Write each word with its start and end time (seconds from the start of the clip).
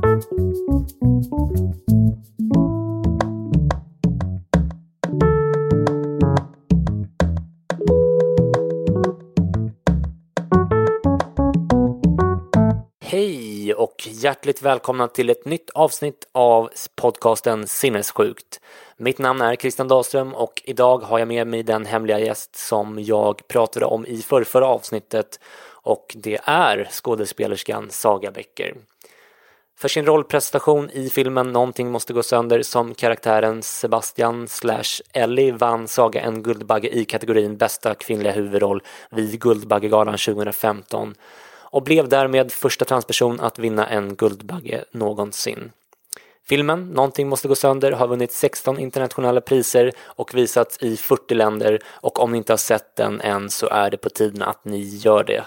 Thank 0.00 0.32
you. 0.32 0.47
Och 13.78 14.08
hjärtligt 14.10 14.62
välkomna 14.62 15.08
till 15.08 15.30
ett 15.30 15.44
nytt 15.44 15.70
avsnitt 15.70 16.28
av 16.32 16.70
podcasten 16.94 17.66
Sinnessjukt. 17.66 18.60
Mitt 18.96 19.18
namn 19.18 19.40
är 19.40 19.56
Christian 19.56 19.88
Dahlström 19.88 20.34
och 20.34 20.62
idag 20.64 20.98
har 20.98 21.18
jag 21.18 21.28
med 21.28 21.46
mig 21.46 21.62
den 21.62 21.86
hemliga 21.86 22.18
gäst 22.18 22.56
som 22.56 22.98
jag 23.02 23.48
pratade 23.48 23.86
om 23.86 24.06
i 24.06 24.22
förrförra 24.22 24.66
avsnittet 24.66 25.40
och 25.70 26.16
det 26.16 26.38
är 26.44 26.88
skådespelerskan 26.90 27.90
Saga 27.90 28.30
Becker. 28.30 28.74
För 29.78 29.88
sin 29.88 30.06
rollprestation 30.06 30.90
i 30.90 31.10
filmen 31.10 31.52
Någonting 31.52 31.90
måste 31.90 32.12
gå 32.12 32.22
sönder 32.22 32.62
som 32.62 32.94
karaktären 32.94 33.62
Sebastian 33.62 34.48
slash 34.48 35.02
Ellie 35.12 35.52
vann 35.52 35.88
Saga 35.88 36.20
en 36.20 36.42
Guldbagge 36.42 36.88
i 36.88 37.04
kategorin 37.04 37.56
bästa 37.56 37.94
kvinnliga 37.94 38.32
huvudroll 38.32 38.82
vid 39.10 39.40
Guldbaggegalan 39.40 40.18
2015 40.18 41.14
och 41.70 41.82
blev 41.82 42.08
därmed 42.08 42.52
första 42.52 42.84
transperson 42.84 43.40
att 43.40 43.58
vinna 43.58 43.86
en 43.86 44.14
Guldbagge 44.14 44.84
någonsin. 44.90 45.72
Filmen 46.48 46.88
Någonting 46.88 47.28
måste 47.28 47.48
gå 47.48 47.54
sönder 47.54 47.92
har 47.92 48.08
vunnit 48.08 48.32
16 48.32 48.78
internationella 48.78 49.40
priser 49.40 49.92
och 50.00 50.34
visats 50.34 50.82
i 50.82 50.96
40 50.96 51.34
länder 51.34 51.78
och 51.86 52.20
om 52.20 52.32
ni 52.32 52.38
inte 52.38 52.52
har 52.52 52.58
sett 52.58 52.96
den 52.96 53.20
än 53.20 53.50
så 53.50 53.68
är 53.68 53.90
det 53.90 53.96
på 53.96 54.08
tiden 54.08 54.42
att 54.42 54.64
ni 54.64 54.80
gör 54.80 55.24
det. 55.24 55.44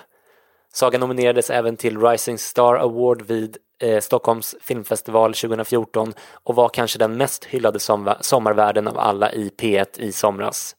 Saga 0.74 1.00
nominerades 1.00 1.50
även 1.50 1.78
till 1.78 2.02
Rising 2.02 2.38
Star 2.38 2.76
Award 2.76 3.22
vid 3.22 3.58
eh, 3.80 4.00
Stockholms 4.00 4.56
filmfestival 4.62 5.34
2014 5.34 6.14
och 6.44 6.56
var 6.56 6.70
kanske 6.70 7.00
den 7.00 7.18
mest 7.18 7.46
hyllade 7.46 7.80
som 7.80 8.14
sommarvärden 8.22 8.88
av 8.88 8.98
alla 9.00 9.32
i 9.32 9.52
P1 9.58 10.00
i 10.00 10.12
somras. 10.12 10.76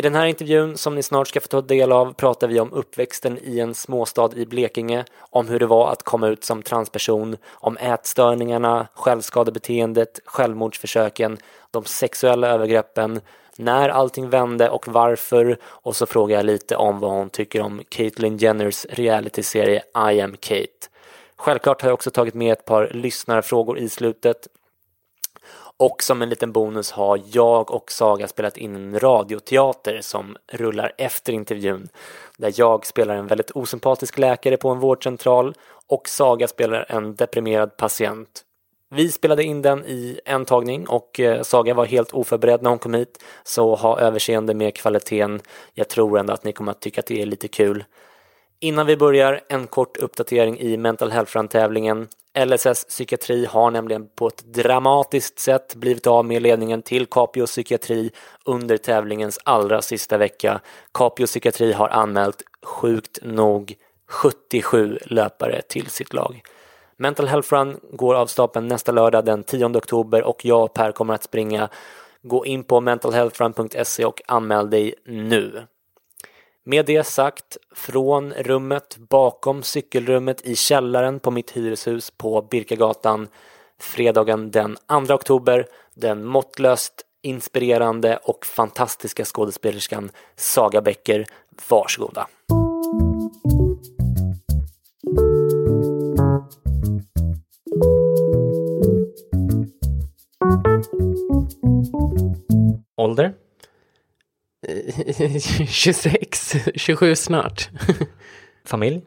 I 0.00 0.02
den 0.02 0.14
här 0.14 0.26
intervjun 0.26 0.76
som 0.76 0.94
ni 0.94 1.02
snart 1.02 1.28
ska 1.28 1.40
få 1.40 1.48
ta 1.48 1.60
del 1.60 1.92
av 1.92 2.12
pratar 2.12 2.48
vi 2.48 2.60
om 2.60 2.72
uppväxten 2.72 3.38
i 3.42 3.60
en 3.60 3.74
småstad 3.74 4.30
i 4.36 4.46
Blekinge, 4.46 5.04
om 5.30 5.48
hur 5.48 5.58
det 5.58 5.66
var 5.66 5.92
att 5.92 6.02
komma 6.02 6.28
ut 6.28 6.44
som 6.44 6.62
transperson, 6.62 7.36
om 7.50 7.76
ätstörningarna, 7.76 8.88
självskadebeteendet, 8.94 10.20
självmordsförsöken, 10.24 11.38
de 11.70 11.84
sexuella 11.84 12.48
övergreppen, 12.48 13.20
när 13.56 13.88
allting 13.88 14.30
vände 14.30 14.68
och 14.68 14.88
varför 14.88 15.58
och 15.64 15.96
så 15.96 16.06
frågar 16.06 16.36
jag 16.36 16.46
lite 16.46 16.76
om 16.76 17.00
vad 17.00 17.10
hon 17.10 17.30
tycker 17.30 17.60
om 17.60 17.82
Caitlyn 17.88 18.36
Jenners 18.36 18.86
realityserie 18.90 19.82
I 20.12 20.20
am 20.20 20.36
Kate. 20.40 20.88
Självklart 21.36 21.82
har 21.82 21.88
jag 21.88 21.94
också 21.94 22.10
tagit 22.10 22.34
med 22.34 22.52
ett 22.52 22.64
par 22.64 22.90
lyssnarfrågor 22.94 23.78
i 23.78 23.88
slutet 23.88 24.48
och 25.80 26.02
som 26.02 26.22
en 26.22 26.28
liten 26.28 26.52
bonus 26.52 26.90
har 26.90 27.20
jag 27.32 27.70
och 27.70 27.92
Saga 27.92 28.28
spelat 28.28 28.56
in 28.56 28.76
en 28.76 29.00
radioteater 29.00 30.00
som 30.00 30.36
rullar 30.52 30.92
efter 30.98 31.32
intervjun. 31.32 31.88
Där 32.36 32.52
jag 32.56 32.86
spelar 32.86 33.14
en 33.14 33.26
väldigt 33.26 33.50
osympatisk 33.50 34.18
läkare 34.18 34.56
på 34.56 34.68
en 34.68 34.78
vårdcentral 34.78 35.54
och 35.86 36.08
Saga 36.08 36.48
spelar 36.48 36.86
en 36.88 37.14
deprimerad 37.14 37.76
patient. 37.76 38.44
Vi 38.90 39.10
spelade 39.10 39.44
in 39.44 39.62
den 39.62 39.84
i 39.84 40.20
en 40.24 40.44
tagning 40.44 40.88
och 40.88 41.20
eh, 41.20 41.42
Saga 41.42 41.74
var 41.74 41.84
helt 41.84 42.12
oförberedd 42.12 42.62
när 42.62 42.70
hon 42.70 42.78
kom 42.78 42.94
hit. 42.94 43.22
Så 43.44 43.74
ha 43.74 44.00
överseende 44.00 44.54
med 44.54 44.74
kvaliteten. 44.74 45.40
Jag 45.74 45.88
tror 45.88 46.18
ändå 46.18 46.32
att 46.32 46.44
ni 46.44 46.52
kommer 46.52 46.72
att 46.72 46.80
tycka 46.80 47.00
att 47.00 47.06
det 47.06 47.22
är 47.22 47.26
lite 47.26 47.48
kul. 47.48 47.84
Innan 48.62 48.86
vi 48.86 48.96
börjar, 48.96 49.40
en 49.48 49.66
kort 49.66 49.96
uppdatering 49.96 50.58
i 50.58 50.76
Mental 50.76 51.10
Health 51.10 51.36
Run-tävlingen. 51.36 52.08
LSS 52.44 52.84
psykiatri 52.84 53.46
har 53.46 53.70
nämligen 53.70 54.08
på 54.08 54.26
ett 54.26 54.44
dramatiskt 54.44 55.38
sätt 55.38 55.74
blivit 55.74 56.06
av 56.06 56.24
med 56.24 56.42
ledningen 56.42 56.82
till 56.82 57.06
Capio 57.06 57.46
psykiatri 57.46 58.10
under 58.44 58.76
tävlingens 58.76 59.38
allra 59.44 59.82
sista 59.82 60.18
vecka. 60.18 60.60
Capio 60.94 61.26
psykiatri 61.26 61.72
har 61.72 61.88
anmält, 61.88 62.42
sjukt 62.62 63.18
nog, 63.22 63.74
77 64.08 64.98
löpare 65.02 65.62
till 65.62 65.86
sitt 65.86 66.12
lag. 66.12 66.42
Mental 66.96 67.26
Health 67.26 67.54
Run 67.54 67.80
går 67.92 68.14
av 68.14 68.26
stapeln 68.26 68.68
nästa 68.68 68.92
lördag 68.92 69.24
den 69.24 69.42
10 69.42 69.66
oktober 69.66 70.22
och 70.22 70.44
jag 70.44 70.64
och 70.64 70.74
Per 70.74 70.92
kommer 70.92 71.14
att 71.14 71.22
springa. 71.22 71.68
Gå 72.22 72.46
in 72.46 72.64
på 72.64 72.80
mentalhealthrun.se 72.80 74.04
och 74.04 74.22
anmäl 74.26 74.70
dig 74.70 74.94
nu. 75.04 75.66
Med 76.70 76.86
det 76.86 77.04
sagt, 77.04 77.56
från 77.74 78.32
rummet 78.32 78.96
bakom 78.98 79.62
cykelrummet 79.62 80.46
i 80.46 80.56
källaren 80.56 81.20
på 81.20 81.30
mitt 81.30 81.50
hyreshus 81.50 82.10
på 82.10 82.42
Birkagatan 82.50 83.28
fredagen 83.78 84.50
den 84.50 84.76
2 85.06 85.14
oktober, 85.14 85.66
den 85.94 86.24
måttlöst 86.24 87.02
inspirerande 87.22 88.16
och 88.16 88.46
fantastiska 88.46 89.24
skådespelerskan 89.24 90.10
Saga 90.36 90.80
Becker. 90.80 91.26
Varsågoda! 91.68 92.26
Ålder? 102.96 103.34
26, 105.68 106.54
27 106.74 107.16
snart. 107.16 107.68
Familj? 108.64 109.00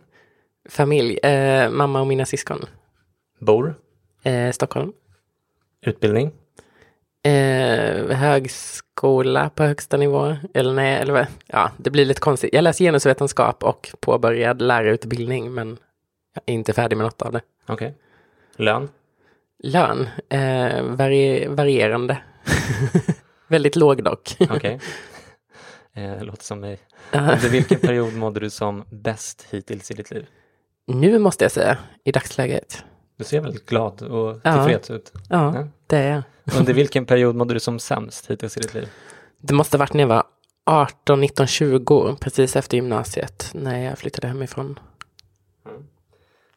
Familj, 0.70 1.18
eh, 1.18 1.70
mamma 1.70 2.02
och 2.02 2.08
mina 2.08 2.26
syskon. 2.26 2.66
Bor? 3.40 3.76
Eh, 4.24 4.52
Stockholm. 4.52 4.94
Utbildning? 5.82 6.32
Eh, 7.24 8.08
högskola 8.08 9.50
på 9.50 9.64
högsta 9.64 9.98
nivå. 9.98 10.36
Eller 10.54 10.74
nej, 10.74 11.02
eller 11.02 11.14
vad? 11.14 11.26
Ja, 11.48 11.72
det 11.78 11.90
blir 11.90 12.06
lite 12.06 12.22
konstigt. 12.22 12.54
Jag 12.54 12.64
läser 12.64 12.86
genusvetenskap 12.86 13.64
och 13.64 13.90
påbörjad 14.00 14.62
lärarutbildning, 14.62 15.54
men 15.54 15.78
jag 16.34 16.44
är 16.46 16.54
inte 16.54 16.74
färdig 16.74 16.98
med 16.98 17.04
något 17.04 17.22
av 17.22 17.32
det. 17.32 17.42
Okej. 17.68 17.74
Okay. 17.74 18.66
Lön? 18.66 18.90
Lön? 19.64 20.10
Eh, 20.30 20.84
vari 20.84 21.48
varierande. 21.48 22.18
Väldigt 23.48 23.76
låg 23.76 24.04
dock. 24.04 24.36
Okay. 24.40 24.80
Eh, 25.96 26.24
låter 26.24 26.44
som 26.44 26.60
mig. 26.60 26.80
Under 27.12 27.50
vilken 27.50 27.80
period 27.82 28.14
mådde 28.14 28.40
du 28.40 28.50
som 28.50 28.84
bäst 28.90 29.46
hittills 29.50 29.92
i 29.92 29.94
ditt 29.94 30.12
liv? 30.12 30.28
Nu 30.88 31.20
måste 31.20 31.46
jag 31.46 31.52
säga, 31.52 31.78
i 32.04 32.12
dagsläget. 32.12 32.84
Du 33.18 33.24
ser 33.24 33.42
väldigt 33.42 33.66
glad 33.66 34.02
och 34.02 34.44
tillfreds 34.44 34.90
ja. 34.90 34.96
ut. 34.96 35.12
Ja, 35.30 35.56
ja, 35.56 35.68
det 35.88 35.98
är 35.98 36.14
jag. 36.14 36.24
Under 36.60 36.74
vilken 36.84 37.06
period 37.06 37.36
mådde 37.36 37.54
du 37.54 37.60
som 37.60 37.80
sämst 37.80 38.32
hittills 38.32 38.58
i 38.58 38.60
ditt 38.60 38.74
liv? 38.74 38.90
Det 39.38 39.54
måste 39.54 39.78
ha 39.78 39.80
varit 39.80 39.94
när 39.94 40.02
jag 40.02 40.08
var 40.08 40.24
18, 40.66 41.20
19, 41.20 41.48
20, 41.48 42.16
precis 42.22 42.56
efter 42.56 42.78
gymnasiet, 42.78 43.50
när 43.54 43.80
jag 43.80 43.98
flyttade 43.98 44.28
hemifrån. 44.28 44.80
Mm. 45.66 45.84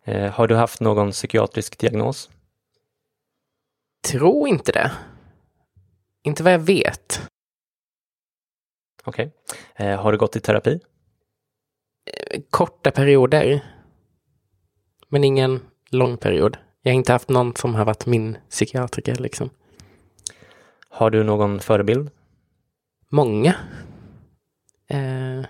Eh, 0.04 0.32
har 0.32 0.48
du 0.48 0.54
haft 0.54 0.80
någon 0.80 1.10
psykiatrisk 1.10 1.78
diagnos? 1.78 2.30
Tror 4.08 4.48
inte 4.48 4.72
det. 4.72 4.92
Inte 6.22 6.42
vad 6.42 6.52
jag 6.52 6.58
vet. 6.58 7.28
Okej. 9.06 9.32
Eh, 9.76 10.00
har 10.00 10.12
du 10.12 10.18
gått 10.18 10.36
i 10.36 10.40
terapi? 10.40 10.80
Korta 12.50 12.90
perioder. 12.90 13.60
Men 15.08 15.24
ingen 15.24 15.60
lång 15.90 16.16
period. 16.16 16.56
Jag 16.82 16.92
har 16.92 16.96
inte 16.96 17.12
haft 17.12 17.28
någon 17.28 17.56
som 17.56 17.74
har 17.74 17.84
varit 17.84 18.06
min 18.06 18.38
psykiatriker 18.50 19.14
liksom. 19.14 19.50
Har 20.88 21.10
du 21.10 21.24
någon 21.24 21.60
förebild? 21.60 22.10
Många. 23.08 23.54
Eh, 24.88 25.44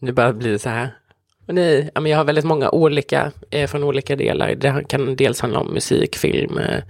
nu 0.00 0.12
blir 0.12 0.52
det 0.52 0.58
så 0.58 0.68
här. 0.68 0.98
Nej, 1.46 1.90
men 1.94 2.06
jag 2.06 2.18
har 2.18 2.24
väldigt 2.24 2.44
många 2.44 2.70
olika 2.70 3.32
eh, 3.50 3.66
från 3.66 3.84
olika 3.84 4.16
delar. 4.16 4.54
Det 4.54 4.84
kan 4.88 5.16
dels 5.16 5.40
handla 5.40 5.60
om 5.60 5.74
musik, 5.74 6.16
film, 6.16 6.58
eh, 6.58 6.82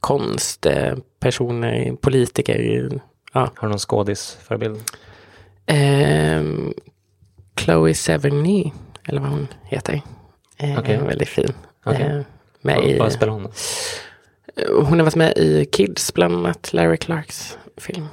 konst, 0.00 0.66
eh, 0.66 0.96
personer, 1.20 1.96
politiker. 1.96 3.00
Ja. 3.32 3.40
Har 3.40 3.68
du 3.68 3.68
någon 3.68 3.78
skådisförebild? 3.78 4.76
Eh, 5.66 6.42
Chloe 7.60 7.94
Sevigny, 7.94 8.72
eller 9.04 9.20
vad 9.20 9.30
hon 9.30 9.46
heter. 9.64 10.02
Eh, 10.56 10.78
Okej. 10.78 10.96
Väldigt 10.98 11.28
fin. 11.28 11.52
Okej. 11.84 12.02
Eh, 12.06 12.22
med 12.62 12.76
Vad- 12.76 12.84
i, 12.86 12.98
Vad 12.98 13.12
spelar 13.12 13.32
hon? 13.32 13.42
då? 13.42 13.50
hon 14.82 14.98
har 14.98 15.04
varit 15.04 15.16
med 15.16 15.32
i 15.38 15.64
Kids, 15.72 16.14
bland 16.14 16.34
annat 16.34 16.72
Larry 16.72 16.96
Clarks 16.96 17.58
film. 17.76 18.06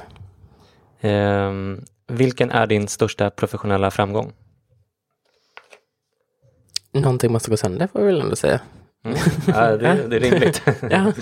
Ehm, 1.01 1.85
vilken 2.07 2.51
är 2.51 2.67
din 2.67 2.87
största 2.87 3.29
professionella 3.29 3.91
framgång? 3.91 4.33
Någonting 6.91 7.31
måste 7.31 7.49
gå 7.49 7.57
sönder 7.57 7.87
får 7.87 8.01
jag 8.01 8.05
väl 8.05 8.21
ändå 8.21 8.35
säga. 8.35 8.59
Mm. 9.05 9.17
Ja, 9.47 9.77
det, 9.77 10.07
det 10.07 10.15
är 10.15 10.19
rimligt. 10.19 10.61
Ja. 10.91 11.13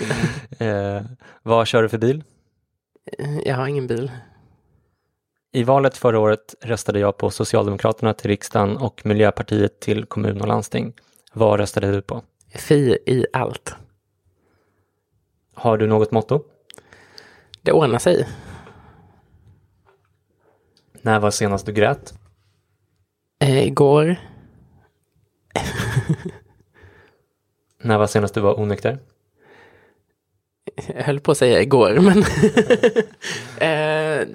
eh, 0.66 1.02
vad 1.42 1.66
kör 1.66 1.82
du 1.82 1.88
för 1.88 1.98
bil? 1.98 2.24
Jag 3.44 3.56
har 3.56 3.66
ingen 3.66 3.86
bil. 3.86 4.10
I 5.52 5.62
valet 5.62 5.96
förra 5.96 6.18
året 6.18 6.54
röstade 6.60 6.98
jag 6.98 7.16
på 7.16 7.30
Socialdemokraterna 7.30 8.14
till 8.14 8.30
riksdagen 8.30 8.76
och 8.76 9.06
Miljöpartiet 9.06 9.80
till 9.80 10.04
kommun 10.04 10.40
och 10.40 10.48
landsting. 10.48 10.92
Vad 11.32 11.60
röstade 11.60 11.92
du 11.92 12.02
på? 12.02 12.22
Fi 12.54 12.98
i 13.06 13.26
allt. 13.32 13.74
Har 15.54 15.78
du 15.78 15.86
något 15.86 16.10
motto? 16.10 16.44
Det 17.62 17.72
ordnar 17.72 17.98
sig. 17.98 18.28
När 21.02 21.20
var 21.20 21.30
senast 21.30 21.66
du 21.66 21.72
grät? 21.72 22.14
Eh, 23.38 23.66
igår, 23.66 24.16
När 27.82 27.98
var 27.98 28.06
senast 28.06 28.34
du 28.34 28.40
var 28.40 28.60
onykter? 28.60 28.98
Jag 30.94 31.02
höll 31.02 31.20
på 31.20 31.30
att 31.32 31.38
säga 31.38 31.62
igår, 31.62 31.98
men 32.00 32.18
eh, 33.60 34.28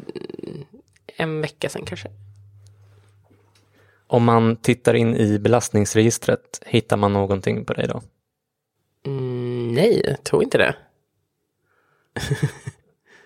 en 1.17 1.41
vecka 1.41 1.69
sedan 1.69 1.85
kanske. 1.85 2.09
Om 4.07 4.23
man 4.23 4.55
tittar 4.55 4.93
in 4.93 5.15
i 5.15 5.39
belastningsregistret, 5.39 6.61
hittar 6.65 6.97
man 6.97 7.13
någonting 7.13 7.65
på 7.65 7.73
dig 7.73 7.87
då? 7.87 8.01
Mm, 9.05 9.73
nej, 9.73 10.01
jag 10.05 10.23
tror 10.23 10.43
inte 10.43 10.57
det. 10.57 10.75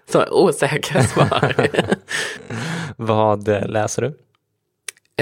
Så 0.09 0.25
osäkra 0.31 1.03
svar. 1.03 1.67
Vad 2.97 3.47
eh, 3.47 3.67
läser 3.67 4.01
du? 4.01 4.17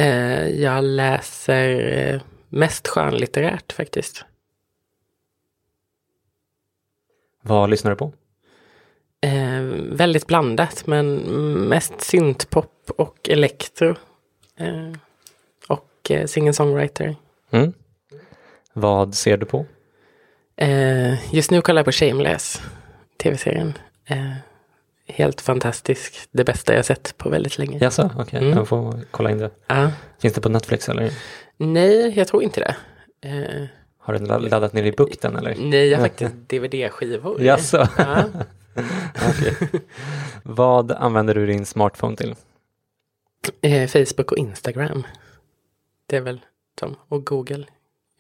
eh, 0.02 0.48
jag 0.48 0.84
läser 0.84 1.98
eh, 1.98 2.22
mest 2.50 2.88
skönlitterärt 2.88 3.72
faktiskt. 3.74 4.26
Vad 7.46 7.70
lyssnar 7.70 7.92
du 7.92 7.98
på? 7.98 8.14
Eh, 9.22 9.62
väldigt 9.92 10.28
blandat, 10.28 10.88
men 10.88 11.16
mest 11.68 12.02
syntpop 12.02 12.92
och 12.98 13.30
elektro. 13.30 13.96
Eh, 14.60 14.92
och 15.68 16.12
eh, 16.12 16.26
singer-songwriter. 16.26 17.16
Mm. 17.52 17.74
Vad 18.74 19.16
ser 19.16 19.38
du 19.38 19.46
på? 19.46 19.66
Eh, 20.56 21.36
just 21.36 21.52
nu 21.52 21.62
kollar 21.62 21.80
jag 21.80 21.86
på 21.86 21.92
Shameless, 21.92 22.62
tv-serien. 23.24 23.74
Eh, 24.06 24.32
helt 25.08 25.42
fantastisk. 25.42 26.28
Det 26.32 26.44
bästa 26.44 26.74
jag 26.76 26.86
sett 26.86 27.18
på 27.18 27.30
väldigt 27.30 27.58
länge. 27.58 27.78
Jaså, 27.82 28.10
okej, 28.20 28.40
Mm. 28.40 28.58
jag 28.58 28.68
får 28.68 29.00
kolla 29.12 29.32
in 29.32 29.38
det. 29.38 29.52
Ja. 29.68 29.92
Finns 30.22 30.34
det 30.34 30.42
på 30.42 30.50
Netflix 30.50 30.90
eller 30.90 31.12
Nej, 31.58 32.14
jag 32.18 32.28
tror 32.28 32.44
inte 32.44 32.60
det. 32.60 32.76
Har 34.06 34.14
du 34.14 34.20
ladd- 34.26 34.50
laddat 34.50 34.74
ner 34.74 34.84
i 34.84 34.92
bukten 34.92 35.36
eller? 35.36 35.56
nej, 35.60 35.88
jag 35.88 35.98
har 36.00 36.06
faktiskt 36.06 36.34
DVD-skivor. 36.50 37.42
Jaså? 37.42 37.88
Ja. 37.98 38.24
Okej. 39.30 39.82
Vad 40.44 40.92
använder 40.92 41.34
du 41.36 41.46
din 41.48 41.66
smartphone 41.66 42.16
till? 42.16 42.36
Eh, 43.62 43.88
Facebook 43.88 44.32
och 44.32 44.38
Instagram. 44.38 45.04
Det 46.06 46.18
är 46.18 46.22
väl 46.22 46.42
de. 46.82 46.96
Och 47.08 47.26
Google 47.26 47.66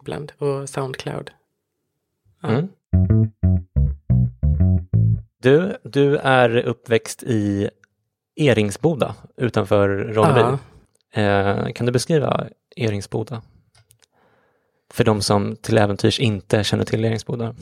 ibland. 0.01 0.31
Och 0.37 0.69
Soundcloud. 0.69 1.31
Ja. 2.41 2.49
Mm. 2.49 2.67
Du, 5.41 5.77
du 5.83 6.17
är 6.17 6.57
uppväxt 6.57 7.23
i 7.23 7.69
Eringsboda 8.35 9.15
utanför 9.37 9.89
Ronneby. 9.89 10.57
Ja. 11.13 11.21
Eh, 11.21 11.71
kan 11.73 11.85
du 11.85 11.91
beskriva 11.91 12.47
Eringsboda? 12.75 13.41
För 14.93 15.03
de 15.03 15.21
som 15.21 15.55
till 15.55 15.77
äventyrs 15.77 16.19
inte 16.19 16.63
känner 16.63 16.85
till 16.85 17.05
Eringsboda. 17.05 17.55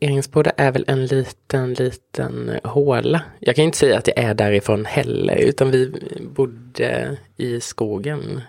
Eringsboda 0.00 0.50
är 0.56 0.72
väl 0.72 0.84
en 0.88 1.06
liten, 1.06 1.74
liten 1.74 2.58
håla. 2.64 3.22
Jag 3.38 3.56
kan 3.56 3.64
inte 3.64 3.78
säga 3.78 3.98
att 3.98 4.06
jag 4.08 4.18
är 4.18 4.34
därifrån 4.34 4.84
heller, 4.84 5.36
utan 5.36 5.70
vi 5.70 5.92
bodde 6.34 7.16
i 7.36 7.60
skogen. 7.60 8.40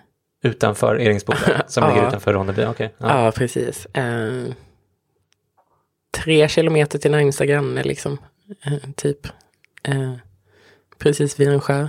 Utanför 0.43 0.99
Eringsboda, 0.99 1.63
som 1.67 1.83
Ja. 1.83 1.93
ligger 1.93 2.07
utanför 2.07 2.33
Ronneby. 2.33 2.65
okej. 2.65 2.93
Ja, 2.97 3.25
Ja. 3.25 3.31
precis. 3.31 3.85
Eh, 3.85 4.43
tre 6.17 6.47
kilometer 6.49 6.99
till 6.99 7.11
närmsta 7.11 7.45
granne, 7.45 7.83
liksom. 7.83 8.17
Eh, 8.65 8.73
typ. 8.95 9.27
Eh, 9.83 10.13
precis 10.97 11.39
vid 11.39 11.47
en 11.47 11.61
sjö. 11.61 11.87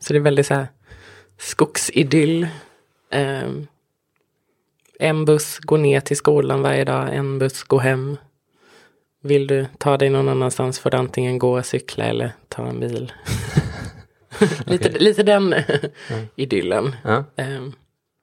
Så 0.00 0.12
det 0.12 0.18
är 0.18 0.20
väldigt 0.20 0.46
så 0.46 0.54
här 0.54 0.66
skogsidyll. 1.38 2.48
En 4.98 5.24
buss 5.24 5.58
går 5.58 5.78
ner 5.78 6.00
till 6.00 6.16
skolan 6.16 6.62
varje 6.62 6.84
dag, 6.84 7.14
en 7.14 7.38
buss 7.38 7.62
går 7.62 7.80
hem. 7.80 8.16
Vill 9.22 9.46
du 9.46 9.66
ta 9.78 9.96
dig 9.96 10.10
någon 10.10 10.28
annanstans 10.28 10.78
får 10.78 10.90
du 10.90 10.96
antingen 10.96 11.38
gå, 11.38 11.62
cykla 11.62 12.04
eller 12.04 12.32
ta 12.48 12.66
en 12.66 12.80
bil. 12.80 13.12
lite, 14.66 14.88
Okej. 14.88 15.00
lite 15.00 15.22
den 15.22 15.54
idyllen. 16.36 16.96
Ja. 17.04 17.24
Eh, 17.36 17.62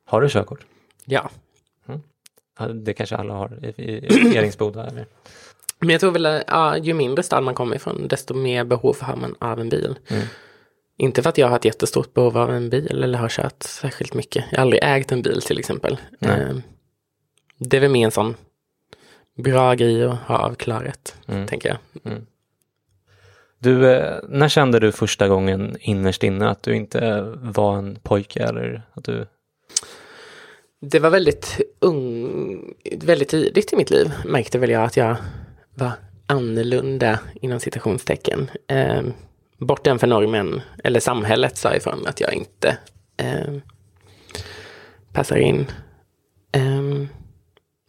Har 0.05 0.21
du 0.21 0.29
körkort? 0.29 0.65
ja. 1.05 1.29
Ja, 2.59 2.67
Det 2.67 2.93
kanske 2.93 3.15
alla 3.15 3.33
har 3.33 3.65
i, 3.65 3.67
i 3.81 4.07
Eringsboda. 4.37 4.85
Eller? 4.87 5.05
Men 5.79 5.89
jag 5.89 5.99
tror 6.01 6.11
väl 6.11 6.25
att 6.25 6.43
ja, 6.47 6.77
ju 6.77 6.93
mindre 6.93 7.23
stad 7.23 7.43
man 7.43 7.53
kommer 7.55 7.75
ifrån, 7.75 8.07
desto 8.07 8.33
mer 8.33 8.63
behov 8.63 8.97
har 9.01 9.15
man 9.15 9.35
av 9.39 9.59
en 9.59 9.69
bil. 9.69 9.95
Mm. 10.07 10.23
Inte 10.97 11.21
för 11.21 11.29
att 11.29 11.37
jag 11.37 11.47
har 11.47 11.55
ett 11.55 11.65
jättestort 11.65 12.13
behov 12.13 12.37
av 12.37 12.51
en 12.51 12.69
bil 12.69 13.03
eller 13.03 13.17
har 13.17 13.29
kört 13.29 13.63
särskilt 13.63 14.13
mycket. 14.13 14.45
Jag 14.51 14.57
har 14.57 14.61
aldrig 14.61 14.83
ägt 14.83 15.11
en 15.11 15.21
bil 15.21 15.41
till 15.41 15.59
exempel. 15.59 15.97
Eh, 16.21 16.55
det 17.57 17.77
är 17.77 17.81
väl 17.81 17.91
mer 17.91 18.05
en 18.05 18.11
sån 18.11 18.35
bra 19.37 19.73
grej 19.73 20.03
att 20.05 20.19
ha 20.19 20.37
avklarat, 20.37 21.15
Mm. 21.27 21.47
tänker 21.47 21.69
jag. 21.69 21.77
Du, 23.59 23.91
eh, 23.91 24.19
när 24.29 24.49
kände 24.49 24.79
du 24.79 24.91
första 24.91 25.27
gången 25.27 25.77
innerst 25.79 26.23
inne 26.23 26.49
att 26.49 26.63
du 26.63 26.75
inte 26.75 27.21
var 27.35 27.77
en 27.77 27.95
pojke 28.03 28.43
eller 28.43 28.81
att 28.93 29.03
du... 29.03 29.27
Det 30.81 30.99
var 30.99 31.09
väldigt 31.09 31.61
ung, 31.79 32.73
väldigt 33.01 33.29
tidigt 33.29 33.73
i 33.73 33.75
mitt 33.75 33.89
liv 33.89 34.11
märkte 34.25 34.59
väl 34.59 34.69
jag 34.69 34.83
att 34.83 34.97
jag 34.97 35.15
var 35.73 35.91
annorlunda 36.27 37.19
inom 37.41 37.59
citationstecken. 37.59 38.51
Eh, 38.67 39.01
bortanför 39.57 40.07
normen, 40.07 40.61
eller 40.83 40.99
samhället 40.99 41.57
sa 41.57 41.75
ifrån 41.75 42.07
att 42.07 42.19
jag 42.19 42.33
inte 42.33 42.77
eh, 43.17 43.53
passar 45.13 45.37
in. 45.37 45.71
Eh, 46.51 47.07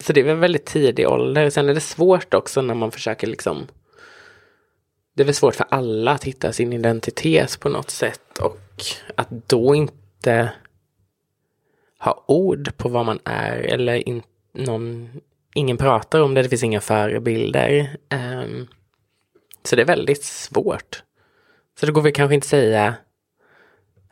så 0.03 0.13
det 0.13 0.23
var 0.23 0.31
en 0.31 0.41
väldigt 0.41 0.67
tidig 0.67 1.09
ålder. 1.09 1.51
Sen 1.51 1.69
är 1.69 1.75
det 1.75 1.81
svårt 1.81 2.35
också 2.35 2.63
när 2.63 2.75
man 2.75 2.93
försöker 2.93 3.27
liksom 3.27 3.67
det 5.17 5.23
är 5.23 5.25
väl 5.25 5.35
svårt 5.35 5.55
för 5.55 5.67
alla 5.71 6.11
att 6.11 6.25
hitta 6.25 6.53
sin 6.53 6.73
identitet 6.73 7.61
på 7.61 7.69
något 7.69 7.91
sätt 7.91 8.39
och 8.39 8.85
att 9.15 9.29
då 9.31 9.75
inte 9.75 10.53
ha 11.99 12.25
ord 12.29 12.77
på 12.77 12.89
vad 12.89 13.07
man 13.07 13.19
är 13.25 13.59
eller 13.59 14.09
in, 14.09 14.23
någon, 14.53 15.11
ingen 15.55 15.77
pratar 15.77 16.21
om 16.21 16.35
det, 16.35 16.43
det 16.43 16.49
finns 16.49 16.63
inga 16.63 16.81
förebilder. 16.81 17.97
Ehm, 18.09 18.67
så 19.63 19.77
det 19.77 19.83
är 19.83 19.87
väldigt 19.87 20.25
svårt. 20.25 21.03
Så 21.81 21.87
det 21.87 21.93
går 21.93 22.03
väl 22.03 22.13
kanske 22.13 22.35
inte 22.35 22.47
säga 22.47 22.95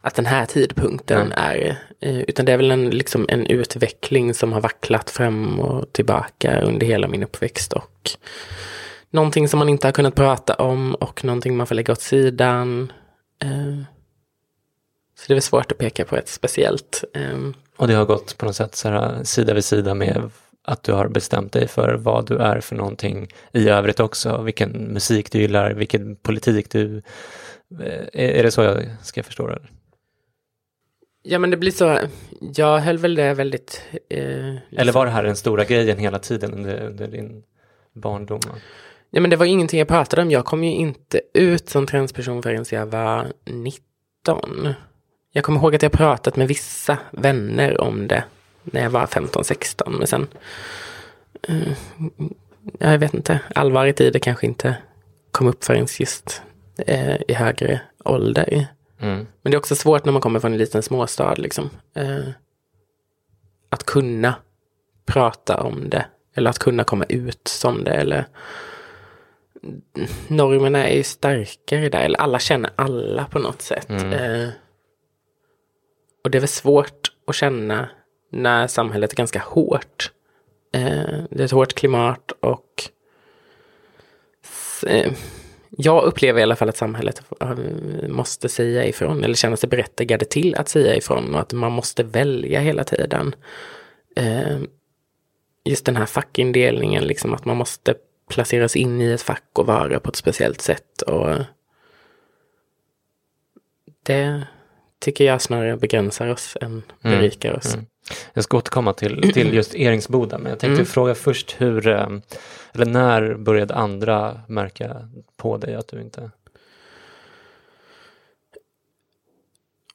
att 0.00 0.14
den 0.14 0.26
här 0.26 0.46
tidpunkten 0.46 1.32
är, 1.32 1.76
eh, 2.00 2.20
utan 2.20 2.46
det 2.46 2.52
är 2.52 2.56
väl 2.56 2.70
en, 2.70 2.90
liksom 2.90 3.26
en 3.28 3.46
utveckling 3.46 4.34
som 4.34 4.52
har 4.52 4.60
vacklat 4.60 5.10
fram 5.10 5.60
och 5.60 5.92
tillbaka 5.92 6.60
under 6.60 6.86
hela 6.86 7.08
min 7.08 7.22
uppväxt 7.22 7.72
och 7.72 8.10
någonting 9.10 9.48
som 9.48 9.58
man 9.58 9.68
inte 9.68 9.86
har 9.86 9.92
kunnat 9.92 10.14
prata 10.14 10.54
om 10.54 10.94
och 10.94 11.24
någonting 11.24 11.56
man 11.56 11.66
får 11.66 11.74
lägga 11.74 11.92
åt 11.92 12.00
sidan. 12.00 12.92
Eh, 13.42 13.84
så 15.18 15.24
det 15.26 15.32
är 15.32 15.34
väl 15.34 15.42
svårt 15.42 15.72
att 15.72 15.78
peka 15.78 16.04
på 16.04 16.16
ett 16.16 16.28
speciellt. 16.28 17.04
Eh, 17.14 17.38
och 17.76 17.88
det 17.88 17.94
har 17.94 18.04
gått 18.04 18.38
på 18.38 18.46
något 18.46 18.56
sätt 18.56 18.74
så 18.74 18.88
här, 18.88 19.24
sida 19.24 19.54
vid 19.54 19.64
sida 19.64 19.94
med 19.94 20.30
att 20.64 20.82
du 20.82 20.92
har 20.92 21.08
bestämt 21.08 21.52
dig 21.52 21.68
för 21.68 21.94
vad 21.94 22.26
du 22.26 22.36
är 22.36 22.60
för 22.60 22.76
någonting 22.76 23.28
i 23.52 23.68
övrigt 23.68 24.00
också, 24.00 24.42
vilken 24.42 24.70
musik 24.70 25.32
du 25.32 25.38
gillar, 25.38 25.74
vilken 25.74 26.16
politik 26.16 26.70
du... 26.70 27.02
Eh, 27.80 28.38
är 28.38 28.42
det 28.42 28.50
så 28.50 28.62
jag 28.62 28.86
ska 29.02 29.22
förstå 29.22 29.46
det? 29.46 29.58
Ja 31.22 31.38
men 31.38 31.50
det 31.50 31.56
blir 31.56 31.70
så, 31.70 31.98
jag 32.54 32.78
höll 32.78 32.98
väl 32.98 33.14
det 33.14 33.34
väldigt... 33.34 33.82
Eh, 34.08 34.18
liksom. 34.18 34.78
Eller 34.78 34.92
var 34.92 35.06
det 35.06 35.12
här 35.12 35.22
den 35.22 35.36
stora 35.36 35.64
grejen 35.64 35.98
hela 35.98 36.18
tiden 36.18 36.54
under, 36.54 36.80
under 36.82 37.08
din 37.08 37.42
barndom? 37.92 38.40
Ja 39.10 39.20
men 39.20 39.30
det 39.30 39.36
var 39.36 39.46
ingenting 39.46 39.78
jag 39.78 39.88
pratade 39.88 40.22
om, 40.22 40.30
jag 40.30 40.44
kom 40.44 40.64
ju 40.64 40.70
inte 40.70 41.20
ut 41.34 41.68
som 41.68 41.86
transperson 41.86 42.42
förrän 42.42 42.64
jag 42.70 42.86
var 42.86 43.32
19. 43.44 44.74
Jag 45.32 45.44
kommer 45.44 45.60
ihåg 45.60 45.74
att 45.74 45.82
jag 45.82 45.92
pratat 45.92 46.36
med 46.36 46.48
vissa 46.48 46.98
vänner 47.10 47.80
om 47.80 48.08
det 48.08 48.24
när 48.62 48.82
jag 48.82 48.90
var 48.90 49.06
15-16. 49.06 49.98
Men 49.98 50.06
sen, 50.06 50.26
uh, 51.50 51.72
jag 52.78 52.98
vet 52.98 53.14
inte, 53.14 53.40
allvaret 53.54 54.00
i 54.00 54.10
det 54.10 54.20
kanske 54.20 54.46
inte 54.46 54.76
kom 55.30 55.46
upp 55.46 55.64
förrän 55.64 55.86
just 55.98 56.42
uh, 56.88 57.16
i 57.28 57.34
högre 57.34 57.80
ålder. 58.04 58.66
Mm. 59.00 59.26
Men 59.42 59.50
det 59.50 59.54
är 59.54 59.58
också 59.58 59.74
svårt 59.76 60.04
när 60.04 60.12
man 60.12 60.22
kommer 60.22 60.40
från 60.40 60.52
en 60.52 60.58
liten 60.58 60.82
småstad. 60.82 61.34
Liksom. 61.34 61.70
Uh, 61.98 62.28
att 63.68 63.84
kunna 63.84 64.34
prata 65.06 65.56
om 65.56 65.90
det. 65.90 66.06
Eller 66.34 66.50
att 66.50 66.58
kunna 66.58 66.84
komma 66.84 67.04
ut 67.08 67.48
som 67.48 67.84
det. 67.84 67.94
Eller 67.94 68.26
normerna 70.28 70.88
är 70.88 70.96
ju 70.96 71.02
starkare 71.02 71.88
där. 71.88 72.00
Eller 72.00 72.20
alla 72.20 72.38
känner 72.38 72.70
alla 72.76 73.24
på 73.24 73.38
något 73.38 73.62
sätt. 73.62 73.90
Mm. 73.90 74.50
och 76.24 76.30
det 76.30 76.38
är 76.38 76.40
väl 76.40 76.48
svårt 76.48 77.12
att 77.26 77.34
känna 77.34 77.88
när 78.34 78.66
samhället 78.66 79.12
är 79.12 79.16
ganska 79.16 79.38
hårt. 79.38 80.10
Eh, 80.72 81.24
det 81.30 81.40
är 81.40 81.44
ett 81.44 81.50
hårt 81.50 81.74
klimat 81.74 82.32
och 82.40 82.90
eh, 84.86 85.12
jag 85.76 86.04
upplever 86.04 86.40
i 86.40 86.42
alla 86.42 86.56
fall 86.56 86.68
att 86.68 86.76
samhället 86.76 87.22
eh, 87.40 88.08
måste 88.08 88.48
säga 88.48 88.84
ifrån 88.86 89.24
eller 89.24 89.34
känna 89.34 89.56
sig 89.56 89.68
berättigade 89.68 90.24
till 90.24 90.54
att 90.54 90.68
säga 90.68 90.96
ifrån 90.96 91.34
och 91.34 91.40
att 91.40 91.52
man 91.52 91.72
måste 91.72 92.02
välja 92.02 92.60
hela 92.60 92.84
tiden. 92.84 93.34
Eh, 94.16 94.58
just 95.64 95.86
den 95.86 95.96
här 95.96 96.06
fackindelningen, 96.06 97.04
liksom 97.04 97.34
att 97.34 97.44
man 97.44 97.56
måste 97.56 97.94
placeras 98.28 98.76
in 98.76 99.00
i 99.00 99.10
ett 99.10 99.22
fack 99.22 99.50
och 99.52 99.66
vara 99.66 100.00
på 100.00 100.08
ett 100.10 100.16
speciellt 100.16 100.60
sätt. 100.60 101.02
Och 101.02 101.36
det 104.02 104.46
tycker 104.98 105.24
jag 105.24 105.42
snarare 105.42 105.76
begränsar 105.76 106.28
oss 106.28 106.56
än 106.60 106.82
berikar 107.02 107.48
mm. 107.48 107.58
oss. 107.58 107.74
Mm. 107.74 107.86
Jag 108.32 108.44
ska 108.44 108.56
återkomma 108.56 108.92
till, 108.92 109.32
till 109.32 109.54
just 109.54 109.74
Eringsboda, 109.74 110.38
men 110.38 110.50
jag 110.50 110.58
tänkte 110.58 110.80
mm. 110.80 110.86
fråga 110.86 111.14
först 111.14 111.54
hur, 111.58 111.88
eh, 111.88 112.08
eller 112.72 112.86
när 112.86 113.34
började 113.34 113.74
andra 113.74 114.40
märka 114.48 115.08
på 115.36 115.56
dig 115.56 115.74
att 115.74 115.88
du 115.88 116.00
inte... 116.00 116.30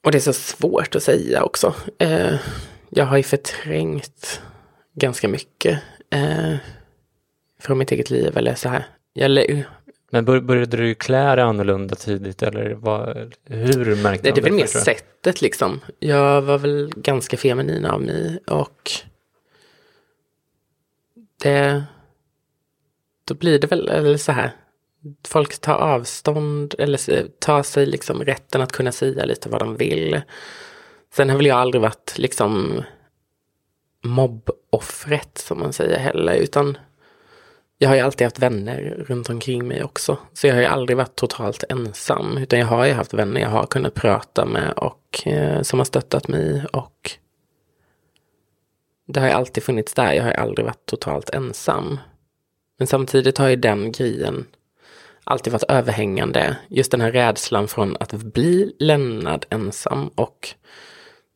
Och 0.02 0.12
det 0.12 0.18
är 0.18 0.20
så 0.20 0.32
svårt 0.32 0.96
att 0.96 1.02
säga 1.02 1.42
också. 1.42 1.74
Eh, 1.98 2.34
jag 2.90 3.04
har 3.04 3.16
ju 3.16 3.22
förträngt 3.22 4.42
ganska 4.94 5.28
mycket 5.28 5.78
eh, 6.10 6.54
från 7.60 7.78
mitt 7.78 7.92
eget 7.92 8.10
liv, 8.10 8.36
eller 8.36 8.54
så 8.54 8.68
här. 8.68 8.86
Jag, 9.12 9.64
men 10.10 10.24
började 10.24 10.76
du 10.76 10.94
klä 10.94 11.36
dig 11.36 11.44
annorlunda 11.44 11.94
tidigt 11.96 12.42
eller 12.42 12.74
vad, 12.74 13.34
hur 13.44 14.02
märkte 14.02 14.28
du 14.28 14.30
det? 14.30 14.40
Det 14.40 14.40
är 14.40 14.42
väl 14.42 14.52
mer 14.52 14.66
sättet 14.66 15.42
liksom. 15.42 15.80
Jag 15.98 16.42
var 16.42 16.58
väl 16.58 16.92
ganska 16.96 17.36
feminin 17.36 17.86
av 17.86 18.02
mig 18.02 18.38
och 18.46 18.90
det, 21.42 21.84
då 23.24 23.34
blir 23.34 23.58
det 23.58 23.66
väl 23.66 23.88
eller 23.88 24.16
så 24.16 24.32
här. 24.32 24.52
Folk 25.28 25.58
tar 25.58 25.74
avstånd 25.74 26.74
eller 26.78 27.28
tar 27.38 27.62
sig 27.62 27.86
liksom 27.86 28.24
rätten 28.24 28.60
att 28.60 28.72
kunna 28.72 28.92
säga 28.92 29.24
lite 29.24 29.48
vad 29.48 29.60
de 29.60 29.76
vill. 29.76 30.20
Sen 31.12 31.30
har 31.30 31.36
väl 31.36 31.46
jag 31.46 31.58
aldrig 31.58 31.82
varit 31.82 32.18
liksom 32.18 32.82
mobboffret 34.04 35.38
som 35.38 35.58
man 35.58 35.72
säger 35.72 35.98
heller, 35.98 36.34
utan 36.34 36.78
jag 37.82 37.88
har 37.88 37.96
ju 37.96 38.02
alltid 38.02 38.26
haft 38.26 38.38
vänner 38.38 39.04
runt 39.08 39.30
omkring 39.30 39.68
mig 39.68 39.84
också. 39.84 40.18
Så 40.32 40.46
jag 40.46 40.54
har 40.54 40.60
ju 40.60 40.66
aldrig 40.66 40.96
varit 40.96 41.16
totalt 41.16 41.64
ensam. 41.68 42.38
Utan 42.38 42.58
jag 42.58 42.66
har 42.66 42.86
ju 42.86 42.92
haft 42.92 43.14
vänner 43.14 43.40
jag 43.40 43.48
har 43.48 43.66
kunnat 43.66 43.94
prata 43.94 44.44
med 44.44 44.72
och 44.72 45.26
eh, 45.26 45.62
som 45.62 45.78
har 45.78 45.84
stöttat 45.84 46.28
mig. 46.28 46.64
Och 46.72 47.10
det 49.06 49.20
har 49.20 49.26
ju 49.26 49.32
alltid 49.32 49.62
funnits 49.62 49.94
där. 49.94 50.12
Jag 50.12 50.22
har 50.22 50.30
ju 50.30 50.36
aldrig 50.36 50.66
varit 50.66 50.86
totalt 50.86 51.30
ensam. 51.30 51.98
Men 52.78 52.86
samtidigt 52.86 53.38
har 53.38 53.48
ju 53.48 53.56
den 53.56 53.92
grejen 53.92 54.46
alltid 55.24 55.52
varit 55.52 55.70
överhängande. 55.70 56.56
Just 56.68 56.90
den 56.90 57.00
här 57.00 57.12
rädslan 57.12 57.68
från 57.68 57.96
att 58.00 58.12
bli 58.12 58.76
lämnad 58.78 59.46
ensam 59.50 60.08
och 60.08 60.48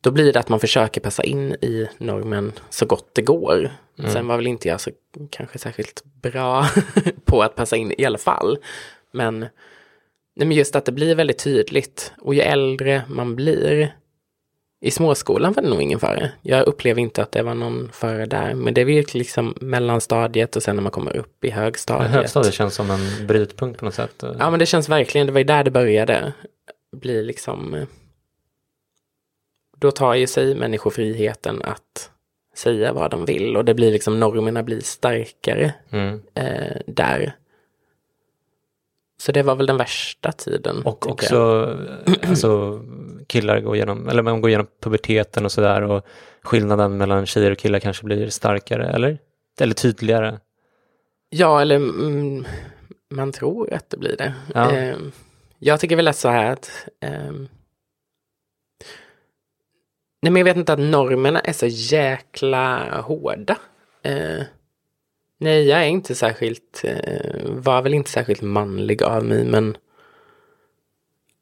då 0.05 0.11
blir 0.11 0.33
det 0.33 0.41
att 0.41 0.49
man 0.49 0.61
försöker 0.61 1.01
passa 1.01 1.23
in 1.23 1.53
i 1.53 1.89
normen 1.99 2.53
så 2.71 2.87
gott 2.87 3.09
det 3.13 3.23
går. 3.23 3.71
Mm. 3.99 4.11
Sen 4.11 4.27
var 4.27 4.37
väl 4.37 4.47
inte 4.47 4.69
jag 4.69 4.81
så 4.81 4.91
kanske 5.31 5.59
särskilt 5.59 6.03
bra 6.05 6.67
på 7.25 7.43
att 7.43 7.55
passa 7.57 7.77
in 7.77 7.95
i 7.99 8.05
alla 8.05 8.19
fall. 8.19 8.59
Men, 9.13 9.41
nej 10.37 10.49
men 10.49 10.53
just 10.53 10.77
att 10.77 10.85
det 10.85 10.93
blir 10.93 11.15
väldigt 11.15 11.39
tydligt. 11.39 12.13
Och 12.21 12.35
ju 12.35 12.41
äldre 12.41 13.03
man 13.09 13.37
blir, 13.37 13.95
i 14.81 14.91
småskolan 14.91 15.53
var 15.53 15.63
det 15.63 15.69
nog 15.69 15.83
ingen 15.83 16.01
fara. 16.01 16.29
Jag 16.43 16.67
upplever 16.67 17.01
inte 17.01 17.23
att 17.23 17.33
det 17.33 17.43
var 17.43 17.55
någon 17.55 17.91
fara 17.93 18.27
där. 18.27 18.55
Men 18.55 18.75
det 18.75 18.81
är 18.81 19.17
liksom 19.17 19.55
mellanstadiet 19.61 20.57
och 20.57 20.63
sen 20.63 20.77
när 20.77 20.83
man 20.83 20.93
kommer 20.93 21.17
upp 21.17 21.45
i 21.45 21.51
högstadiet. 21.51 22.11
Högstadiet 22.11 22.55
känns 22.55 22.75
som 22.75 22.91
en 22.91 23.27
brytpunkt 23.27 23.79
på 23.79 23.85
något 23.85 23.95
sätt. 23.95 24.25
Ja 24.39 24.51
men 24.51 24.59
det 24.59 24.67
känns 24.67 24.89
verkligen, 24.89 25.27
det 25.27 25.33
var 25.33 25.41
ju 25.41 25.45
där 25.45 25.65
det 25.65 25.71
började. 25.71 26.33
Bli 26.97 27.23
liksom 27.23 27.87
då 29.77 29.91
tar 29.91 30.15
ju 30.15 30.27
sig 30.27 30.55
människor 30.55 30.91
friheten 30.91 31.63
att 31.63 32.11
säga 32.55 32.93
vad 32.93 33.11
de 33.11 33.25
vill 33.25 33.57
och 33.57 33.65
det 33.65 33.75
blir 33.75 33.93
liksom 33.93 34.21
normerna 34.21 34.63
blir 34.63 34.81
starkare 34.81 35.75
mm. 35.91 36.23
eh, 36.35 36.77
där. 36.87 37.37
Så 39.19 39.33
det 39.33 39.43
var 39.43 39.55
väl 39.55 39.67
den 39.67 39.77
värsta 39.77 40.33
tiden. 40.33 40.83
Och 40.83 41.11
också 41.11 41.35
jag. 41.35 41.71
Eh, 42.23 42.31
alltså, 42.31 42.81
killar 43.27 43.61
går 43.61 43.77
igenom, 43.77 44.09
eller 44.09 44.23
man 44.23 44.41
går 44.41 44.51
igenom 44.51 44.67
puberteten 44.81 45.45
och 45.45 45.53
sådär 45.53 45.83
och 45.83 46.07
skillnaden 46.43 46.97
mellan 46.97 47.27
tjejer 47.27 47.51
och 47.51 47.59
killar 47.59 47.79
kanske 47.79 48.05
blir 48.05 48.29
starkare, 48.29 48.87
eller? 48.87 49.19
Eller 49.61 49.75
tydligare? 49.75 50.39
Ja, 51.31 51.61
eller 51.61 51.77
mm, 51.77 52.45
man 53.11 53.33
tror 53.33 53.73
att 53.73 53.91
det 53.91 53.97
blir 53.97 54.17
det. 54.17 54.35
Ja. 54.55 54.73
Eh, 54.73 54.97
jag 55.59 55.81
tycker 55.81 55.97
väl 55.97 56.09
att 56.09 56.17
så 56.17 56.29
här 56.29 56.53
att 56.53 56.71
eh, 57.01 57.33
Nej 60.25 60.33
men 60.33 60.41
jag 60.41 60.45
vet 60.45 60.57
inte 60.57 60.73
att 60.73 60.79
normerna 60.79 61.41
är 61.41 61.53
så 61.53 61.67
jäkla 61.67 63.01
hårda. 63.01 63.59
Eh, 64.03 64.43
nej, 65.39 65.69
jag 65.69 65.81
är 65.81 65.87
inte 65.87 66.15
särskilt, 66.15 66.85
eh, 66.85 67.41
var 67.45 67.83
väl 67.83 67.95
inte 67.95 68.11
särskilt 68.11 68.43
manlig 68.43 69.03
av 69.03 69.25
mig 69.25 69.45
men 69.45 69.77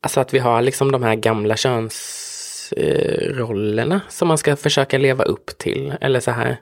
Alltså 0.01 0.21
att 0.21 0.35
vi 0.35 0.39
har 0.39 0.63
liksom 0.63 0.93
de 0.93 1.03
här 1.03 1.15
gamla 1.15 1.57
könsrollerna 1.57 3.95
eh, 3.95 4.01
som 4.09 4.29
man 4.29 4.39
ska 4.39 4.57
försöka 4.57 4.99
leva 4.99 5.25
upp 5.25 5.59
till. 5.59 5.95
Eller 6.01 6.21
så 6.21 6.31
här. 6.31 6.57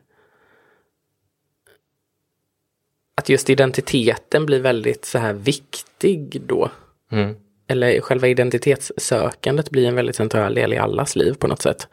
Att 3.15 3.29
just 3.29 3.50
identiteten 3.50 4.47
blir 4.47 4.61
väldigt 4.61 5.05
så 5.05 5.19
här 5.19 5.33
viktig 5.33 6.43
då. 6.47 6.71
Mm 7.12 7.37
eller 7.71 8.00
själva 8.00 8.29
identitetssökandet 8.29 9.71
blir 9.71 9.89
en 9.89 9.95
väldigt 9.95 10.17
central 10.17 10.55
del 10.55 10.73
i 10.73 10.79
allas 10.79 11.17
liv 11.17 11.35
på 11.35 11.47
något 11.47 11.62
sätt. 11.62 11.89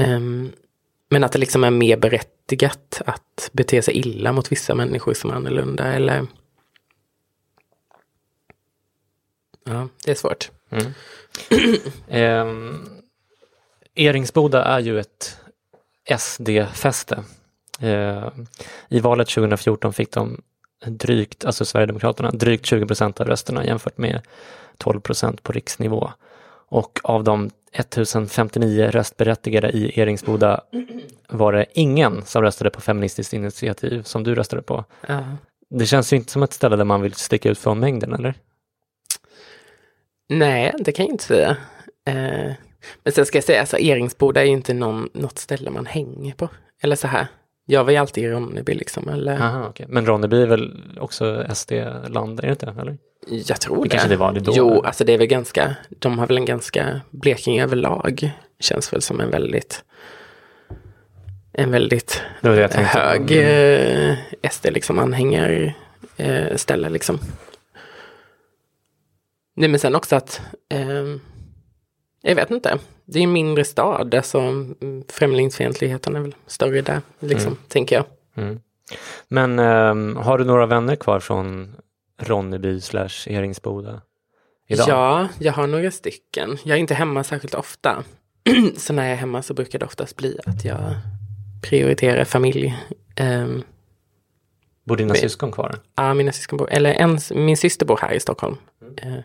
Um, 0.00 0.52
men 1.08 1.24
att 1.24 1.32
det 1.32 1.38
liksom 1.38 1.64
är 1.64 1.70
mer 1.70 1.96
berättigat 1.96 3.02
att 3.06 3.50
bete 3.52 3.82
sig 3.82 3.94
illa 3.98 4.32
mot 4.32 4.52
vissa 4.52 4.74
människor 4.74 5.14
som 5.14 5.30
är 5.30 5.34
annorlunda 5.34 5.92
eller 5.92 6.26
Ja, 9.64 9.88
det 10.04 10.10
är 10.10 10.14
svårt. 10.14 10.50
Mm. 10.70 12.48
um, 12.48 12.88
Eringsboda 13.94 14.64
är 14.64 14.80
ju 14.80 15.00
ett 15.00 15.36
SD-fäste. 16.18 17.24
Ehm, 17.80 18.46
I 18.88 19.00
valet 19.00 19.28
2014 19.28 19.92
fick 19.92 20.12
de 20.12 20.42
drygt, 20.86 21.44
alltså 21.44 21.64
Sverigedemokraterna, 21.64 22.30
drygt 22.30 22.66
20 22.66 22.86
procent 22.86 23.20
av 23.20 23.26
rösterna 23.26 23.64
jämfört 23.64 23.98
med 23.98 24.20
12 24.78 25.00
procent 25.00 25.42
på 25.42 25.52
riksnivå. 25.52 26.10
Och 26.68 27.00
av 27.02 27.24
de 27.24 27.50
1059 27.72 28.90
röstberättigade 28.90 29.70
i 29.70 30.00
Eringsboda 30.00 30.60
var 31.28 31.52
det 31.52 31.66
ingen 31.74 32.24
som 32.24 32.42
röstade 32.42 32.70
på 32.70 32.80
Feministiskt 32.80 33.32
initiativ 33.32 34.02
som 34.02 34.24
du 34.24 34.34
röstade 34.34 34.62
på. 34.62 34.84
Uh. 35.10 35.34
det 35.70 35.86
känns 35.86 36.12
ju 36.12 36.16
inte 36.16 36.32
som 36.32 36.42
ett 36.42 36.52
ställe 36.52 36.76
där 36.76 36.84
man 36.84 37.02
vill 37.02 37.14
sticka 37.14 37.50
ut 37.50 37.58
från 37.58 37.80
mängden, 37.80 38.12
eller? 38.12 38.34
Nej, 40.28 40.74
det 40.78 40.92
kan 40.92 41.06
jag 41.06 41.12
inte 41.12 41.24
säga. 41.24 41.56
Eh, 42.06 42.52
men 43.04 43.12
sen 43.12 43.26
ska 43.26 43.38
jag 43.38 43.44
säga, 43.44 43.60
alltså 43.60 43.78
Eringsboda 43.78 44.40
är 44.40 44.44
ju 44.44 44.52
inte 44.52 44.74
någon, 44.74 45.08
något 45.14 45.38
ställe 45.38 45.70
man 45.70 45.86
hänger 45.86 46.32
på. 46.32 46.48
Eller 46.82 46.96
så 46.96 47.06
här, 47.06 47.26
jag 47.70 47.84
var 47.84 47.90
ju 47.92 47.96
alltid 47.96 48.24
i 48.24 48.28
Ronneby 48.28 48.74
liksom. 48.74 49.08
Eller... 49.08 49.40
Aha, 49.40 49.68
okay. 49.68 49.86
Men 49.88 50.06
Ronneby 50.06 50.42
är 50.42 50.46
väl 50.46 50.80
också 51.00 51.46
SD-land, 51.54 52.40
är 52.40 52.42
det 52.42 52.50
inte? 52.50 52.74
Eller? 52.80 52.98
Jag 53.26 53.60
tror 53.60 53.76
det. 53.76 53.82
det. 53.82 53.88
Kanske 53.88 54.08
det 54.08 54.16
var 54.16 54.32
det 54.32 54.40
då? 54.40 54.52
Jo, 54.54 54.82
alltså 54.82 55.04
det 55.04 55.12
är 55.12 55.18
väl 55.18 55.26
ganska, 55.26 55.76
de 55.88 56.18
har 56.18 56.26
väl 56.26 56.36
en 56.36 56.44
ganska, 56.44 57.00
Blekinge 57.10 57.64
överlag 57.64 58.30
känns 58.60 58.92
väl 58.92 59.02
som 59.02 59.20
en 59.20 59.30
väldigt 59.30 59.84
en 61.52 61.70
väldigt 61.70 62.22
hög 62.42 63.32
eh, 63.32 64.16
SD 64.50 64.66
liksom 64.70 64.98
anhängar 64.98 65.74
eh, 66.16 66.56
ställe 66.56 66.88
liksom. 66.88 67.18
Nej 69.56 69.68
men 69.68 69.80
sen 69.80 69.94
också 69.94 70.16
att 70.16 70.40
eh, 70.68 71.04
jag 72.22 72.34
vet 72.34 72.50
inte. 72.50 72.78
Det 73.12 73.18
är 73.18 73.22
en 73.22 73.32
mindre 73.32 73.64
stad, 73.64 74.14
alltså 74.14 74.38
mm, 74.38 75.04
främlingsfientligheten 75.08 76.16
är 76.16 76.20
väl 76.20 76.34
större 76.46 76.80
där, 76.80 77.02
liksom, 77.20 77.46
mm. 77.46 77.58
tänker 77.68 77.96
jag. 77.96 78.04
Mm. 78.34 78.60
Men 79.28 79.58
um, 79.58 80.16
har 80.16 80.38
du 80.38 80.44
några 80.44 80.66
vänner 80.66 80.96
kvar 80.96 81.20
från 81.20 81.76
Ronneby 82.22 82.80
slash 82.80 83.26
Eringsboda? 83.26 84.02
Idag? 84.68 84.88
Ja, 84.88 85.28
jag 85.38 85.52
har 85.52 85.66
några 85.66 85.90
stycken. 85.90 86.58
Jag 86.64 86.76
är 86.76 86.80
inte 86.80 86.94
hemma 86.94 87.24
särskilt 87.24 87.54
ofta. 87.54 88.04
så 88.76 88.92
när 88.92 89.02
jag 89.02 89.12
är 89.12 89.16
hemma 89.16 89.42
så 89.42 89.54
brukar 89.54 89.78
det 89.78 89.84
oftast 89.84 90.16
bli 90.16 90.38
att 90.46 90.64
jag 90.64 90.94
prioriterar 91.62 92.24
familj. 92.24 92.76
Um, 93.20 93.62
bor 94.84 94.96
dina 94.96 95.08
med, 95.08 95.16
syskon 95.20 95.52
kvar? 95.52 95.78
Ja, 95.96 96.14
mina 96.14 96.32
syskon 96.32 96.56
bor, 96.56 96.70
eller 96.70 96.94
en, 96.94 97.18
min 97.30 97.56
syster 97.56 97.86
bor 97.86 97.98
här 98.02 98.12
i 98.12 98.20
Stockholm. 98.20 98.56
Mm. 98.82 99.14
Uh, 99.14 99.22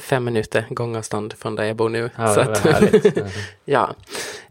fem 0.00 0.24
minuter 0.24 0.66
gångavstånd 0.70 1.32
från 1.32 1.54
där 1.54 1.64
jag 1.64 1.76
bor 1.76 1.88
nu. 1.88 2.10
Ja, 2.16 2.34
så 2.34 2.40
att, 2.40 2.66
ja. 3.64 3.94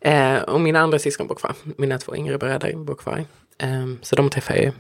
Eh, 0.02 0.38
och 0.38 0.62
mina 0.62 0.80
andra 0.80 1.00
syskon 1.00 1.28
bor 1.28 1.36
kvar. 1.36 1.56
Mina 1.78 1.98
två 1.98 2.16
yngre 2.16 2.38
bröder 2.38 2.74
bor 2.76 2.96
kvar. 2.96 3.26
Eh, 3.58 3.86
så 4.02 4.16
de 4.16 4.30
träffar 4.30 4.56
jag 4.56 4.64
ju. 4.64 4.72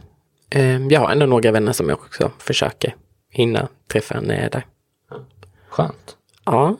Eh, 0.49 0.87
jag 0.87 0.99
har 0.99 1.11
ändå 1.11 1.25
några 1.25 1.51
vänner 1.51 1.73
som 1.73 1.89
jag 1.89 1.99
också 1.99 2.31
försöker 2.37 2.95
hinna 3.31 3.67
träffa 3.87 4.21
när 4.21 4.35
jag 4.35 4.43
är 4.43 4.49
där. 4.49 4.65
Skönt. 5.69 6.17
Ja, 6.45 6.75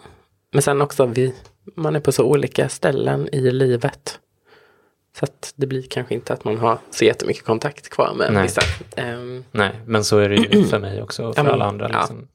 men 0.52 0.62
sen 0.62 0.82
också 0.82 1.06
vi, 1.06 1.34
man 1.76 1.96
är 1.96 2.00
på 2.00 2.12
så 2.12 2.26
olika 2.26 2.70
ställen 2.70 3.30
i 3.32 3.52
livet. 3.52 4.20
Så 5.20 5.26
att 5.26 5.54
det 5.56 5.68
blir 5.68 5.84
kanske 5.90 6.14
inte 6.14 6.34
att 6.34 6.44
man 6.44 6.58
har 6.58 6.78
så 6.92 7.06
jättemycket 7.06 7.46
kontakt 7.46 7.90
kvar 7.90 8.14
med 8.14 8.34
Nej. 8.34 8.44
vissa. 8.44 8.62
Um, 8.98 9.44
Nej, 9.52 9.72
men 9.86 10.04
så 10.04 10.18
är 10.18 10.30
det 10.30 10.36
ju 10.36 10.64
för 10.64 10.80
mig 10.80 11.02
också 11.02 11.26
och 11.26 11.36
för 11.36 11.46
ja, 11.46 11.52
alla 11.52 11.66
andra. 11.66 11.88
Liksom. 11.88 12.28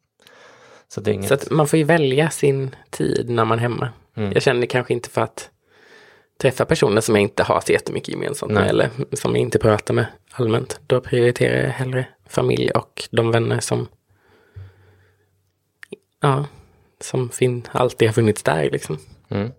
Så, 0.94 1.11
inget... 1.11 1.28
så 1.28 1.35
att 1.35 1.50
man 1.50 1.68
får 1.68 1.78
ju 1.78 1.85
välja 1.85 2.30
sin 2.30 2.76
tid 2.90 3.30
när 3.30 3.44
man 3.44 3.59
är 3.59 3.62
hemma. 3.62 3.88
Mm. 4.16 4.32
Jag 4.32 4.42
känner 4.42 4.66
kanske 4.66 4.92
inte 4.92 5.11
för 5.11 5.20
att 5.20 5.50
träffa 6.40 6.64
personer 6.64 7.00
som 7.00 7.14
jag 7.14 7.23
inte 7.23 7.42
har 7.42 7.61
så 7.61 7.73
jättemycket 7.73 8.09
gemensamt 8.09 8.52
med 8.52 8.68
eller 8.68 8.90
som 9.12 9.30
jag 9.30 9.40
inte 9.40 9.59
pratar 9.59 9.94
med 9.94 10.06
allmänt. 10.32 10.80
Då 10.87 11.00
prioriterar 11.00 11.62
jag 11.62 11.70
hellre 11.70 12.06
familj 12.28 12.70
och 12.70 13.09
de 13.11 13.30
vänner 13.30 13.61
som 13.61 13.88
ja, 16.20 16.47
som 17.00 17.30
fin 17.30 17.68
alltid 17.73 18.09
har 18.09 18.12
funnits 18.12 18.42
där 18.42 18.70
liksom. 18.70 18.99
Mm. 19.28 19.50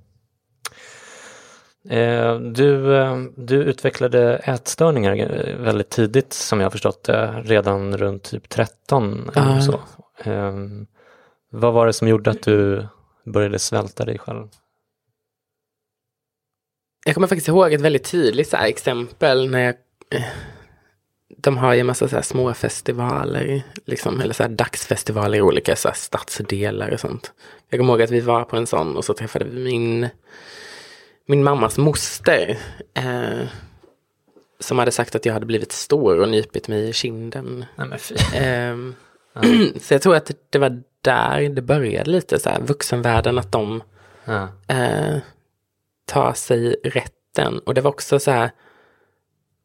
Eh, 1.89 2.39
du, 2.39 2.97
eh, 2.97 3.17
du 3.35 3.63
utvecklade 3.63 4.35
ätstörningar 4.35 5.15
eh, 5.15 5.55
väldigt 5.55 5.89
tidigt 5.89 6.33
som 6.33 6.59
jag 6.59 6.65
har 6.65 6.71
förstått 6.71 7.03
det, 7.03 7.41
redan 7.45 7.97
runt 7.97 8.23
typ 8.23 8.49
13 8.49 9.29
eller 9.35 9.59
så. 9.59 9.79
Um, 10.25 10.87
vad 11.51 11.73
var 11.73 11.87
det 11.87 11.93
som 11.93 12.07
gjorde 12.07 12.29
att 12.29 12.43
du 12.43 12.87
började 13.25 13.59
svälta 13.59 14.05
dig 14.05 14.19
själv? 14.19 14.47
Jag 17.05 17.15
kommer 17.15 17.27
faktiskt 17.27 17.47
ihåg 17.47 17.73
ett 17.73 17.81
väldigt 17.81 18.11
tydligt 18.11 18.49
så 18.49 18.57
exempel 18.57 19.49
när 19.49 19.59
jag 19.59 19.75
de 21.37 21.57
har 21.57 21.73
ju 21.73 21.79
en 21.79 21.85
massa 21.85 22.07
så 22.07 22.21
små 22.21 22.53
festivaler, 22.53 23.63
liksom, 23.85 24.21
eller 24.21 24.33
så 24.33 24.47
dagsfestivaler 24.47 25.37
i 25.37 25.41
olika 25.41 25.75
så 25.75 25.89
stadsdelar 25.93 26.91
och 26.91 26.99
sånt. 26.99 27.33
Jag 27.69 27.79
kommer 27.79 27.93
ihåg 27.93 28.01
att 28.01 28.11
vi 28.11 28.19
var 28.19 28.43
på 28.43 28.57
en 28.57 28.67
sån 28.67 28.97
och 28.97 29.05
så 29.05 29.13
träffade 29.13 29.45
vi 29.45 29.63
min, 29.63 30.09
min 31.27 31.43
mammas 31.43 31.77
moster. 31.77 32.57
Eh, 32.93 33.47
som 34.59 34.79
hade 34.79 34.91
sagt 34.91 35.15
att 35.15 35.25
jag 35.25 35.33
hade 35.33 35.45
blivit 35.45 35.71
stor 35.71 36.19
och 36.19 36.29
nypit 36.29 36.67
mig 36.67 36.89
i 36.89 36.93
kinden. 36.93 37.65
Nej, 37.75 37.99
eh, 38.43 38.75
så 39.81 39.93
jag 39.93 40.01
tror 40.01 40.15
att 40.15 40.31
det 40.49 40.59
var 40.59 40.83
där 41.01 41.49
det 41.49 41.61
började 41.61 42.11
lite, 42.11 42.39
så 42.39 42.49
här, 42.49 42.61
vuxenvärlden, 42.61 43.37
att 43.37 43.51
de 43.51 43.83
ja. 44.25 44.47
eh, 44.67 45.17
tar 46.05 46.33
sig 46.33 46.75
rätten. 46.83 47.59
Och 47.59 47.73
det 47.73 47.81
var 47.81 47.91
också 47.91 48.19
så 48.19 48.31
här, 48.31 48.51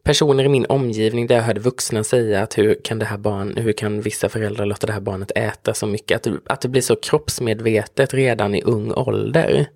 personer 0.07 0.45
i 0.45 0.49
min 0.49 0.67
omgivning 0.69 1.27
där 1.27 1.35
jag 1.35 1.43
hörde 1.43 1.61
vuxna 1.61 2.05
säga 2.05 2.43
att 2.43 2.59
hur 2.59 2.75
kan 2.85 2.99
det 2.99 3.07
här 3.07 3.19
barn, 3.19 3.57
hur 3.57 3.73
kan 3.73 4.01
vissa 4.01 4.29
föräldrar 4.29 4.67
låta 4.67 4.87
det 4.87 4.93
här 4.93 5.01
barnet 5.01 5.33
äta 5.35 5.75
så 5.75 5.87
mycket? 5.87 6.17
Att 6.17 6.23
det, 6.23 6.53
att 6.53 6.61
det 6.61 6.69
blir 6.69 6.83
så 6.83 6.97
kroppsmedvetet 6.97 8.15
redan 8.15 8.55
i 8.55 8.63
ung 8.63 8.93
ålder. 8.93 9.67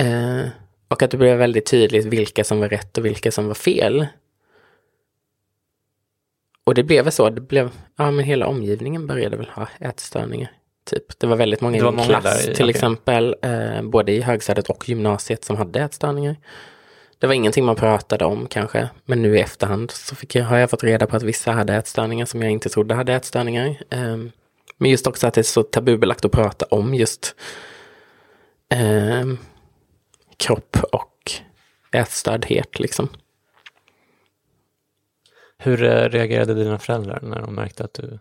Eh, 0.00 0.48
och 0.88 1.02
att 1.02 1.10
det 1.10 1.16
blev 1.16 1.38
väldigt 1.38 1.66
tydligt 1.66 2.06
vilka 2.06 2.44
som 2.44 2.60
var 2.60 2.68
rätt 2.68 2.98
och 2.98 3.06
vilka 3.06 3.32
som 3.32 3.46
var 3.46 3.54
fel. 3.54 4.06
Och 6.70 6.74
det 6.74 6.82
blev 6.82 7.04
väl 7.04 7.12
så, 7.12 7.30
det 7.30 7.40
blev, 7.40 7.70
ja 7.96 8.10
men 8.10 8.24
hela 8.24 8.46
omgivningen 8.46 9.06
började 9.06 9.36
väl 9.36 9.48
ha 9.48 9.68
ätstörningar. 9.80 10.52
Typ. 10.90 11.18
Det 11.18 11.26
var 11.26 11.36
väldigt 11.36 11.60
många 11.60 11.76
i 11.76 11.82
min 11.82 12.04
klass, 12.04 12.24
där, 12.24 12.42
till 12.42 12.52
okay. 12.52 12.70
exempel, 12.70 13.36
eh, 13.42 13.82
både 13.82 14.12
i 14.12 14.20
högstadiet 14.20 14.70
och 14.70 14.88
gymnasiet 14.88 15.44
som 15.44 15.56
hade 15.56 15.80
ätstörningar. 15.80 16.36
Det 17.18 17.26
var 17.26 17.34
ingenting 17.34 17.64
man 17.64 17.76
pratade 17.76 18.24
om 18.24 18.46
kanske, 18.46 18.88
men 19.04 19.22
nu 19.22 19.36
i 19.36 19.40
efterhand 19.40 19.90
så 19.90 20.14
fick 20.14 20.34
jag, 20.34 20.44
har 20.44 20.56
jag 20.56 20.70
fått 20.70 20.84
reda 20.84 21.06
på 21.06 21.16
att 21.16 21.22
vissa 21.22 21.52
hade 21.52 21.74
ätstörningar 21.74 22.26
som 22.26 22.42
jag 22.42 22.50
inte 22.50 22.68
trodde 22.68 22.94
hade 22.94 23.14
ätstörningar. 23.14 23.66
Eh, 23.90 24.16
men 24.78 24.90
just 24.90 25.06
också 25.06 25.26
att 25.26 25.34
det 25.34 25.40
är 25.40 25.42
så 25.42 25.62
tabubelagt 25.62 26.24
att 26.24 26.32
prata 26.32 26.66
om 26.70 26.94
just 26.94 27.34
eh, 28.72 29.26
kropp 30.36 30.76
och 30.92 31.32
ätstördhet 31.92 32.78
liksom. 32.78 33.08
Hur 35.62 35.82
eh, 35.82 36.08
reagerade 36.08 36.54
dina 36.54 36.78
föräldrar 36.78 37.20
när 37.22 37.40
de 37.40 37.54
märkte 37.54 37.84
att 37.84 37.94
du... 37.94 38.04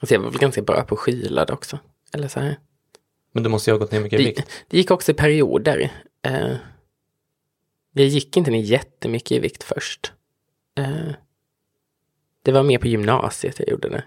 alltså 0.00 0.14
jag 0.14 0.20
var 0.20 0.30
väl 0.30 0.40
ganska 0.40 0.62
bra 0.62 0.84
på 0.84 0.96
skylad 0.96 1.50
också. 1.50 1.78
Eller 2.12 2.28
så 2.28 2.40
här. 2.40 2.58
Men 3.32 3.42
du 3.42 3.48
måste 3.48 3.70
ju 3.70 3.74
ha 3.74 3.78
gått 3.78 3.92
ner 3.92 4.00
mycket 4.00 4.20
i 4.20 4.24
vikt. 4.24 4.50
Det 4.68 4.76
gick 4.76 4.90
också 4.90 5.12
i 5.12 5.14
perioder. 5.14 5.92
Eh, 6.22 6.56
jag 7.92 8.06
gick 8.06 8.36
inte 8.36 8.50
ner 8.50 8.62
jättemycket 8.62 9.32
i 9.32 9.38
vikt 9.38 9.62
först. 9.62 10.12
Eh, 10.78 11.10
det 12.42 12.52
var 12.52 12.62
mer 12.62 12.78
på 12.78 12.86
gymnasiet 12.86 13.58
jag 13.58 13.68
gjorde 13.68 13.88
det. 13.88 14.04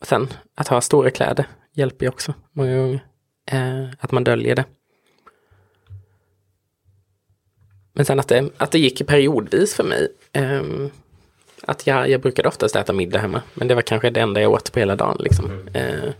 Och 0.00 0.06
sen 0.06 0.28
att 0.54 0.68
ha 0.68 0.80
stora 0.80 1.10
kläder 1.10 1.46
hjälper 1.72 2.06
ju 2.06 2.10
också 2.10 2.34
många 2.52 2.76
gånger. 2.76 3.06
Eh, 3.46 3.88
att 3.98 4.12
man 4.12 4.24
döljer 4.24 4.56
det. 4.56 4.64
Men 7.92 8.04
sen 8.04 8.20
att 8.20 8.28
det, 8.28 8.50
att 8.56 8.70
det 8.70 8.78
gick 8.78 9.06
periodvis 9.06 9.74
för 9.74 9.84
mig. 9.84 10.08
Um, 10.34 10.90
att 11.62 11.86
jag, 11.86 12.10
jag 12.10 12.20
brukade 12.20 12.48
oftast 12.48 12.76
äta 12.76 12.92
middag 12.92 13.18
hemma, 13.18 13.42
men 13.54 13.68
det 13.68 13.74
var 13.74 13.82
kanske 13.82 14.10
det 14.10 14.20
enda 14.20 14.40
jag 14.40 14.52
åt 14.52 14.72
på 14.72 14.78
hela 14.78 14.96
dagen. 14.96 15.16
Liksom. 15.20 15.50
Mm. 15.74 15.94
Uh, 15.94 16.12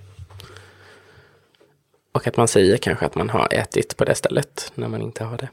och 2.12 2.26
att 2.26 2.36
man 2.36 2.48
säger 2.48 2.76
kanske 2.76 3.06
att 3.06 3.14
man 3.14 3.30
har 3.30 3.48
ätit 3.54 3.96
på 3.96 4.04
det 4.04 4.14
stället 4.14 4.72
när 4.74 4.88
man 4.88 5.02
inte 5.02 5.24
har 5.24 5.36
det. 5.36 5.48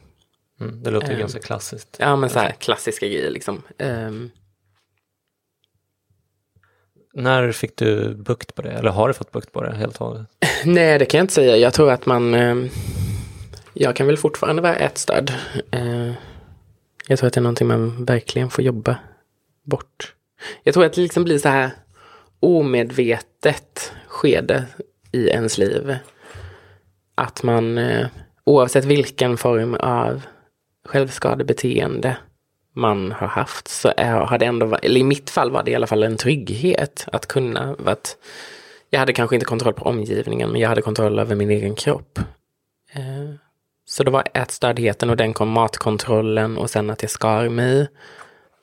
Mm, 0.61 0.83
det 0.83 0.91
låter 0.91 1.13
um, 1.13 1.19
ganska 1.19 1.39
klassiskt. 1.39 1.97
Ja, 1.99 2.15
men 2.15 2.29
så 2.29 2.39
här 2.39 2.51
klassiska 2.51 3.07
grejer 3.07 3.31
liksom. 3.31 3.61
Um, 3.77 4.31
när 7.13 7.51
fick 7.51 7.75
du 7.77 8.15
bukt 8.15 8.55
på 8.55 8.61
det? 8.61 8.71
Eller 8.71 8.89
har 8.89 9.07
du 9.07 9.13
fått 9.13 9.31
bukt 9.31 9.51
på 9.51 9.63
det 9.63 9.75
helt 9.75 10.01
och 10.01 10.07
hållet? 10.07 10.27
Nej, 10.65 10.99
det 10.99 11.05
kan 11.05 11.17
jag 11.17 11.23
inte 11.23 11.33
säga. 11.33 11.57
Jag 11.57 11.73
tror 11.73 11.91
att 11.91 12.05
man 12.05 12.33
jag 13.73 13.95
kan 13.95 14.07
väl 14.07 14.17
fortfarande 14.17 14.61
vara 14.61 14.75
ätstörd. 14.75 15.33
Eh, 15.71 16.11
jag 17.07 17.19
tror 17.19 17.27
att 17.27 17.33
det 17.33 17.39
är 17.39 17.41
någonting 17.43 17.67
man 17.67 18.05
verkligen 18.05 18.49
får 18.49 18.63
jobba 18.63 18.97
bort. 19.63 20.13
Jag 20.63 20.73
tror 20.73 20.85
att 20.85 20.93
det 20.93 21.01
liksom 21.01 21.23
blir 21.23 21.37
så 21.37 21.49
här 21.49 21.71
omedvetet 22.39 23.93
skede 24.07 24.65
i 25.11 25.27
ens 25.27 25.57
liv. 25.57 25.97
Att 27.15 27.43
man 27.43 27.77
eh, 27.77 28.07
oavsett 28.43 28.85
vilken 28.85 29.37
form 29.37 29.75
av 29.75 30.21
självskadebeteende 30.85 32.17
man 32.73 33.11
har 33.11 33.27
haft 33.27 33.67
så 33.67 33.93
är, 33.97 34.11
har 34.11 34.37
det 34.37 34.45
ändå, 34.45 34.75
eller 34.75 34.99
i 34.99 35.03
mitt 35.03 35.29
fall 35.29 35.51
var 35.51 35.63
det 35.63 35.71
i 35.71 35.75
alla 35.75 35.87
fall 35.87 36.03
en 36.03 36.17
trygghet 36.17 37.05
att 37.11 37.25
kunna, 37.25 37.75
att 37.85 38.17
jag 38.89 38.99
hade 38.99 39.13
kanske 39.13 39.35
inte 39.35 39.45
kontroll 39.45 39.73
på 39.73 39.85
omgivningen 39.85 40.49
men 40.49 40.61
jag 40.61 40.69
hade 40.69 40.81
kontroll 40.81 41.19
över 41.19 41.35
min 41.35 41.49
egen 41.49 41.75
kropp. 41.75 42.19
Eh, 42.93 43.35
så 43.89 44.03
det 44.03 44.11
var 44.11 44.23
ätstördheten 44.33 45.09
och 45.09 45.17
den 45.17 45.33
kom 45.33 45.49
matkontrollen 45.49 46.57
och 46.57 46.69
sen 46.69 46.89
att 46.89 47.01
jag 47.01 47.11
skar 47.11 47.49
mig. 47.49 47.87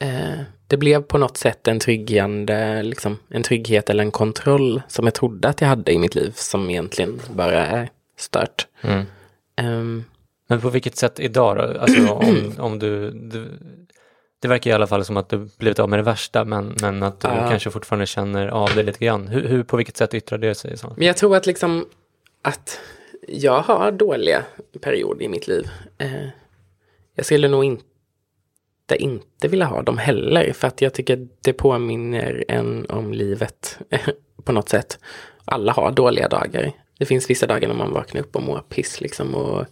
Eh, 0.01 0.41
det 0.67 0.77
blev 0.77 1.03
på 1.03 1.19
något 1.19 1.37
sätt 1.37 1.69
en 1.69 1.79
tryggande, 1.79 2.83
liksom, 2.83 3.19
en 3.29 3.43
trygghet 3.43 3.91
eller 3.91 4.05
en 4.05 4.11
kontroll 4.11 4.83
som 4.89 5.05
jag 5.05 5.15
trodde 5.15 5.49
att 5.49 5.61
jag 5.61 5.69
hade 5.69 5.93
i 5.93 5.99
mitt 5.99 6.15
liv 6.15 6.33
som 6.35 6.71
egentligen 6.71 7.21
bara 7.31 7.67
är 7.67 7.89
stört. 8.19 8.67
Mm. 8.81 9.05
Um, 9.62 10.05
Men 10.49 10.61
på 10.61 10.71
vilket 10.71 10.97
sätt 10.97 11.21
idag 11.21 11.57
då? 11.57 11.81
Alltså 11.81 12.12
om, 12.12 12.53
om 12.59 12.79
du, 12.79 13.11
du, 13.11 13.59
det 14.43 14.49
verkar 14.49 14.71
i 14.71 14.75
alla 14.75 14.87
fall 14.87 15.05
som 15.05 15.17
att 15.17 15.29
du 15.29 15.49
blivit 15.59 15.79
av 15.79 15.89
med 15.89 15.99
det 15.99 16.03
värsta 16.03 16.45
men, 16.45 16.75
men 16.83 17.03
att 17.03 17.21
du 17.21 17.29
Ja. 17.29 17.49
kanske 17.51 17.71
fortfarande 17.71 18.07
känner 18.07 18.49
av 18.49 18.71
det 18.75 18.83
lite 18.83 19.05
grann. 19.05 19.29
Hur, 19.29 19.49
hur, 19.49 19.62
på 19.62 19.77
vilket 19.77 19.97
sätt 19.97 20.15
yttrar 20.15 20.39
det 20.39 20.55
sig? 20.55 20.79
Så? 20.79 20.93
Men 20.97 21.07
jag 21.07 21.17
tror 21.17 21.37
att 21.37 21.47
liksom 21.47 21.87
att 22.43 22.81
jag 23.27 23.61
har 23.61 23.93
dåliga 23.93 24.45
perioder 24.81 25.25
i 25.25 25.29
mitt 25.29 25.49
liv. 25.49 25.69
Eh, 25.99 26.29
jag 27.15 27.27
skulle 27.27 27.49
nog 27.49 27.65
inte 27.65 27.85
inte 28.99 29.49
vilja 29.49 29.67
ha 29.67 29.83
dem 29.83 29.99
heller 29.99 30.53
för 30.53 30.69
att 30.69 30.83
jag 30.83 30.95
tycker 30.95 31.29
det 31.43 31.53
påminner 31.53 32.45
en 32.49 32.87
om 32.89 33.12
livet 33.12 33.79
på 34.45 34.53
något 34.53 34.69
sätt. 34.69 34.99
Alla 35.45 35.73
har 35.73 35.93
dåliga 35.93 36.29
dagar. 36.29 36.73
Det 36.99 37.07
finns 37.07 37.31
vissa 37.31 37.47
dagar 37.47 37.69
när 37.69 37.75
man 37.75 37.93
vaknar 37.93 38.21
upp 38.21 38.37
och 38.37 38.43
mår 38.43 38.62
piss 38.69 39.01
liksom 39.01 39.35
och 39.35 39.67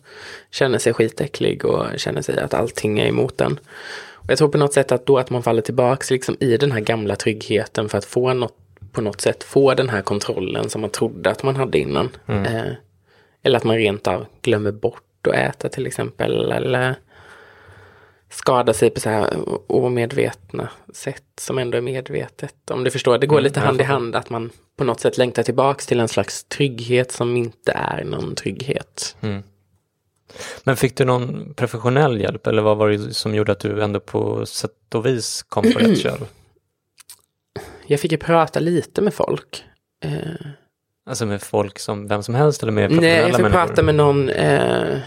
känner 0.50 0.78
sig 0.78 0.92
skitäcklig 0.92 1.64
och 1.64 1.86
känner 1.96 2.22
sig 2.22 2.38
att 2.38 2.54
allting 2.54 2.98
är 2.98 3.06
emot 3.06 3.40
en. 3.40 3.60
Och 4.12 4.30
jag 4.30 4.38
tror 4.38 4.48
på 4.48 4.58
något 4.58 4.72
sätt 4.72 4.92
att 4.92 5.06
då 5.06 5.18
att 5.18 5.30
man 5.30 5.42
faller 5.42 5.62
tillbaks 5.62 6.10
liksom 6.10 6.36
i 6.40 6.56
den 6.56 6.72
här 6.72 6.80
gamla 6.80 7.16
tryggheten 7.16 7.88
för 7.88 7.98
att 7.98 8.04
få 8.04 8.34
något 8.34 8.56
på 8.92 9.00
något 9.00 9.20
sätt 9.20 9.44
få 9.44 9.74
den 9.74 9.88
här 9.88 10.02
kontrollen 10.02 10.70
som 10.70 10.80
man 10.80 10.90
trodde 10.90 11.30
att 11.30 11.42
man 11.42 11.56
hade 11.56 11.78
innan. 11.78 12.08
Eh, 12.44 12.72
eller 13.44 13.56
att 13.56 13.64
man 13.64 13.76
rent 13.76 14.06
av 14.06 14.26
glömmer 14.42 14.72
bort 14.72 15.26
att 15.28 15.34
äta 15.34 15.68
till 15.68 15.86
exempel. 15.86 16.52
Eller 16.52 16.94
skada 18.30 18.72
sig 18.72 18.90
på 18.90 19.00
så 19.00 19.10
här 19.10 19.34
omedvetna 19.66 20.68
sätt 20.94 21.24
som 21.40 21.58
ändå 21.58 21.78
är 21.78 21.82
medvetet. 21.82 22.70
Om 22.70 22.84
du 22.84 22.90
förstår, 22.90 23.18
det 23.18 23.26
går 23.26 23.40
lite 23.40 23.60
jag 23.60 23.66
hand 23.66 23.80
i 23.80 23.84
hand 23.84 24.16
att 24.16 24.30
man 24.30 24.50
på 24.76 24.84
något 24.84 25.00
sätt 25.00 25.18
längtar 25.18 25.42
tillbaks 25.42 25.86
till 25.86 26.00
en 26.00 26.08
slags 26.08 26.44
trygghet 26.44 27.12
som 27.12 27.36
inte 27.36 27.72
är 27.72 28.04
någon 28.04 28.34
trygghet. 28.34 29.16
Men 30.64 30.76
fick 30.76 30.96
du 30.96 31.04
någon 31.04 31.54
professionell 31.54 32.20
hjälp 32.20 32.46
eller 32.46 32.62
vad 32.62 32.76
var 32.76 32.90
det 32.90 33.14
som 33.14 33.34
gjorde 33.34 33.52
att 33.52 33.60
du 33.60 33.82
ändå 33.82 34.00
på 34.00 34.46
sätt 34.46 34.94
och 34.94 35.06
vis 35.06 35.42
kom 35.42 35.72
på 35.72 35.78
rätt 35.78 35.98
köl? 36.02 36.20
Jag 37.86 38.00
fick 38.00 38.12
ju 38.12 38.18
prata 38.18 38.60
lite 38.60 39.02
med 39.02 39.14
folk. 39.14 39.64
Eh, 40.04 40.48
Alltså 41.06 41.26
med 41.26 41.42
folk 41.42 41.78
som 41.78 42.08
vem 42.08 42.22
som 42.22 42.34
helst 42.34 42.62
eller 42.62 42.72
med 42.72 42.90
Nej, 42.90 42.98
professionella 42.98 43.28
jag 43.28 43.36
fick 43.36 43.42
människor? 43.42 43.66
prata 43.66 43.82
med 43.82 43.94
någon 43.94 44.28
eh, 44.28 44.98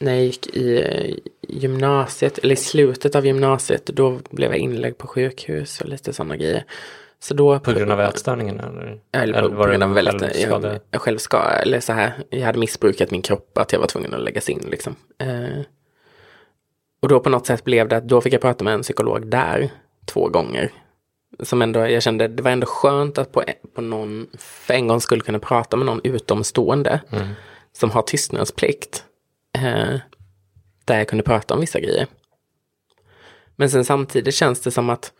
när 0.00 0.12
jag 0.14 0.24
gick 0.24 0.46
i 0.46 0.80
eh, 0.82 1.14
gymnasiet, 1.48 2.38
eller 2.38 2.52
i 2.52 2.56
slutet 2.56 3.14
av 3.14 3.26
gymnasiet. 3.26 3.86
Då 3.86 4.18
blev 4.30 4.50
jag 4.50 4.58
inlägg 4.58 4.98
på 4.98 5.06
sjukhus 5.06 5.80
och 5.80 5.88
lite 5.88 6.12
sådana 6.12 6.36
grejer. 6.36 6.64
Så 7.20 7.34
då, 7.34 7.58
På 7.58 7.72
grund 7.72 7.92
av 7.92 8.00
ätstörningen 8.00 8.60
eller? 8.60 8.98
eller 9.12 9.42
på, 9.42 9.48
på 9.48 9.54
var 9.54 9.66
det 9.66 9.72
grund 9.72 9.82
av 9.82 9.94
väldigt, 9.94 10.40
jag, 10.40 10.78
jag 10.90 11.00
själv 11.00 11.18
ska, 11.18 11.42
eller 11.42 11.80
så 11.80 11.92
här, 11.92 12.12
jag 12.30 12.40
hade 12.46 12.58
missbrukat 12.58 13.10
min 13.10 13.22
kropp, 13.22 13.58
att 13.58 13.72
jag 13.72 13.80
var 13.80 13.86
tvungen 13.86 14.14
att 14.14 14.20
läggas 14.22 14.48
in 14.48 14.66
liksom. 14.70 14.96
Eh, 15.18 15.60
och 17.02 17.08
då 17.08 17.20
på 17.20 17.30
något 17.30 17.46
sätt 17.46 17.64
blev 17.64 17.88
det 17.88 17.96
att 17.96 18.08
då 18.08 18.20
fick 18.20 18.32
jag 18.32 18.40
prata 18.40 18.64
med 18.64 18.74
en 18.74 18.82
psykolog 18.82 19.26
där 19.26 19.70
två 20.06 20.28
gånger. 20.28 20.70
Som 21.40 21.62
ändå, 21.62 21.80
jag 21.80 22.02
kände, 22.02 22.28
det 22.28 22.42
var 22.42 22.50
ändå 22.50 22.66
skönt 22.66 23.18
att 23.18 23.32
på, 23.32 23.44
på 23.74 23.80
någon, 23.80 24.26
för 24.38 24.74
en 24.74 24.86
gång 24.86 25.00
skulle 25.00 25.22
kunna 25.22 25.38
prata 25.38 25.76
med 25.76 25.86
någon 25.86 26.00
utomstående 26.04 27.00
som 27.72 27.90
har 27.90 28.02
tystnadsplikt. 28.02 29.04
Eh, 29.58 29.98
där 30.84 30.98
jag 30.98 31.08
kunde 31.08 31.24
prata 31.24 31.54
om 31.54 31.60
vissa 31.60 31.80
grejer. 31.80 32.06
Men 33.56 33.70
sen 33.70 33.84
samtidigt 33.84 34.34
känns 34.34 34.60
det 34.60 34.70
som 34.70 34.90
att 34.90 35.12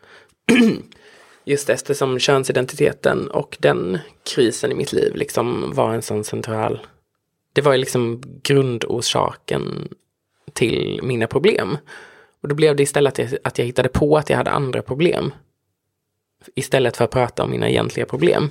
just 1.44 1.70
eftersom 1.70 2.18
könsidentiteten 2.18 3.31
och 3.31 3.57
den 3.61 3.98
krisen 4.35 4.72
i 4.72 4.75
mitt 4.75 4.92
liv 4.92 5.16
liksom 5.16 5.72
var 5.75 5.94
en 5.94 6.03
sån 6.03 6.25
central, 6.25 6.87
det 7.53 7.61
var 7.61 7.72
ju 7.72 7.79
liksom 7.79 8.22
grundorsaken 8.42 9.88
till 10.53 11.01
mina 11.03 11.27
problem. 11.27 11.79
Och 12.42 12.48
då 12.48 12.55
blev 12.55 12.77
det 12.77 12.83
istället 12.83 13.12
att 13.12 13.18
jag, 13.18 13.38
att 13.44 13.59
jag 13.59 13.64
hittade 13.64 13.88
på 13.88 14.16
att 14.16 14.31
jag 14.31 14.37
hade 14.37 14.51
andra 14.51 14.83
problem. 14.83 15.33
Istället 16.55 16.96
för 16.96 17.05
att 17.05 17.11
prata 17.11 17.44
om 17.44 17.50
mina 17.50 17.68
egentliga 17.68 18.07
problem. 18.07 18.50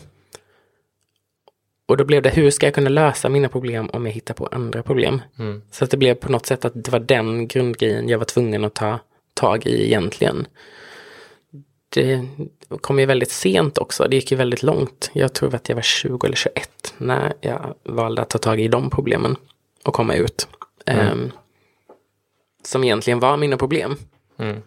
Och 1.86 1.98
då 1.98 2.06
blev 2.06 2.22
det, 2.22 2.30
hur 2.30 2.52
ska 2.52 2.68
jag 2.68 2.74
kunna 2.74 2.90
lösa 2.90 3.30
mina 3.30 3.50
problem 3.50 3.90
om 3.94 4.06
jag 4.06 4.14
hittar 4.14 4.34
på 4.34 4.48
andra 4.52 4.84
problem? 4.84 5.22
Mm. 5.40 5.62
Så 5.72 5.84
att 5.84 5.92
det 5.92 5.98
blev 5.98 6.16
på 6.16 6.32
något 6.32 6.46
sätt 6.46 6.66
att 6.66 6.74
det 6.76 6.92
var 6.92 7.00
den 7.00 7.48
grundgrejen 7.48 8.10
jag 8.10 8.18
var 8.18 8.26
tvungen 8.26 8.66
att 8.66 8.74
ta 8.74 9.00
tag 9.34 9.66
i 9.66 9.86
egentligen. 9.86 10.48
Det 11.90 12.28
kom 12.82 13.00
ju 13.00 13.06
väldigt 13.06 13.32
sent 13.32 13.78
också, 13.78 14.08
det 14.08 14.16
gick 14.16 14.32
ju 14.32 14.38
väldigt 14.38 14.64
långt. 14.64 15.10
Jag 15.14 15.34
tror 15.34 15.56
att 15.56 15.70
jag 15.70 15.76
var 15.76 15.82
20 15.82 16.26
eller 16.26 16.36
21 16.36 16.94
när 16.98 17.34
jag 17.42 17.76
valde 17.84 18.22
att 18.22 18.30
ta 18.30 18.38
tag 18.38 18.60
i 18.60 18.68
de 18.68 18.90
problemen 18.90 19.36
och 19.84 19.94
komma 19.94 20.16
ut. 20.16 20.48
Ehm, 20.86 21.32
som 22.64 22.84
egentligen 22.84 23.20
var 23.20 23.38
mina 23.38 23.58
problem. 23.58 23.96
Mm. 24.38 24.62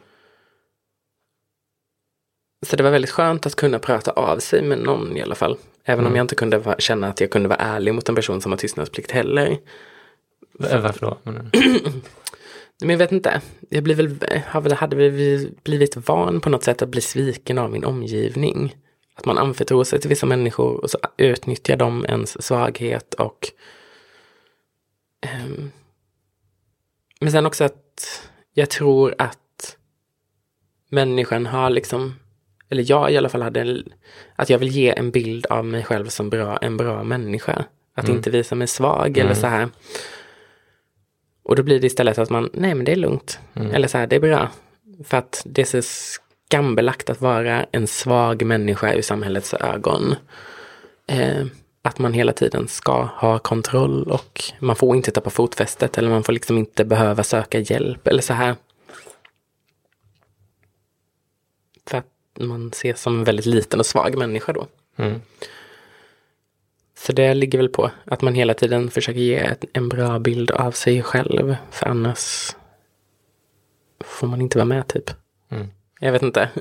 Så 2.64 2.76
det 2.76 2.82
var 2.82 2.90
väldigt 2.90 3.10
skönt 3.10 3.46
att 3.46 3.54
kunna 3.56 3.78
prata 3.78 4.10
av 4.10 4.38
sig 4.38 4.62
med 4.62 4.78
någon 4.78 5.16
i 5.16 5.22
alla 5.22 5.34
fall. 5.34 5.56
Även 5.84 6.06
om 6.06 6.16
jag 6.16 6.24
inte 6.24 6.34
kunde 6.34 6.58
va- 6.58 6.76
känna 6.78 7.08
att 7.08 7.20
jag 7.20 7.30
kunde 7.30 7.48
vara 7.48 7.58
ärlig 7.58 7.94
mot 7.94 8.08
en 8.08 8.14
person 8.14 8.40
som 8.40 8.52
har 8.52 8.56
tystnadsplikt 8.56 9.10
heller. 9.10 9.48
V- 10.58 10.78
Varför 10.78 11.00
då? 11.00 11.18
Men, 12.80 12.90
jag 12.90 12.98
vet 12.98 13.12
inte. 13.12 13.40
Jag 13.70 13.82
blir 13.84 13.94
väl, 13.94 14.18
hade 14.76 14.96
väl 14.96 15.50
blivit 15.62 16.08
van 16.08 16.40
på 16.40 16.50
något 16.50 16.64
sätt 16.64 16.82
att 16.82 16.88
bli 16.88 17.00
sviken 17.00 17.58
av 17.58 17.70
min 17.70 17.84
omgivning. 17.84 18.76
Att 19.14 19.24
man 19.24 19.38
anförtror 19.38 19.84
sig 19.84 20.00
till 20.00 20.08
vissa 20.08 20.26
människor 20.26 20.80
och 20.82 20.90
så 20.90 20.98
utnyttjar 21.16 21.76
de 21.76 22.04
ens 22.08 22.42
svaghet 22.46 23.14
och 23.14 23.48
ehm, 25.20 25.70
Men 27.20 27.32
sen 27.32 27.46
också 27.46 27.64
att 27.64 28.22
jag 28.54 28.70
tror 28.70 29.14
att 29.18 29.76
människan 30.90 31.46
har 31.46 31.70
liksom 31.70 32.14
eller 32.74 32.90
jag 32.90 33.12
i 33.12 33.16
alla 33.16 33.28
fall 33.28 33.42
hade 33.42 33.82
att 34.36 34.50
jag 34.50 34.58
vill 34.58 34.68
ge 34.68 34.94
en 34.96 35.10
bild 35.10 35.46
av 35.46 35.64
mig 35.64 35.84
själv 35.84 36.08
som 36.08 36.30
bra, 36.30 36.56
en 36.56 36.76
bra 36.76 37.04
människa. 37.04 37.64
Att 37.94 38.08
inte 38.08 38.30
visa 38.30 38.54
mig 38.54 38.66
svag 38.66 39.18
eller 39.18 39.34
så 39.34 39.46
här. 39.46 39.68
Och 41.42 41.56
då 41.56 41.62
blir 41.62 41.80
det 41.80 41.86
istället 41.86 42.18
att 42.18 42.30
man, 42.30 42.50
nej 42.52 42.74
men 42.74 42.84
det 42.84 42.92
är 42.92 42.96
lugnt. 42.96 43.38
Eller 43.72 43.88
så 43.88 43.98
här, 43.98 44.06
det 44.06 44.16
är 44.16 44.20
bra. 44.20 44.50
För 45.04 45.16
att 45.16 45.42
det 45.46 45.62
är 45.62 45.82
så 45.82 45.82
skambelagt 45.82 47.10
att 47.10 47.20
vara 47.20 47.66
en 47.72 47.86
svag 47.86 48.44
människa 48.44 48.94
i 48.94 49.02
samhällets 49.02 49.54
ögon. 49.54 50.14
Eh, 51.06 51.46
att 51.82 51.98
man 51.98 52.12
hela 52.12 52.32
tiden 52.32 52.68
ska 52.68 53.02
ha 53.02 53.38
kontroll 53.38 54.10
och 54.10 54.42
man 54.58 54.76
får 54.76 54.96
inte 54.96 55.10
tappa 55.10 55.30
fotfästet 55.30 55.98
eller 55.98 56.10
man 56.10 56.24
får 56.24 56.32
liksom 56.32 56.58
inte 56.58 56.84
behöva 56.84 57.22
söka 57.22 57.58
hjälp 57.58 58.08
eller 58.08 58.22
så 58.22 58.34
här. 58.34 58.56
För 61.86 61.98
att 61.98 62.06
man 62.40 62.68
ses 62.68 63.02
som 63.02 63.18
en 63.18 63.24
väldigt 63.24 63.46
liten 63.46 63.80
och 63.80 63.86
svag 63.86 64.18
människa 64.18 64.52
då. 64.52 64.66
mm. 64.96 65.20
Så 66.98 67.12
det 67.12 67.34
ligger 67.34 67.58
väl 67.58 67.68
på 67.68 67.90
att 68.04 68.22
man 68.22 68.34
hela 68.34 68.54
tiden 68.54 68.90
försöker 68.90 69.20
ge 69.20 69.36
ett, 69.36 69.64
en 69.72 69.88
bra 69.88 70.18
bild 70.18 70.50
av 70.50 70.70
sig 70.70 71.02
själv. 71.02 71.56
För 71.70 71.86
annars 71.86 72.56
får 74.04 74.26
man 74.26 74.40
inte 74.40 74.58
vara 74.58 74.66
med 74.66 74.88
typ. 74.88 75.10
Mm. 75.50 75.66
Jag 76.00 76.12
vet 76.12 76.22
inte. 76.22 76.50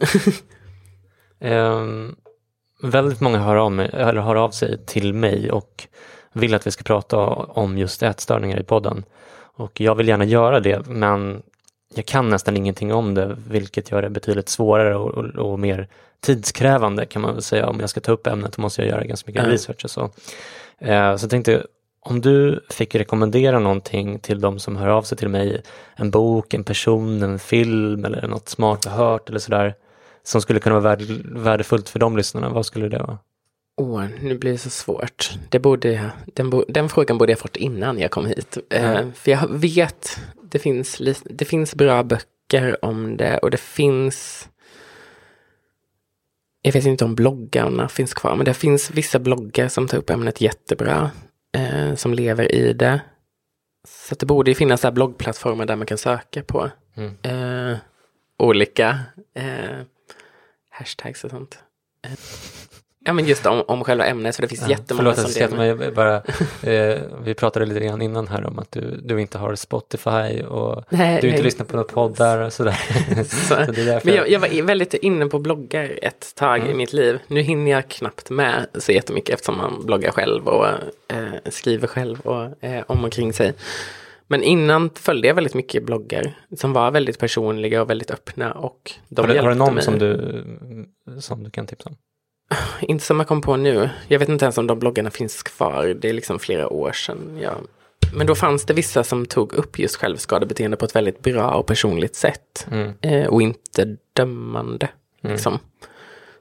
Ehm, 1.39 2.15
väldigt 2.81 3.21
många 3.21 3.39
hör 3.39 3.55
av, 3.55 3.71
mig, 3.71 3.89
eller 3.93 4.21
hör 4.21 4.35
av 4.35 4.51
sig 4.51 4.85
till 4.85 5.13
mig 5.13 5.51
och 5.51 5.87
vill 6.33 6.53
att 6.53 6.67
vi 6.67 6.71
ska 6.71 6.83
prata 6.83 7.17
om 7.17 7.77
just 7.77 8.03
ätstörningar 8.03 8.59
i 8.59 8.63
podden. 8.63 9.05
Och 9.55 9.81
jag 9.81 9.95
vill 9.95 10.07
gärna 10.07 10.25
göra 10.25 10.59
det, 10.59 10.87
men 10.87 11.43
jag 11.97 12.05
kan 12.05 12.29
nästan 12.29 12.57
ingenting 12.57 12.93
om 12.93 13.13
det, 13.13 13.37
vilket 13.47 13.91
gör 13.91 14.01
det 14.01 14.09
betydligt 14.09 14.49
svårare 14.49 14.95
och, 14.95 15.09
och, 15.11 15.25
och 15.25 15.59
mer 15.59 15.87
tidskrävande 16.21 17.05
kan 17.05 17.21
man 17.21 17.33
väl 17.33 17.43
säga. 17.43 17.67
Om 17.67 17.79
jag 17.79 17.89
ska 17.89 17.99
ta 17.99 18.11
upp 18.11 18.27
ämnet 18.27 18.57
måste 18.57 18.81
jag 18.81 18.89
göra 18.89 19.03
ganska 19.03 19.29
mycket 19.31 19.43
Ja. 19.45 19.51
research 19.51 19.83
och 19.83 19.91
så. 19.91 20.01
Eh, 20.79 21.15
så 21.15 21.23
jag 21.23 21.29
tänkte, 21.29 21.65
om 21.99 22.21
du 22.21 22.65
fick 22.69 22.95
rekommendera 22.95 23.59
någonting 23.59 24.19
till 24.19 24.41
de 24.41 24.59
som 24.59 24.75
hör 24.75 24.87
av 24.87 25.03
sig 25.03 25.17
till 25.17 25.29
mig, 25.29 25.61
en 25.95 26.11
bok, 26.11 26.53
en 26.53 26.63
person, 26.63 27.23
en 27.23 27.39
film 27.39 28.05
eller 28.05 28.27
något 28.27 28.49
smart 28.49 28.85
har 28.85 29.05
hört 29.05 29.29
eller 29.29 29.39
sådär, 29.39 29.75
som 30.23 30.41
skulle 30.41 30.59
kunna 30.59 30.79
vara 30.79 30.95
värde, 30.95 31.05
värdefullt 31.25 31.89
för 31.89 31.99
de 31.99 32.17
lyssnarna, 32.17 32.49
vad 32.49 32.65
skulle 32.65 32.89
det 32.89 32.97
vara? 32.99 33.17
Åh, 33.81 34.05
nu 34.21 34.37
blir 34.37 34.51
det 34.51 34.57
så 34.57 34.69
svårt. 34.69 35.31
Det 35.49 35.59
borde 35.59 35.91
jag, 35.91 36.09
den, 36.25 36.63
den 36.67 36.89
frågan 36.89 37.17
borde 37.17 37.31
jag 37.31 37.39
fått 37.39 37.55
innan 37.55 37.99
jag 37.99 38.11
kom 38.11 38.25
hit. 38.25 38.57
Eh, 38.69 38.99
för 39.15 39.31
jag 39.31 39.47
vet, 39.49 40.19
det 40.53 40.59
finns, 40.59 41.01
det 41.25 41.45
finns 41.45 41.75
bra 41.75 42.03
böcker 42.03 42.85
om 42.85 43.17
det 43.17 43.37
och 43.37 43.51
det 43.51 43.57
finns 43.59 44.49
jag 46.61 46.73
vet 46.73 46.85
inte 46.85 47.05
om 47.05 47.15
bloggarna 47.15 47.89
finns 47.89 48.13
kvar, 48.13 48.35
men 48.35 48.45
det 48.45 48.53
finns 48.53 48.91
vissa 48.91 49.19
bloggar 49.19 49.67
som 49.67 49.87
tar 49.87 49.97
upp 49.97 50.09
ämnet 50.09 50.41
jättebra. 50.41 51.11
Eh, 51.57 51.95
som 51.95 52.13
lever 52.13 52.55
i 52.55 52.73
det. 52.73 53.01
Så 53.87 54.15
det 54.15 54.25
borde 54.25 54.51
ju 54.51 54.55
finnas 54.55 54.81
så 54.81 54.91
bloggplattformar 54.91 55.65
där 55.65 55.75
man 55.75 55.87
kan 55.87 55.97
söka 55.97 56.43
på 56.43 56.71
Mm. 56.95 57.15
eh, 57.23 57.77
olika 58.37 58.99
eh, 59.35 59.81
hashtags 60.69 61.23
och 61.23 61.29
sånt. 61.29 61.59
Ja 63.05 63.13
men 63.13 63.25
just 63.25 63.45
om, 63.45 63.63
om 63.67 63.83
själva 63.83 64.05
ämnet, 64.05 64.35
för 64.35 64.41
det 64.41 64.47
finns 64.47 64.61
Ja, 64.61 64.69
jättemånga 64.69 65.13
Förlåt 65.13 65.31
som 65.31 65.57
delar. 65.57 65.65
jag 65.65 65.93
bara, 65.93 66.15
eh, 66.63 67.01
vi 67.23 67.33
pratade 67.33 67.65
lite 67.65 67.79
grann 67.85 68.01
innan 68.01 68.27
här 68.27 68.45
om 68.45 68.59
att 68.59 68.71
du, 68.71 68.99
du 69.03 69.21
inte 69.21 69.37
har 69.37 69.55
Spotify 69.55 70.43
och 70.43 70.83
Nej, 70.89 71.21
du 71.21 71.27
inte 71.27 71.37
nej. 71.37 71.43
lyssnar 71.43 71.65
på 71.65 71.75
några 71.75 71.89
poddar 71.89 72.37
och 72.41 72.53
sådär. 72.53 72.77
Så, 73.23 73.55
Så 73.65 74.07
men 74.07 74.15
jag, 74.15 74.29
jag 74.29 74.39
var 74.39 74.61
väldigt 74.61 74.93
inne 74.93 75.25
på 75.25 75.39
bloggar 75.39 75.99
ett 76.01 76.35
tag 76.35 76.59
Mm. 76.59 76.71
i 76.71 76.73
mitt 76.73 76.93
liv. 76.93 77.19
Nu 77.27 77.41
hinner 77.41 77.71
jag 77.71 77.87
knappt 77.89 78.29
med 78.29 78.67
så 78.73 78.91
jättemycket 78.91 79.33
eftersom 79.33 79.57
man 79.57 79.85
bloggar 79.85 80.11
själv 80.11 80.47
och 80.47 80.67
eh, 81.07 81.33
skriver 81.49 81.87
själv 81.87 82.19
och 82.19 82.63
eh, 82.63 82.83
om 82.87 83.03
och 83.05 83.11
kring 83.11 83.33
sig. 83.33 83.53
Men 84.27 84.43
innan 84.43 84.89
följde 84.95 85.27
jag 85.27 85.35
väldigt 85.35 85.53
mycket 85.53 85.83
bloggar 85.83 86.37
som 86.57 86.73
var 86.73 86.91
väldigt 86.91 87.19
personliga 87.19 87.81
och 87.81 87.89
väldigt 87.89 88.11
öppna 88.11 88.51
och 88.51 88.91
de 89.09 89.21
har, 89.21 89.33
du, 89.33 89.39
har 89.39 89.49
du 89.49 89.55
någon 89.55 89.73
mig. 89.73 89.83
som 89.83 89.99
du, 89.99 90.45
som 91.19 91.43
du 91.43 91.49
kan 91.49 91.67
tipsa 91.67 91.89
om? 91.89 91.95
Inte 92.81 93.05
som 93.05 93.19
jag 93.19 93.27
kom 93.27 93.41
på 93.41 93.57
nu. 93.57 93.89
Jag 94.07 94.19
vet 94.19 94.29
inte 94.29 94.45
ens 94.45 94.57
om 94.57 94.67
de 94.67 94.79
bloggarna 94.79 95.11
finns 95.11 95.43
kvar. 95.43 95.85
Det 96.01 96.09
är 96.09 96.13
liksom 96.13 96.39
flera 96.39 96.69
år 96.69 96.91
sedan. 96.91 97.37
Jag... 97.41 97.55
Men 98.13 98.27
då 98.27 98.35
fanns 98.35 98.65
det 98.65 98.73
vissa 98.73 99.03
som 99.03 99.25
tog 99.25 99.53
upp 99.53 99.79
just 99.79 99.95
självskadebeteende 99.95 100.77
på 100.77 100.85
ett 100.85 100.95
väldigt 100.95 101.21
bra 101.21 101.51
och 101.51 101.67
personligt 101.67 102.15
sätt. 102.15 102.67
Mm. 102.71 102.93
Eh, 103.01 103.27
och 103.27 103.41
inte 103.41 103.97
dömande. 104.13 104.89
Liksom. 105.21 105.59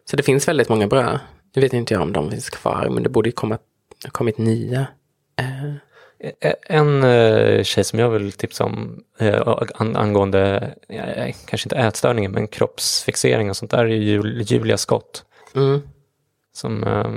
Så 0.04 0.16
det 0.16 0.22
finns 0.22 0.48
väldigt 0.48 0.68
många 0.68 0.86
bra. 0.86 1.18
Nu 1.54 1.62
vet 1.62 1.72
inte 1.72 1.94
jag 1.94 2.02
om 2.02 2.12
de 2.12 2.30
finns 2.30 2.50
kvar, 2.50 2.88
men 2.90 3.02
det 3.02 3.08
borde 3.08 3.28
ju 3.28 3.32
komma, 3.32 3.58
ha 4.04 4.10
kommit 4.10 4.38
nya. 4.38 4.86
Eh, 5.38 5.74
Eh, 6.40 6.52
En 6.66 7.02
eh, 7.02 7.62
tjej 7.62 7.84
som 7.84 7.98
jag 7.98 8.10
vill 8.10 8.32
tipsa 8.32 8.64
om 8.64 9.02
an, 9.74 9.96
angående, 9.96 10.74
kanske 11.46 11.66
inte 11.66 11.76
ätstörningar, 11.76 12.30
men 12.30 12.48
kroppsfixering 12.48 13.50
och 13.50 13.56
sånt 13.56 13.70
där 13.70 13.84
är 13.84 13.88
ju 13.88 14.42
Julia 14.42 14.76
Scott. 14.76 15.24
Mm, 15.54 15.82
Som 16.52 16.84
eh, 16.84 17.10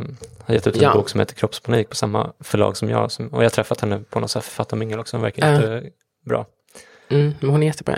har 0.45 0.53
gett 0.53 0.67
ut 0.67 0.75
en 0.75 0.81
Ja. 0.81 0.93
bok 0.93 1.09
som 1.09 1.19
heter 1.19 1.35
Kroppspanik 1.35 1.89
på 1.89 1.95
samma 1.95 2.33
förlag 2.39 2.77
som 2.77 2.89
jag. 2.89 3.11
Som, 3.11 3.27
och 3.27 3.37
jag 3.39 3.45
har 3.45 3.49
träffat 3.49 3.81
henne 3.81 3.99
på 4.09 4.19
något 4.19 4.31
författarmingel 4.31 4.99
också, 4.99 5.17
hon 5.17 5.21
verkar 5.23 5.47
Ja. 5.47 5.51
jättebra. 5.73 6.45
mm, 7.09 7.33
men 7.41 7.49
hon 7.49 7.63
är 7.63 7.67
jättebra. 7.67 7.97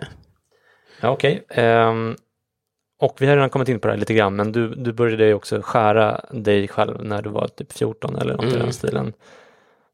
Ja, 1.02 1.10
okej. 1.10 1.46
Ehm, 1.50 2.16
och 3.00 3.16
vi 3.20 3.26
har 3.28 3.36
redan 3.36 3.50
kommit 3.50 3.70
in 3.70 3.80
på 3.80 3.88
det 3.88 3.94
här 3.94 4.00
lite 4.00 4.14
grann, 4.14 4.36
men 4.36 4.52
du, 4.52 4.76
du 4.76 4.94
började 4.94 5.26
ju 5.26 5.34
också 5.34 5.62
skära 5.64 6.26
dig 6.32 6.68
själv 6.68 7.04
när 7.06 7.22
du 7.22 7.30
var 7.30 7.48
typ 7.48 7.74
14 7.74 8.16
eller 8.16 8.34
något 8.34 8.46
i 8.46 8.48
Mm. 8.48 8.60
den 8.60 8.74
stilen. 8.74 9.14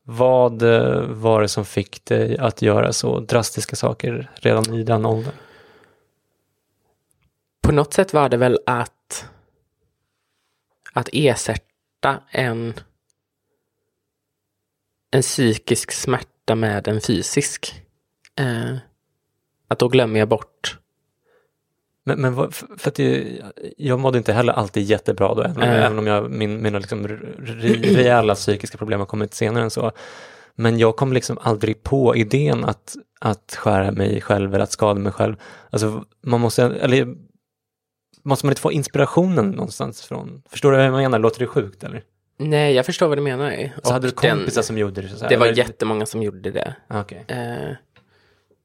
Vad 0.06 0.62
eh, 0.62 1.02
var 1.02 1.42
det 1.42 1.48
som 1.48 1.66
fick 1.66 2.06
dig 2.06 2.38
att 2.38 2.62
göra 2.62 2.94
så 2.94 3.20
drastiska 3.20 3.76
saker 3.76 4.32
redan 4.36 4.74
i 4.74 4.84
den 4.84 5.06
åldern? 5.06 5.34
På 7.62 7.72
något 7.72 7.94
sätt 7.94 8.14
var 8.14 8.30
det 8.30 8.38
väl 8.38 8.60
att, 8.66 8.92
att 10.94 11.10
ersätta 11.14 12.20
en, 12.32 12.74
en 15.12 15.22
psykisk 15.22 15.92
smärta 15.92 16.56
med 16.56 16.88
en 16.88 17.02
fysisk. 17.02 17.82
Eh, 18.40 18.76
att 19.68 19.80
då 19.80 19.88
glömmer 19.88 20.20
jag 20.20 20.30
bort. 20.30 20.80
Men, 22.06 22.22
men 22.22 22.34
vad, 22.36 22.56
för 22.56 22.88
att 22.88 22.96
det, 22.96 23.42
jag 23.78 24.00
mådde 24.00 24.18
inte 24.18 24.34
heller 24.34 24.54
alltid 24.54 24.84
jättebra 24.84 25.34
då, 25.36 25.42
även, 25.42 25.56
om- 25.56 25.70
Nej. 25.70 25.84
även 25.84 26.00
om 26.00 26.08
jag, 26.08 26.32
min, 26.32 26.62
mina 26.62 26.80
liksom 26.80 27.08
rejäla 27.08 28.36
psykiska 28.36 28.78
problem 28.78 29.00
har 29.00 29.08
kommit 29.08 29.34
senare 29.34 29.64
än 29.64 29.70
så. 29.72 29.92
Men 30.56 30.78
jag 30.80 30.96
kom 30.96 31.14
liksom 31.14 31.38
aldrig 31.42 31.84
på 31.84 32.16
idén 32.16 32.66
att, 32.66 32.96
att 33.20 33.56
skära 33.60 33.92
mig 33.92 34.22
själv 34.22 34.54
eller 34.54 34.64
att 34.64 34.72
skada 34.72 35.00
mig 35.00 35.12
själv. 35.12 35.36
Alltså 35.70 36.04
man 36.22 36.42
måste, 36.42 36.64
eller 36.64 37.16
måste 38.24 38.46
man 38.46 38.52
inte 38.52 38.62
få 38.62 38.72
inspirationen 38.72 39.50
någonstans 39.52 40.02
från? 40.02 40.44
Förstår 40.50 40.72
du 40.72 40.78
vad 40.78 40.86
jag 40.86 40.94
menar? 40.94 41.20
Låter 41.20 41.40
det 41.40 41.48
sjukt 41.48 41.84
eller? 41.84 42.04
Nej, 42.38 42.74
jag 42.74 42.86
förstår 42.86 43.08
vad 43.08 43.18
du 43.18 43.22
menar. 43.22 43.72
Så 43.76 43.88
Och 43.88 43.94
hade 43.94 44.08
du 44.08 44.14
den- 44.22 44.38
kompisar 44.38 44.62
som 44.62 44.78
gjorde 44.78 45.02
det? 45.02 45.10
Så 45.10 45.28
Det 45.28 45.38
var 45.38 45.46
eller? 45.46 45.58
jättemånga 45.58 46.06
som 46.06 46.24
gjorde 46.24 46.52
det. 46.52 46.76
Ah, 46.88 47.02
Okej. 47.02 47.26
Eh, 47.28 47.76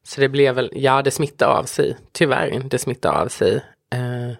så 0.03 0.21
det 0.21 0.29
blev 0.29 0.55
väl, 0.55 0.71
ja 0.75 1.03
det 1.03 1.11
smittade 1.11 1.53
av 1.53 1.65
sig. 1.65 1.97
Tyvärr, 2.13 2.63
det 2.71 2.79
smittade 2.79 3.19
av 3.19 3.29
sig. 3.29 3.55
Eh, 3.93 4.37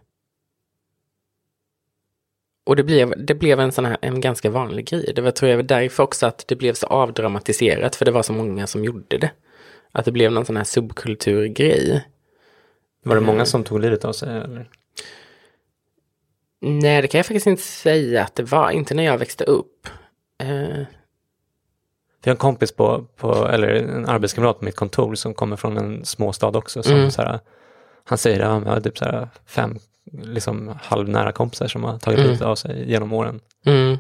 och 2.67 2.77
det 2.77 2.83
blev, 2.85 3.15
det 3.27 3.35
blev 3.35 3.61
en 3.61 3.73
sån 3.73 3.85
här, 3.85 3.97
en 4.03 4.21
ganska 4.21 4.51
vanlig 4.51 4.87
grej. 4.89 5.13
Det 5.17 5.23
var 5.23 5.31
tror 5.31 5.51
jag 5.51 5.67
därför 5.67 6.03
också 6.03 6.27
att 6.27 6.45
det 6.49 6.57
blev 6.57 6.75
så 6.75 6.87
avdramatiserat, 6.87 7.97
för 7.97 8.05
det 8.05 8.11
var 8.11 8.23
så 8.23 8.33
många 8.33 8.67
som 8.67 8.85
gjorde 8.85 9.19
det. 9.19 9.31
Att 9.93 10.05
det 10.05 10.13
blev 10.13 10.33
någon 10.33 10.45
sån 10.47 10.57
här 10.57 10.65
subkulturgrej. 10.65 12.05
Var 13.05 13.15
det 13.15 13.21
Eh. 13.21 13.27
många 13.27 13.45
som 13.45 13.65
tog 13.65 13.81
livet 13.81 14.05
av 14.05 14.13
sig? 14.13 14.29
Eller? 14.29 14.71
Nej, 16.61 17.03
det 17.03 17.09
kan 17.09 17.19
jag 17.19 17.27
faktiskt 17.27 17.47
inte 17.47 17.63
säga 17.63 18.23
att 18.25 18.35
det 18.35 18.43
var, 18.43 18.71
inte 18.71 18.95
när 18.95 19.03
jag 19.05 19.19
växte 19.19 19.45
upp. 19.45 19.89
Eh, 20.43 20.85
Vi 22.25 22.31
har 22.31 22.31
en 22.31 22.37
kompis 22.37 22.73
på, 22.73 23.05
på, 23.17 23.47
eller 23.49 23.69
en 23.69 24.07
arbetskamrat 24.07 24.59
på 24.59 24.65
mitt 24.65 24.77
kontor 24.77 25.15
som 25.15 25.35
kommer 25.35 25.57
från 25.57 25.77
en 25.79 26.05
småstad 26.05 26.49
också. 26.59 26.83
Som 26.83 26.97
Mm. 26.97 27.11
så 27.11 27.23
här, 27.23 27.41
han 28.05 28.19
säger 28.19 28.41
att 28.41 28.49
han 28.49 28.67
har 28.67 28.81
typ 28.81 28.99
så 28.99 29.05
här 29.05 29.29
fem 29.47 29.79
liksom, 30.13 30.79
halvnära 30.83 31.33
kompisar 31.33 31.69
som 31.69 31.85
har 31.85 31.99
tagit 31.99 32.19
Mm. 32.19 32.31
livet 32.31 32.43
av 32.47 32.57
sig 32.57 32.91
genom 32.91 33.13
åren. 33.13 33.41
Mm. 33.67 33.97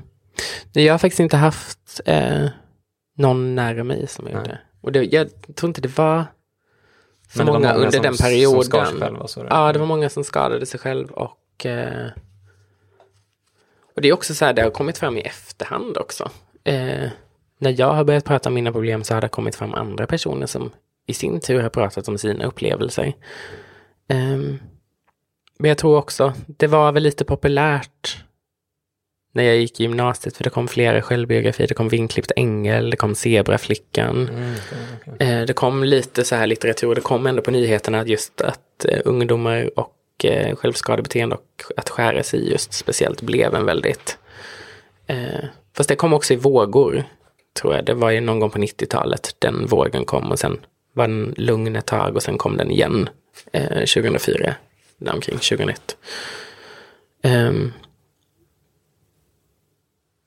Jag 0.72 0.94
har 0.94 0.98
faktiskt 0.98 1.20
inte 1.20 1.36
haft 1.36 2.00
eh, 2.04 2.48
någon 3.16 3.54
nära 3.54 3.84
mig 3.84 4.06
som 4.06 4.24
Nej. 4.24 4.34
gjorde. 4.34 4.58
Och 4.80 4.92
det, 4.92 5.02
jag 5.04 5.28
tror 5.54 5.68
inte 5.70 5.80
det 5.80 5.98
var 5.98 6.24
så 7.28 7.38
det 7.38 7.44
var 7.44 7.52
många, 7.52 7.74
under 7.74 7.90
som, 7.90 8.02
den 8.02 8.14
Som 8.14 8.24
perioden. 8.24 8.64
skar 8.64 8.84
sig 8.84 8.98
själva, 9.00 9.26
så 9.26 9.46
ja, 9.50 9.72
det 9.72 9.78
var 9.78 9.86
många 9.86 10.08
som 10.08 10.24
skadade 10.24 10.66
sig 10.66 10.80
själv 10.80 11.10
och 11.10 11.66
eh, 11.66 12.06
och 13.94 14.02
det 14.02 14.08
är 14.08 14.12
också 14.12 14.34
så 14.34 14.44
här, 14.44 14.52
det 14.52 14.62
har 14.62 14.70
kommit 14.70 14.98
fram 14.98 15.16
i 15.16 15.20
efterhand 15.20 15.96
också. 15.96 16.30
Eh, 16.64 17.08
när 17.58 17.80
jag 17.80 17.92
har 17.92 18.04
börjat 18.04 18.24
prata 18.24 18.48
om 18.48 18.54
mina 18.54 18.72
problem 18.72 19.04
så 19.04 19.14
har 19.14 19.20
det 19.20 19.28
kommit 19.28 19.54
fram 19.54 19.74
andra 19.74 20.06
personer 20.06 20.46
som 20.46 20.70
i 21.06 21.14
sin 21.14 21.40
tur 21.40 21.62
har 21.62 21.68
pratat 21.68 22.08
om 22.08 22.18
sina 22.18 22.44
upplevelser. 22.44 23.12
Ehm, 24.08 24.58
men 25.58 25.68
jag 25.68 25.78
tror 25.78 25.96
också, 25.96 26.32
det 26.46 26.66
var 26.66 26.92
väl 26.92 27.02
lite 27.02 27.24
populärt 27.24 28.24
när 29.38 29.44
jag 29.44 29.56
gick 29.56 29.80
i 29.80 29.82
gymnasiet, 29.82 30.36
för 30.36 30.44
det 30.44 30.50
kom 30.50 30.68
flera 30.68 31.02
självbiografier. 31.02 31.68
Det 31.68 31.74
kom 31.74 31.88
Vinklippt 31.88 32.32
ängel, 32.36 32.90
det 32.90 32.96
kom 32.96 33.14
Zebraflickan. 33.14 34.28
Mm, 34.28 34.54
okej, 34.54 34.78
okej. 35.14 35.28
Eh, 35.28 35.46
det 35.46 35.52
kom 35.52 35.84
lite 35.84 36.24
så 36.24 36.36
här 36.36 36.46
litteratur, 36.46 36.94
det 36.94 37.00
kom 37.00 37.26
ändå 37.26 37.42
på 37.42 37.50
nyheterna 37.50 38.06
just 38.06 38.40
att 38.40 38.84
eh, 38.84 39.00
ungdomar 39.04 39.70
och 39.78 40.24
eh, 40.24 40.56
självskadebeteende 40.56 41.36
och 41.36 41.62
att 41.76 41.88
skära 41.88 42.22
sig 42.22 42.50
just 42.50 42.72
speciellt 42.72 43.22
blev 43.22 43.54
en 43.54 43.66
väldigt... 43.66 44.18
Fast 45.76 45.88
det 45.88 45.96
kom 45.96 46.12
också 46.12 46.34
i 46.34 46.36
vågor, 46.36 47.04
tror 47.60 47.74
jag. 47.74 47.84
Det 47.84 47.94
var 47.94 48.10
ju 48.10 48.20
någon 48.20 48.40
gång 48.40 48.50
på 48.50 48.58
90-talet 48.58 49.36
den 49.38 49.66
vågen 49.66 50.04
kom 50.04 50.30
och 50.30 50.38
sen 50.38 50.60
var 50.92 51.08
den 51.08 51.34
lugn 51.36 51.76
ett 51.76 51.86
tag 51.86 52.16
och 52.16 52.22
sen 52.22 52.38
kom 52.38 52.56
den 52.56 52.70
igen 52.70 53.08
eh, 53.52 53.84
2004, 53.84 54.54
där 54.98 55.14
omkring 55.14 55.38
2001. 55.38 55.96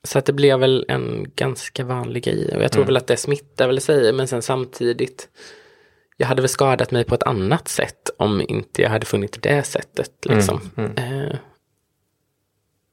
Så 0.04 0.20
att 0.20 0.26
det 0.26 0.34
blev 0.34 0.60
väl 0.60 0.86
en 0.88 1.32
ganska 1.36 1.84
vanlig 1.84 2.24
grej 2.24 2.56
och 2.56 2.64
jag 2.64 2.72
tror 2.72 2.86
väl 2.86 2.98
att 2.98 3.08
det 3.08 3.18
smittar 3.18 3.68
väl 3.68 3.82
sig 3.82 4.14
men 4.14 4.28
sen 4.28 4.42
samtidigt 4.42 5.30
jag 6.18 6.28
hade 6.28 6.42
väl 6.42 6.50
skadat 6.50 6.92
mig 6.92 7.04
på 7.04 7.16
ett 7.16 7.24
annat 7.24 7.68
sätt 7.68 8.10
om 8.18 8.42
inte 8.42 8.82
jag 8.82 8.90
hade 8.90 9.06
funnit 9.06 9.42
det 9.42 9.64
sättet. 9.64 10.26
Liksom. 10.26 10.72
Mm, 10.78 10.92
Eh, 10.98 11.38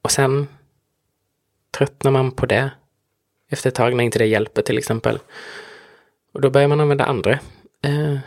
och 0.02 0.10
sen 0.10 0.48
tröttnar 1.70 2.10
man 2.10 2.32
på 2.32 2.46
det 2.46 2.70
efter 3.48 3.68
ett 3.68 3.74
tag 3.74 3.96
när 3.96 4.04
inte 4.04 4.18
det 4.18 4.26
hjälper 4.26 4.62
till 4.62 4.78
exempel. 4.78 5.18
Och 6.32 6.40
då 6.40 6.50
börjar 6.50 6.68
man 6.68 6.80
använda 6.80 7.04
andra 7.04 7.32
eh, 7.82 8.18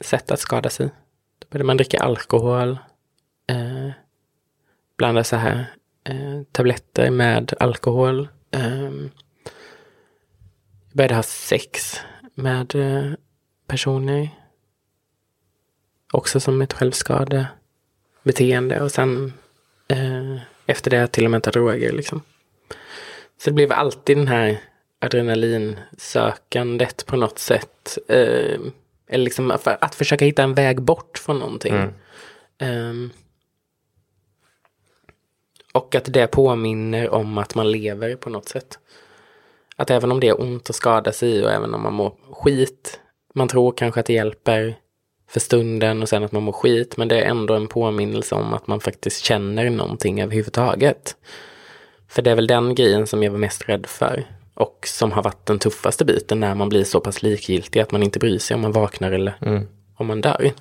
sätt 0.00 0.30
att 0.30 0.40
skada 0.40 0.70
sig. 0.70 0.90
Då 1.38 1.46
börjar 1.50 1.64
man 1.64 1.76
dricka 1.76 2.00
alkohol, 2.00 2.78
eh, 3.46 3.90
blanda 4.96 5.24
så 5.24 5.36
här 5.36 5.66
eh, 6.08 6.42
tabletter 6.52 7.10
med 7.10 7.52
alkohol. 7.60 8.28
Eh, 8.50 8.82
jag 8.82 9.10
började 10.92 11.14
ha 11.14 11.22
sex 11.22 12.00
med 12.34 12.74
eh, 12.74 13.12
personer. 13.66 14.30
Också 16.12 16.40
som 16.40 16.62
ett 16.62 16.72
självskadebeteende 16.72 18.80
och 18.80 18.92
sen 18.92 19.32
eh, 19.88 20.36
efter 20.66 20.90
det 20.90 21.06
till 21.06 21.24
och 21.24 21.30
med 21.30 21.42
ta 21.42 21.50
droger 21.50 21.92
liksom. 21.92 22.22
Så 23.38 23.50
det 23.50 23.54
blev 23.54 23.72
alltid 23.72 24.16
den 24.16 24.28
här 24.28 24.60
adrenalinsökandet 25.00 27.06
på 27.06 27.16
något 27.16 27.38
sätt. 27.38 27.98
Eller 28.08 29.24
liksom 29.24 29.50
att, 29.50 29.94
försöka 29.94 30.24
hitta 30.24 30.42
en 30.42 30.54
väg 30.54 30.82
bort 30.82 31.18
från 31.18 31.38
någonting. 31.38 31.74
Mm. 31.74 31.92
Ehm, 32.58 33.10
och 35.78 35.94
att 35.94 36.12
det 36.12 36.26
påminner 36.26 37.10
om 37.10 37.38
att 37.38 37.54
man 37.54 37.70
lever 37.72 38.16
på 38.16 38.30
något 38.30 38.48
sätt. 38.48 38.78
Att 39.76 39.90
även 39.90 40.12
om 40.12 40.20
det 40.20 40.28
är 40.28 40.40
ont 40.40 40.70
att 40.70 40.76
skada 40.76 41.12
sig 41.12 41.44
och 41.44 41.52
även 41.52 41.74
om 41.74 41.82
man 41.82 41.94
mår 41.94 42.12
skit, 42.30 43.00
man 43.34 43.48
tror 43.48 43.72
kanske 43.72 44.00
att 44.00 44.06
det 44.06 44.12
hjälper 44.12 44.74
för 45.30 45.40
stunden 45.40 46.02
och 46.02 46.08
sen 46.08 46.24
att 46.24 46.32
man 46.32 46.42
mår 46.42 46.52
skit, 46.52 46.96
men 46.96 47.08
det 47.08 47.16
är 47.20 47.24
ändå 47.30 47.54
en 47.54 47.68
påminnelse 47.68 48.34
om 48.34 48.54
att 48.54 48.66
man 48.66 48.80
faktiskt 48.80 49.24
känner 49.24 49.70
någonting 49.70 50.20
överhuvudtaget. 50.22 51.16
För 52.08 52.22
det 52.22 52.30
är 52.30 52.34
väl 52.34 52.46
den 52.46 52.74
grejen 52.74 53.06
som 53.06 53.22
jag 53.22 53.30
var 53.30 53.38
mest 53.38 53.68
rädd 53.68 53.86
för 53.86 54.24
och 54.54 54.78
som 54.86 55.12
har 55.12 55.22
varit 55.22 55.46
den 55.46 55.58
tuffaste 55.58 56.04
biten 56.04 56.40
när 56.40 56.54
man 56.54 56.68
blir 56.68 56.84
så 56.84 57.00
pass 57.00 57.22
likgiltig 57.22 57.80
att 57.80 57.92
man 57.92 58.02
inte 58.02 58.18
bryr 58.18 58.38
sig 58.38 58.54
om 58.54 58.60
man 58.60 58.72
vaknar 58.72 59.12
eller 59.12 59.34
Mm. 59.40 59.68
om 59.96 60.06
man 60.06 60.20
dör. 60.20 60.52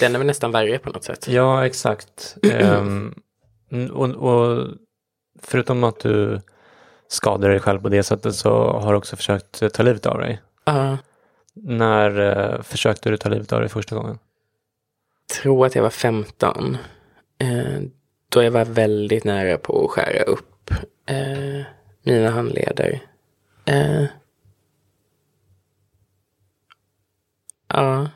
Den 0.00 0.14
är 0.14 0.18
väl 0.18 0.26
nästan 0.26 0.52
värre 0.52 0.78
på 0.78 0.90
något 0.90 1.04
sätt. 1.04 1.28
Ja, 1.28 1.66
exakt. 1.66 2.36
Ehm, 2.52 3.14
och, 3.92 4.08
och 4.08 4.68
förutom 5.42 5.84
att 5.84 6.00
du 6.00 6.40
skadar 7.08 7.48
dig 7.48 7.60
själv 7.60 7.80
på 7.80 7.88
det 7.88 8.02
sättet 8.02 8.34
så 8.34 8.50
har 8.78 8.92
du 8.92 8.98
också 8.98 9.16
försökt 9.16 9.72
ta 9.72 9.82
livet 9.82 10.06
av 10.06 10.18
dig. 10.18 10.40
Ja, 10.64 10.98
När 11.54 12.20
eh, 12.20 12.62
försökte 12.62 13.10
du 13.10 13.16
ta 13.16 13.28
livet 13.28 13.52
av 13.52 13.60
dig 13.60 13.68
första 13.68 13.96
gången? 13.96 14.18
tror 15.42 15.66
att 15.66 15.74
jag 15.74 15.82
var 15.82 15.90
15. 15.90 16.76
Eh, 17.38 17.80
då 18.28 18.42
jag 18.42 18.50
var 18.50 18.64
väldigt 18.64 19.24
nära 19.24 19.58
på 19.58 19.84
att 19.84 19.90
skära 19.90 20.22
upp 20.22 20.70
eh, 21.06 21.66
mina 22.02 22.30
handleder. 22.30 23.00
Eh, 23.64 24.04
ja. 27.68 28.08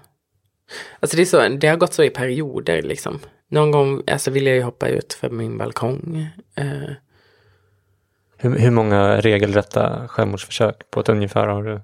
Alltså 1.01 1.17
det, 1.17 1.23
är 1.23 1.27
så, 1.27 1.49
det 1.49 1.69
har 1.69 1.77
gått 1.77 1.95
så 1.95 2.03
i 2.03 2.11
perioder 2.11 2.83
liksom. 2.83 3.19
Någon 3.49 3.71
gång 3.71 4.03
alltså, 4.07 4.31
ville 4.31 4.51
jag 4.51 4.57
ju 4.57 4.63
hoppa 4.63 4.89
ut 4.89 5.13
för 5.13 5.31
min 5.31 5.59
balkong. 5.59 6.29
Eh, 6.55 6.91
Hur, 8.37 8.59
hur 8.59 8.71
många 8.71 9.21
regelrätta 9.21 10.09
självmordsförsök 10.09 10.91
på 10.91 11.01
ett 11.01 11.09
ungefär 11.09 11.47
har 11.47 11.63
du? 11.63 11.81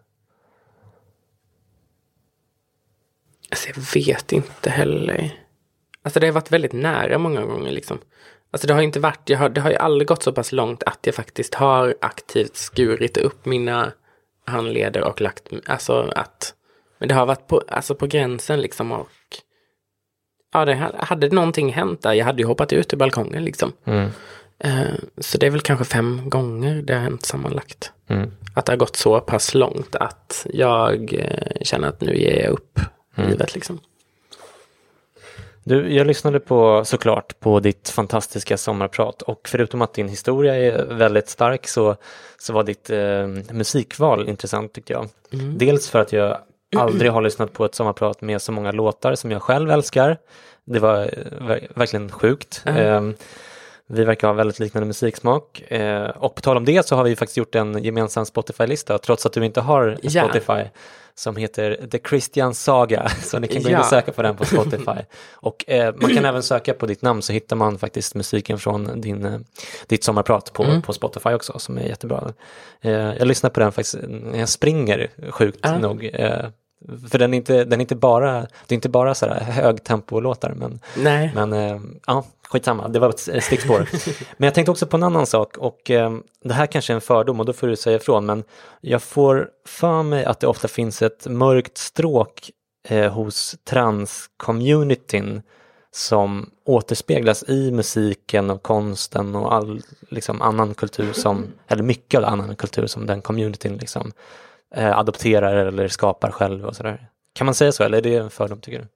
Alltså 3.51 3.69
jag 3.69 4.05
vet 4.05 4.33
inte 4.33 4.71
heller. 4.71 5.35
Alltså 6.03 6.21
det 6.21 6.27
har 6.27 6.33
varit 6.33 6.53
väldigt 6.53 6.73
nära 6.73 7.19
många 7.19 7.43
gånger 7.45 7.71
liksom. 7.71 7.99
Alltså 8.51 8.67
det 8.67 8.75
har 8.75 8.83
inte 8.83 9.01
varit, 9.01 9.29
jag 9.31 9.39
har, 9.39 9.49
det 9.49 9.61
har 9.61 9.71
ju 9.71 9.77
aldrig 9.77 10.09
gått 10.09 10.23
så 10.23 10.33
pass 10.33 10.53
långt 10.53 10.83
att 10.83 10.99
jag 11.03 11.15
faktiskt 11.15 11.55
har 11.55 11.95
aktivt 12.01 12.57
skurit 12.57 13.17
upp 13.17 13.47
mina 13.47 13.93
handleder 14.47 15.05
och 15.05 15.21
lagt, 15.21 15.49
alltså 15.67 16.13
att, 16.17 16.55
men 16.99 17.09
det 17.09 17.15
har 17.15 17.27
varit 17.27 17.47
på, 17.47 17.63
alltså 17.69 17.95
på 17.95 18.07
gränsen 18.07 18.61
liksom 18.61 18.93
och 18.93 19.09
ja, 20.53 20.65
det 20.65 20.93
hade, 20.99 21.29
någonting 21.29 21.73
hänt 21.73 22.03
där, 22.03 22.13
jag 22.13 22.25
hade 22.25 22.43
ju 22.43 22.47
hoppat 22.47 22.73
ut 22.73 22.93
ur 22.93 22.97
balkongen 22.97 23.45
liksom. 23.45 23.73
Mm. 23.85 24.09
Eh, 24.59 24.95
så 25.19 25.39
det 25.39 25.47
är 25.47 25.51
väl 25.51 25.61
kanske 25.61 25.85
fem 25.85 26.23
gånger 26.25 26.83
det 26.83 26.95
har 26.95 27.01
hänt 27.01 27.25
sammanlagt. 27.25 27.93
Mm. 28.09 28.31
Att 28.55 28.67
det 28.67 28.73
har 28.73 28.77
gått 28.77 28.97
så 28.97 29.21
pass 29.21 29.55
långt 29.55 29.97
att 29.97 30.47
jag 30.53 31.13
eh, 31.13 31.63
känner 31.63 31.89
att 31.89 32.01
nu 32.01 32.17
ger 32.17 32.43
jag 32.43 32.53
upp 32.53 32.81
livet 33.15 33.55
liksom. 33.55 33.81
Du, 35.65 35.95
jag 35.95 36.07
lyssnade 36.07 36.41
på 36.41 36.85
såklart 36.85 37.41
på 37.41 37.61
ditt 37.61 37.89
fantastiska 37.89 38.57
sommarprat 38.57 39.23
och 39.23 39.49
förutom 39.49 39.83
att 39.83 39.95
din 39.95 40.09
historia 40.09 40.57
är 40.57 40.85
väldigt 40.85 41.29
stark 41.29 41.69
så, 41.69 41.97
så 42.39 42.53
var 42.53 42.65
ditt 42.65 42.91
eh, 42.91 43.55
musikval 43.55 44.29
intressant 44.29 44.73
tyckte 44.73 44.93
jag. 44.93 45.09
Dels 45.57 45.89
för 45.89 45.99
att 45.99 46.13
jag 46.13 46.39
aldrig 46.77 47.11
har 47.13 47.23
lyssnat 47.23 47.53
på 47.53 47.65
ett 47.65 47.75
sommarprat 47.75 48.21
med 48.21 48.43
så 48.43 48.53
många 48.53 48.73
låtar 48.73 49.15
som 49.15 49.31
jag 49.31 49.43
själv 49.43 49.71
älskar. 49.71 50.19
Det 50.65 50.79
var 50.79 51.01
eh, 51.03 51.47
ver 51.47 51.69
verkligen 51.75 52.11
sjukt. 52.11 52.63
Eh, 52.67 53.03
vi 53.87 54.05
verkar 54.05 54.29
ha 54.29 54.35
väldigt 54.35 54.59
liknande 54.59 54.87
musiksmak. 54.87 55.61
Eh, 55.73 56.09
och 56.09 56.35
på 56.35 56.41
tal 56.41 56.57
om 56.57 56.65
det 56.65 56.87
så 56.87 56.97
har 56.97 57.05
vi 57.05 57.17
faktiskt 57.17 57.37
gjort 57.37 57.55
en 57.55 57.83
gemensam 57.85 58.27
Spotify-lista 58.27 58.99
trots 58.99 59.27
att 59.27 59.33
du 59.33 59.45
inte 59.45 59.61
har. 59.61 59.99
Spotify 60.09 60.71
som 61.15 61.37
heter 61.37 61.87
The 61.91 61.99
Christian 62.09 62.55
Saga. 62.55 63.09
Så 63.23 63.39
ni 63.39 63.49
kan 63.49 63.63
gå 63.63 63.69
in 63.69 63.77
och 63.77 63.85
söka 63.85 64.13
på 64.13 64.23
den 64.23 64.37
på 64.37 64.45
Spotify. 64.45 65.01
och 65.33 65.65
eh, 65.71 65.95
man 66.01 66.15
kan 66.15 66.25
även 66.25 66.43
söka 66.43 66.75
på 66.75 66.87
ditt 66.87 67.03
namn 67.03 67.23
så 67.23 67.33
hittar 67.33 67.57
man 67.57 67.79
faktiskt 67.79 68.15
musiken 68.15 68.59
från 68.59 69.01
din, 69.01 69.45
ditt 69.87 70.05
sommarprat 70.05 70.53
på, 70.53 70.65
Mm. 70.65 70.83
på 70.83 70.93
Spotify 70.93 71.31
också 71.31 71.59
som 71.59 71.79
är 71.79 71.83
jättebra. 71.83 72.33
Jag 72.81 73.27
lyssnar 73.29 73.51
på 73.51 73.61
den 73.61 73.73
faktiskt 73.73 73.97
när 74.09 74.39
jag 74.39 74.49
springer 74.49 75.11
sjukt 75.31 75.59
Ja. 75.63 75.79
nog. 75.79 76.11
För 77.11 77.19
den 77.19 77.35
är 77.35 77.39
inte, 77.39 77.65
den 77.65 77.81
är 77.81 77.81
inte 77.81 77.97
bara, 77.97 78.41
det 78.41 78.73
är 78.73 78.75
inte 78.75 78.89
bara 78.89 79.15
så 79.15 79.27
här 79.27 79.41
högtempo-låtar 79.41 80.53
men 80.57 80.81
Nej. 80.97 81.33
men 81.35 81.53
eh, 81.53 81.81
ja, 82.07 82.25
skitsamma, 82.49 82.89
det 82.89 82.99
var 82.99 83.09
ett 83.09 83.45
stickspår. 83.45 83.89
men 84.37 84.47
jag 84.47 84.55
tänkte 84.55 84.71
också 84.71 84.87
på 84.87 84.97
en 84.97 85.03
annan 85.03 85.27
sak 85.27 85.57
och 85.57 85.91
eh, 85.91 86.13
det 86.45 86.55
här 86.55 86.67
kanske 86.67 86.93
är 86.93 86.95
en 86.95 87.01
fördom 87.01 87.41
och 87.41 87.47
då 87.47 87.53
får 87.53 87.67
du 87.67 87.77
säga 87.77 87.97
ifrån 87.97 88.27
men 88.27 88.45
jag 88.81 89.03
får 89.03 89.49
för 89.67 90.03
mig 90.03 90.25
att 90.25 90.41
det 90.41 90.47
ofta 90.47 90.69
finns 90.69 91.03
ett 91.03 91.27
mörkt 91.27 91.79
stråk 91.79 92.51
eh, 92.89 93.13
hos 93.13 93.57
trans-communityn 93.65 95.43
som 95.93 96.51
återspeglas 96.65 97.45
i 97.49 97.71
musiken 97.71 98.51
och 98.51 98.63
konsten 98.63 99.35
och 99.35 99.55
all 99.55 99.83
liksom, 100.09 100.43
annan 100.43 100.75
kultur 100.75 101.13
som, 101.13 101.47
eller 101.69 101.83
mycket 101.83 102.19
av 102.19 102.25
annan 102.25 102.57
kultur 102.57 102.87
som 102.87 103.07
den 103.07 103.23
communityn 103.23 103.77
liksom 103.77 104.13
eh, 104.75 104.99
adopterar 104.99 105.57
eller 105.67 105.89
skapar 105.89 106.31
själv 106.31 106.65
och 106.67 106.77
sådär. 106.77 107.09
Kan 107.33 107.45
man 107.45 107.55
säga 107.55 107.73
så 107.73 107.85
eller 107.85 107.99
är 107.99 108.03
det 108.03 108.15
en 108.17 108.31
fördom 108.31 108.61
tycker 108.61 108.79
du? 108.79 108.87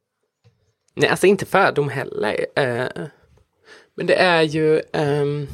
Nej, 0.97 1.09
alltså 1.09 1.27
inte 1.27 1.47
fördom 1.47 1.89
heller. 1.89 2.47
Eh, 2.57 2.87
men 3.97 4.07
det 4.07 4.15
är 4.15 4.43
ju, 4.43 4.83
ehm, 4.93 5.47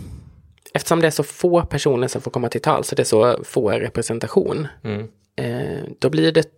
eftersom 0.75 1.01
det 1.01 1.07
är 1.07 1.11
så 1.11 1.23
få 1.23 1.63
personer 1.63 2.09
som 2.09 2.21
får 2.23 2.31
komma 2.31 2.49
till 2.49 2.61
tal, 2.61 2.85
så 2.85 2.95
det 2.95 3.03
är 3.03 3.05
så 3.05 3.45
få 3.45 3.71
representation, 3.71 4.69
Mm. 4.85 5.09
eh, 5.37 5.85
då 5.99 6.11
blir 6.11 6.33
det 6.33 6.49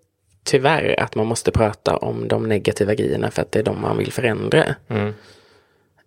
tyvärr 0.44 1.00
att 1.00 1.14
man 1.14 1.26
måste 1.26 1.50
prata 1.52 1.96
om 1.96 2.28
de 2.28 2.48
negativa 2.48 2.94
grejerna 2.94 3.30
för 3.30 3.42
att 3.42 3.52
det 3.52 3.58
är 3.58 3.62
de 3.62 3.80
man 3.80 3.98
vill 3.98 4.12
förändra. 4.12 4.74
Mm. 4.88 5.14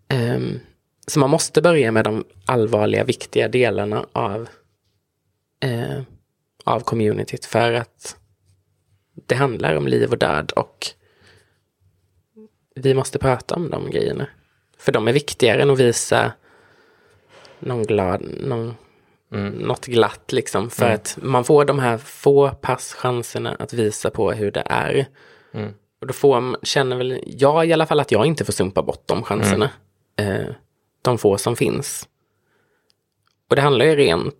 Ehm, 0.09 0.59
så 1.07 1.19
man 1.19 1.29
måste 1.29 1.61
börja 1.61 1.91
med 1.91 2.03
de 2.03 2.25
allvarliga, 2.45 3.03
viktiga 3.03 3.47
delarna 3.47 4.05
av, 4.11 4.49
eh, 5.63 6.01
av 6.65 6.79
communityt 6.79 7.45
för 7.45 7.73
att 7.73 8.17
det 9.27 9.35
handlar 9.35 9.75
om 9.75 9.87
liv 9.87 10.11
och 10.11 10.17
död 10.17 10.51
och 10.51 10.87
vi 12.75 12.93
måste 12.93 13.19
prata 13.19 13.55
om 13.55 13.69
de 13.69 13.91
grejerna. 13.91 14.27
För 14.77 14.91
de 14.91 15.07
är 15.07 15.13
viktigare 15.13 15.61
än 15.61 15.69
att 15.69 15.79
visa 15.79 16.31
någon 17.59 17.83
glad, 17.83 18.21
någon, 18.43 18.75
något 19.67 19.85
glatt 19.85 20.31
liksom. 20.31 20.69
För 20.69 20.85
att 20.93 21.17
man 21.21 21.43
får 21.43 21.65
de 21.65 21.79
här 21.79 21.97
få 21.97 22.49
passchanserna 22.49 23.55
att 23.59 23.73
visa 23.73 24.09
på 24.09 24.31
hur 24.31 24.51
det 24.51 24.63
är. 24.65 25.05
Och 26.01 26.07
då 26.07 26.13
får 26.13 26.41
man, 26.41 26.59
känner 26.63 26.95
väl 26.95 27.21
jag 27.25 27.67
i 27.67 27.73
alla 27.73 27.85
fall 27.85 27.99
att 27.99 28.11
jag 28.11 28.25
inte 28.25 28.45
får 28.45 28.53
sumpa 28.53 28.81
bort 28.83 29.03
de 29.07 29.23
chanserna. 29.23 29.69
Eh, 30.15 30.55
de 31.01 31.17
få 31.17 31.37
som 31.37 31.55
finns. 31.55 32.07
Och 33.49 33.55
det 33.55 33.61
handlar 33.61 33.85
ju 33.85 33.95
rent 33.95 34.35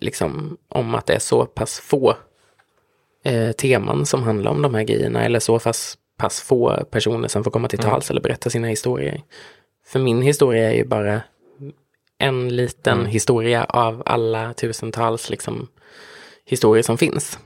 liksom 0.00 0.56
om 0.68 0.94
att 0.94 1.06
det 1.06 1.14
är 1.14 1.18
så 1.18 1.46
pass 1.46 1.80
få 1.80 2.16
eh, 3.24 3.52
teman 3.52 4.06
som 4.06 4.22
handlar 4.22 4.50
om 4.50 4.62
de 4.62 4.74
här 4.74 4.82
grejerna. 4.82 5.24
Eller 5.24 5.40
så 5.40 5.58
pass, 5.58 5.98
pass 6.18 6.40
få 6.40 6.84
personer 6.90 7.28
som 7.28 7.44
får 7.44 7.50
komma 7.50 7.68
till 7.68 7.78
tals 7.78 8.10
eller 8.10 8.20
berätta 8.20 8.50
sina 8.50 8.68
historier. 8.68 9.22
För 9.86 9.98
min 9.98 10.22
historia 10.22 10.70
är 10.70 10.74
ju 10.74 10.84
bara 10.84 11.20
en 12.18 12.56
liten 12.56 13.06
historia 13.06 13.64
av 13.64 14.02
alla 14.06 14.52
tusentals 14.54 15.30
liksom, 15.30 15.68
historier 16.44 16.82
som 16.82 16.98
finns. 16.98 17.38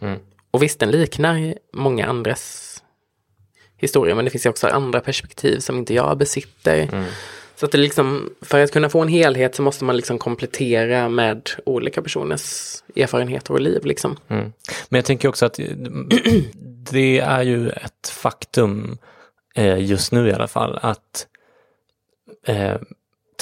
Och 0.50 0.62
visst, 0.62 0.80
den 0.80 0.90
liknar 0.90 1.54
många 1.72 2.06
andras 2.06 2.66
historier, 3.76 4.14
men 4.14 4.24
det 4.24 4.30
finns 4.30 4.46
ju 4.46 4.50
också 4.50 4.66
andra 4.66 5.00
perspektiv 5.00 5.58
som 5.58 5.78
inte 5.78 5.94
jag 5.94 6.18
besitter. 6.18 6.88
Så 7.60 7.66
att 7.66 7.72
det 7.72 7.78
liksom, 7.78 8.30
för 8.40 8.60
att 8.60 8.72
kunna 8.72 8.88
få 8.88 9.00
en 9.00 9.08
helhet 9.08 9.54
så 9.54 9.62
måste 9.62 9.84
man 9.84 9.96
liksom 9.96 10.18
komplettera 10.18 11.08
med 11.08 11.50
olika 11.64 12.02
personers 12.02 12.74
erfarenheter 12.96 13.54
och 13.54 13.60
liv. 13.60 13.84
Liksom. 13.84 14.16
Mm. 14.28 14.52
Men 14.88 14.98
jag 14.98 15.04
tänker 15.04 15.28
också 15.28 15.46
att 15.46 15.54
det 16.90 17.18
är 17.18 17.42
ju 17.42 17.70
ett 17.70 18.08
faktum 18.08 18.98
eh, 19.54 19.78
just 19.78 20.12
nu 20.12 20.28
i 20.28 20.32
alla 20.32 20.48
fall 20.48 20.78
att 20.82 21.26
eh, 22.46 22.76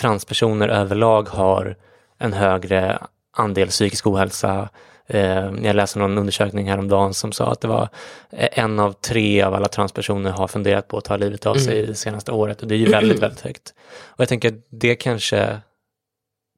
transpersoner 0.01 0.69
överlag 0.69 1.29
har 1.29 1.77
en 2.19 2.33
högre 2.33 2.99
andel 3.33 3.69
psykisk 3.69 4.07
ohälsa. 4.07 4.69
Eh, 5.11 5.51
jag 5.63 5.77
läste 5.77 5.99
någon 5.99 6.19
undersökning 6.19 6.69
häromdagen 6.71 7.15
som 7.15 7.33
sa 7.33 7.53
att 7.53 7.61
det 7.61 7.69
var 7.69 7.89
eh, 8.31 8.49
en 8.59 8.79
av 8.79 8.93
tre 8.93 9.43
av 9.43 9.55
alla 9.55 9.69
transpersoner 9.69 10.31
har 10.31 10.49
funderat 10.49 10.89
på 10.89 10.99
att 10.99 11.05
ta 11.05 11.17
livet 11.17 11.47
av 11.47 11.55
sig 11.55 11.87
det 11.87 11.95
senaste 11.95 12.33
året 12.33 12.63
och 12.63 12.69
det 12.69 12.75
är 12.75 12.79
ju 12.79 12.91
väldigt, 12.91 13.19
väldigt 13.23 13.41
högt. 13.41 13.75
Och 14.07 14.21
jag 14.21 14.29
tänker 14.29 14.49
att 14.49 14.55
det 14.71 14.95
kanske 14.97 15.59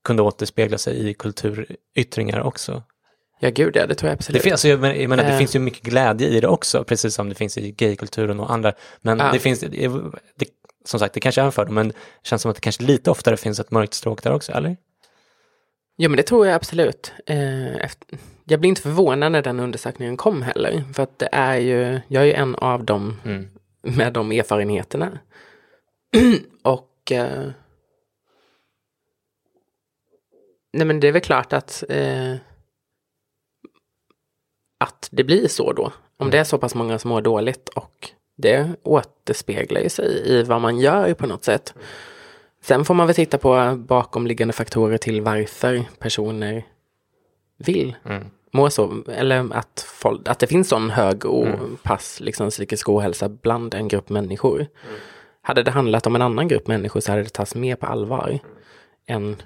kunde 0.04 0.22
återspegla 0.22 0.78
sig 0.78 1.08
i 1.10 1.14
kulturyttringar 1.14 2.40
också. 2.40 2.82
Ja, 3.42 3.50
gud 3.50 3.76
ja, 3.76 3.86
det 3.86 3.94
tror 3.94 4.08
jag 4.08 4.16
Det, 4.16 4.20
absolut. 4.20 4.42
finns, 4.42 4.52
alltså, 4.52 4.68
jag 4.68 4.80
menar, 4.80 4.94
jag 4.94 5.08
menar, 5.08 5.24
det 5.24 5.30
Eh. 5.30 5.38
finns 5.38 5.56
ju 5.56 5.58
mycket 5.58 5.82
glädje 5.82 6.28
i 6.28 6.40
det 6.40 6.48
också, 6.48 6.84
precis 6.84 7.14
som 7.14 7.28
det 7.28 7.34
finns 7.34 7.58
i 7.58 7.70
gaykulturen 7.72 8.40
och 8.40 8.52
andra. 8.52 8.72
Men 9.00 9.18
Ja. 9.18 9.30
det 9.32 9.38
finns, 9.38 9.60
det, 9.60 9.68
det, 10.36 10.46
som 10.84 11.00
sagt, 11.00 11.14
det 11.14 11.20
kanske 11.20 11.40
är 11.40 11.44
en 11.44 11.52
fördom, 11.52 11.74
men 11.74 11.88
det 11.88 11.94
känns 12.22 12.42
som 12.42 12.50
att 12.50 12.54
det 12.56 12.60
kanske 12.60 12.82
lite 12.82 13.10
oftare 13.10 13.36
finns 13.36 13.60
ett 13.60 13.70
mörkt 13.70 13.94
stråk 13.94 14.22
där 14.22 14.32
också, 14.32 14.52
eller? 14.52 14.76
Ja, 15.96 16.08
men 16.08 16.16
det 16.16 16.22
tror 16.22 16.46
jag 16.46 16.54
absolut. 16.54 17.12
Eh, 17.26 17.76
efter, 17.76 18.18
jag 18.50 18.60
blir 18.60 18.68
inte 18.68 18.82
förvånad 18.82 19.32
när 19.32 19.42
den 19.42 19.60
undersökningen 19.60 20.16
kom 20.16 20.42
heller. 20.42 20.84
För 20.94 21.02
att 21.02 21.18
det 21.18 21.28
är 21.32 21.56
ju, 21.56 22.00
jag 22.08 22.22
är 22.22 22.26
ju 22.26 22.32
en 22.32 22.54
av 22.54 22.84
dem 22.84 23.20
Mm. 23.24 23.48
med 23.82 24.12
de 24.12 24.32
erfarenheterna. 24.32 25.18
och 26.62 27.12
eh, 27.12 27.50
nej 30.72 30.86
men 30.86 31.00
det 31.00 31.08
är 31.08 31.12
väl 31.12 31.22
klart 31.22 31.52
att 31.52 31.84
eh, 31.88 32.34
att 34.78 35.08
det 35.12 35.24
blir 35.24 35.48
så 35.48 35.72
då. 35.72 35.92
Om 36.16 36.30
det 36.30 36.38
är 36.38 36.44
så 36.44 36.58
pass 36.58 36.74
många 36.74 36.98
som 36.98 37.08
mår 37.08 37.22
dåligt 37.22 37.68
och 37.68 38.10
det 38.36 38.70
återspeglar 38.82 39.80
ju 39.80 39.88
sig 39.88 40.22
i 40.26 40.42
vad 40.42 40.60
man 40.60 40.78
gör 40.78 41.14
på 41.14 41.26
något 41.26 41.44
sätt. 41.44 41.74
Sen 42.62 42.84
får 42.84 42.94
man 42.94 43.06
väl 43.06 43.16
titta 43.16 43.38
på 43.38 43.76
bakomliggande 43.76 44.52
faktorer 44.52 44.98
till 44.98 45.20
varför 45.22 45.84
personer 45.98 46.66
vill 47.56 47.96
Mm. 48.04 48.30
Må 48.50 48.70
så. 48.70 49.04
Eller 49.08 49.54
att, 49.54 49.86
folk, 49.88 50.28
att 50.28 50.38
det 50.38 50.46
finns 50.46 50.68
sån 50.68 50.90
hög 50.90 51.24
och 51.24 51.46
pass 51.82 52.20
liksom, 52.20 52.50
psykisk 52.50 52.88
ohälsa 52.88 53.28
bland 53.28 53.74
en 53.74 53.88
grupp 53.88 54.08
människor. 54.08 54.66
Hade 55.42 55.62
det 55.62 55.70
handlat 55.70 56.06
om 56.06 56.14
en 56.14 56.22
annan 56.22 56.48
grupp 56.48 56.66
människor 56.66 57.00
så 57.00 57.12
hade 57.12 57.22
det 57.22 57.28
tagits 57.28 57.54
mer 57.54 57.76
på 57.76 57.86
allvar. 57.86 58.38
Än, 59.06 59.42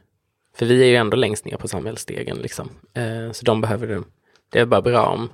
för 0.57 0.67
vi 0.67 0.83
är 0.83 0.87
ju 0.87 0.97
ändå 0.97 1.17
längst 1.17 1.45
ner 1.45 1.57
på 1.57 1.69
samhällsstegen. 1.69 2.37
Liksom. 2.37 2.71
Eh, 2.95 3.33
så 3.33 3.45
de 3.45 3.61
behöver 3.61 3.87
det. 3.87 4.03
Det 4.51 4.61
är 4.61 4.67
bara 4.67 4.83
bra 4.83 5.07
om 5.07 5.29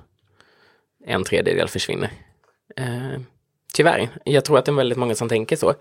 en 1.05 1.23
tredjedel 1.23 1.67
försvinner. 1.67 2.11
Eh, 2.77 3.21
tyvärr. 3.73 4.09
Jag 4.25 4.45
tror 4.45 4.57
att 4.57 4.65
det 4.65 4.71
är 4.71 4.75
väldigt 4.75 4.97
många 4.97 5.15
som 5.15 5.29
tänker 5.29 5.55
så. 5.55 5.73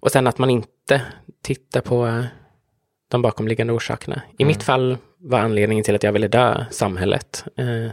Och 0.00 0.12
sen 0.12 0.26
att 0.26 0.38
man 0.38 0.50
inte 0.50 1.02
tittar 1.42 1.80
på 1.80 2.24
de 3.08 3.22
bakomliggande 3.22 3.72
orsakerna. 3.72 4.22
I 4.38 4.44
mitt 4.44 4.62
fall 4.62 4.98
var 5.20 5.38
anledningen 5.38 5.84
till 5.84 5.94
att 5.94 6.02
jag 6.02 6.12
ville 6.12 6.28
dö 6.28 6.64
samhället. 6.70 7.44
Eh, 7.56 7.90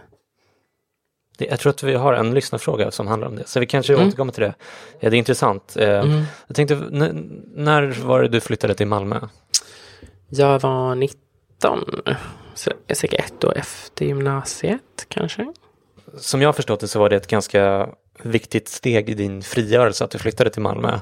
Det, 1.38 1.46
jag 1.46 1.60
tror 1.60 1.70
att 1.70 1.84
vi 1.84 1.94
har 1.94 2.14
en 2.14 2.34
lyssnarfråga 2.34 2.92
som 2.92 3.08
handlar 3.08 3.28
om 3.28 3.36
det, 3.36 3.48
så 3.48 3.60
vi 3.60 3.66
kanske 3.66 3.94
Mm. 3.94 4.08
återkommer 4.08 4.32
till 4.34 4.44
det. 4.44 4.54
Ja, 5.00 5.10
det 5.10 5.16
är 5.16 5.18
intressant. 5.18 5.78
Eh, 5.78 6.22
Jag 6.48 6.56
tänkte, 6.56 6.76
när 7.56 8.02
var 8.06 8.22
det 8.22 8.28
du 8.28 8.40
flyttade 8.40 8.74
till 8.76 8.88
Malmö? 8.88 9.20
jag 10.30 10.60
var 10.60 10.96
19, 10.96 11.80
så 12.54 12.72
säkert 12.94 13.20
ett 13.26 13.44
år 13.44 13.58
efter 13.58 14.06
gymnasiet 14.06 15.06
kanske. 15.08 15.54
Som 16.18 16.42
jag 16.42 16.48
har 16.48 16.54
förstått 16.54 16.80
det 16.80 16.88
så 16.88 17.00
var 17.00 17.10
det 17.10 17.16
ett 17.16 17.28
ganska 17.28 17.90
viktigt 18.24 18.68
steg 18.68 19.10
i 19.10 19.14
din 19.14 19.42
frigörelse 19.42 20.04
att 20.04 20.12
du 20.12 20.18
flyttade 20.18 20.50
till 20.50 20.62
Malmö. 20.62 21.00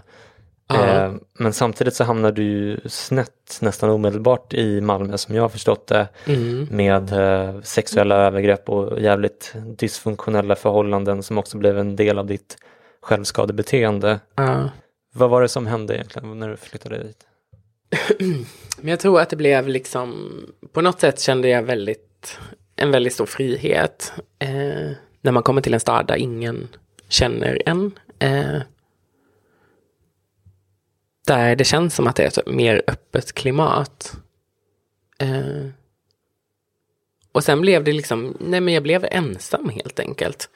Eh, 0.75 1.13
Men 1.39 1.53
samtidigt 1.53 1.93
så 1.95 2.03
hamnade 2.03 2.35
du 2.35 2.43
ju 2.43 2.79
snett 2.85 3.57
nästan 3.61 3.89
omedelbart 3.89 4.53
i 4.53 4.81
Malmö 4.81 5.17
som 5.17 5.35
jag 5.35 5.41
har 5.41 5.49
förstått 5.49 5.87
det 5.87 6.07
Mm. 6.25 6.67
med 6.71 7.13
eh, 7.13 7.61
sexuella 7.61 8.15
övergrepp 8.15 8.69
och 8.69 9.01
jävligt 9.01 9.53
dysfunktionella 9.77 10.55
förhållanden 10.55 11.23
som 11.23 11.37
också 11.37 11.57
blev 11.57 11.79
en 11.79 11.95
del 11.95 12.19
av 12.19 12.25
ditt 12.25 12.57
självskadebeteende. 13.01 14.19
Ja. 14.35 14.69
Vad 15.15 15.29
var 15.29 15.41
det 15.41 15.49
som 15.49 15.67
hände 15.67 15.95
egentligen 15.95 16.39
när 16.39 16.49
du 16.49 16.57
flyttade 16.57 16.97
dit? 17.03 17.17
Men 18.77 18.87
jag 18.89 18.99
tror 18.99 19.19
att 19.21 19.29
det 19.29 19.35
blev 19.35 19.67
liksom, 19.67 20.29
på 20.73 20.81
något 20.81 20.99
sätt 20.99 21.19
kände 21.19 21.47
jag 21.49 21.63
väldigt, 21.63 22.39
en 22.75 22.91
väldigt 22.91 23.13
stor 23.13 23.25
frihet. 23.25 24.13
Eh, 24.39 24.91
när 25.21 25.31
man 25.31 25.43
kommer 25.43 25.61
till 25.61 25.73
en 25.73 25.79
stad 25.79 26.07
där 26.07 26.15
ingen 26.15 26.67
känner 27.09 27.61
en. 27.65 27.91
Eh, 28.19 28.61
där 31.27 31.55
det 31.55 31.63
känns 31.63 31.95
som 31.95 32.07
att 32.07 32.15
det 32.15 32.23
är 32.23 32.27
ett 32.27 32.47
mer 32.47 32.81
öppet 32.87 33.33
klimat. 33.33 34.17
Eh, 35.19 35.67
och 37.31 37.43
sen 37.43 37.61
blev 37.61 37.83
det 37.83 37.93
liksom, 37.93 38.37
nej 38.39 38.61
men 38.61 38.73
jag 38.73 38.83
blev 38.83 39.07
ensam 39.11 39.69
helt 39.69 39.99
enkelt. 39.99 40.49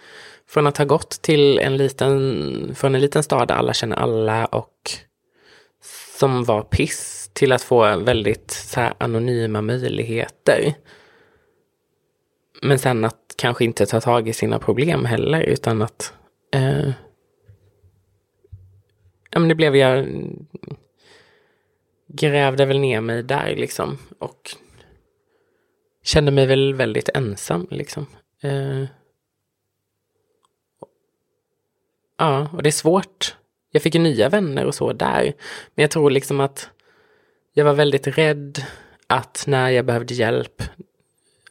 Från 0.49 0.67
att 0.67 0.77
ha 0.77 0.85
gått 0.85 1.21
till 1.21 1.59
en 1.59 1.77
liten, 1.77 2.75
från 2.75 2.95
en 2.95 3.01
liten 3.01 3.23
stad 3.23 3.47
där 3.47 3.55
alla 3.55 3.73
känner 3.73 3.95
alla 3.95 4.45
och 4.45 4.91
som 6.17 6.43
var 6.43 6.61
piss 6.61 7.29
till 7.33 7.51
att 7.51 7.61
få 7.61 7.97
väldigt 7.97 8.51
så 8.51 8.79
här, 8.79 8.93
anonyma 8.97 9.61
möjligheter. 9.61 10.73
Men 12.61 12.79
sen 12.79 13.05
att 13.05 13.35
kanske 13.37 13.65
inte 13.65 13.85
ta 13.85 14.01
tag 14.01 14.27
i 14.27 14.33
sina 14.33 14.59
problem 14.59 15.05
heller 15.05 15.41
utan 15.41 15.81
att 15.81 16.13
eh, 16.53 16.89
ja, 19.37 19.39
men 19.39 19.49
det 19.49 19.55
blev 19.55 19.75
jag 19.75 20.07
grävde 22.07 22.65
väl 22.65 22.79
ner 22.79 23.01
mig 23.01 23.23
där 23.23 23.55
liksom 23.55 23.97
och 24.19 24.55
kände 26.03 26.31
mig 26.31 26.45
väl 26.45 26.73
väldigt 26.73 27.09
ensam 27.09 27.67
liksom. 27.71 28.05
Eh, 28.41 28.83
ja, 32.17 32.49
och 32.53 32.63
det 32.63 32.69
är 32.69 32.71
svårt. 32.71 33.35
Jag 33.71 33.81
fick 33.81 33.95
ju 33.95 34.01
nya 34.01 34.29
vänner 34.29 34.65
och 34.65 34.75
så 34.75 34.93
där. 34.93 35.23
Men 35.75 35.83
jag 35.83 35.91
tror 35.91 36.11
liksom 36.11 36.39
att 36.39 36.69
jag 37.53 37.65
var 37.65 37.73
väldigt 37.73 38.07
rädd 38.07 38.63
att 39.07 39.43
när 39.47 39.69
jag 39.69 39.85
behövde 39.85 40.13
hjälp, 40.13 40.63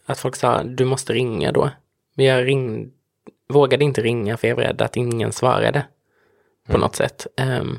att 0.07 0.19
folk 0.19 0.37
sa 0.37 0.63
du 0.63 0.85
måste 0.85 1.13
ringa 1.13 1.53
då. 1.53 1.71
Men 2.15 2.27
jag 2.27 2.47
ringde, 2.47 2.91
vågade 3.49 3.85
inte 3.85 4.03
ringa 4.03 4.37
för 4.37 4.49
jag 4.49 4.57
var 4.57 4.63
rädd 4.63 4.83
att 4.83 4.97
ingen 4.97 5.33
svarade. 5.33 5.87
På 6.67 6.79
något 6.79 6.97
sätt. 6.97 7.27
Um, 7.41 7.79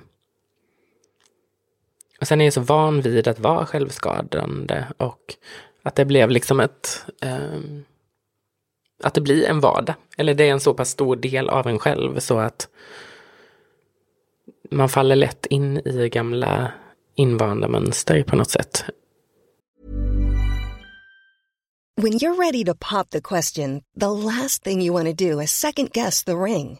och 2.22 2.28
sen 2.28 2.42
är 2.42 2.46
jag 2.46 2.54
så 2.54 2.62
van 2.62 3.02
vid 3.02 3.28
att 3.28 3.40
vara 3.40 3.66
självskadande 3.66 4.86
och 4.98 5.36
att 5.84 5.96
det 5.96 6.06
blev 6.06 6.30
liksom 6.30 6.60
ett 6.60 7.06
Um, 7.22 7.86
att 9.04 9.14
det 9.14 9.22
blir 9.22 9.46
en 9.46 9.60
vardag. 9.60 9.96
Eller 10.18 10.34
det 10.34 10.44
är 10.44 10.52
en 10.52 10.60
så 10.60 10.74
pass 10.74 10.90
stor 10.90 11.16
del 11.16 11.50
av 11.50 11.68
en 11.68 11.80
själv 11.80 12.20
så 12.20 12.40
att 12.40 12.68
man 14.72 14.90
faller 14.90 15.16
lätt 15.16 15.46
in 15.46 15.78
i 15.78 16.10
gamla 16.10 16.72
invanda 17.16 17.68
mönster 17.68 18.24
på 18.24 18.36
något 18.36 18.50
sätt. 18.50 18.86
When 22.02 22.14
you're 22.14 22.38
ready 22.38 22.64
to 22.66 22.74
pop 22.76 23.10
the 23.10 23.22
question, 23.22 23.82
the 24.00 24.08
last 24.08 24.64
thing 24.64 24.82
you 24.82 24.94
want 24.94 25.18
to 25.18 25.26
do 25.26 25.42
is 25.42 25.52
second 25.52 25.92
guess 25.94 26.24
the 26.24 26.36
ring. 26.36 26.80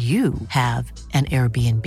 you 0.00 0.34
have 0.48 0.92
an 1.12 1.24
Airbnb. 1.24 1.86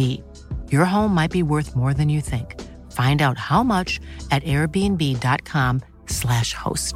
Your 0.72 0.86
home 0.86 1.16
might 1.16 1.32
be 1.32 1.44
worth 1.44 1.76
more 1.76 1.94
than 1.94 2.10
you 2.10 2.22
think. 2.22 2.62
Find 2.92 3.22
out 3.22 3.38
how 3.38 3.64
much 3.64 4.02
at 4.32 4.44
airbnb.com/slash 4.44 6.54
host. 6.54 6.96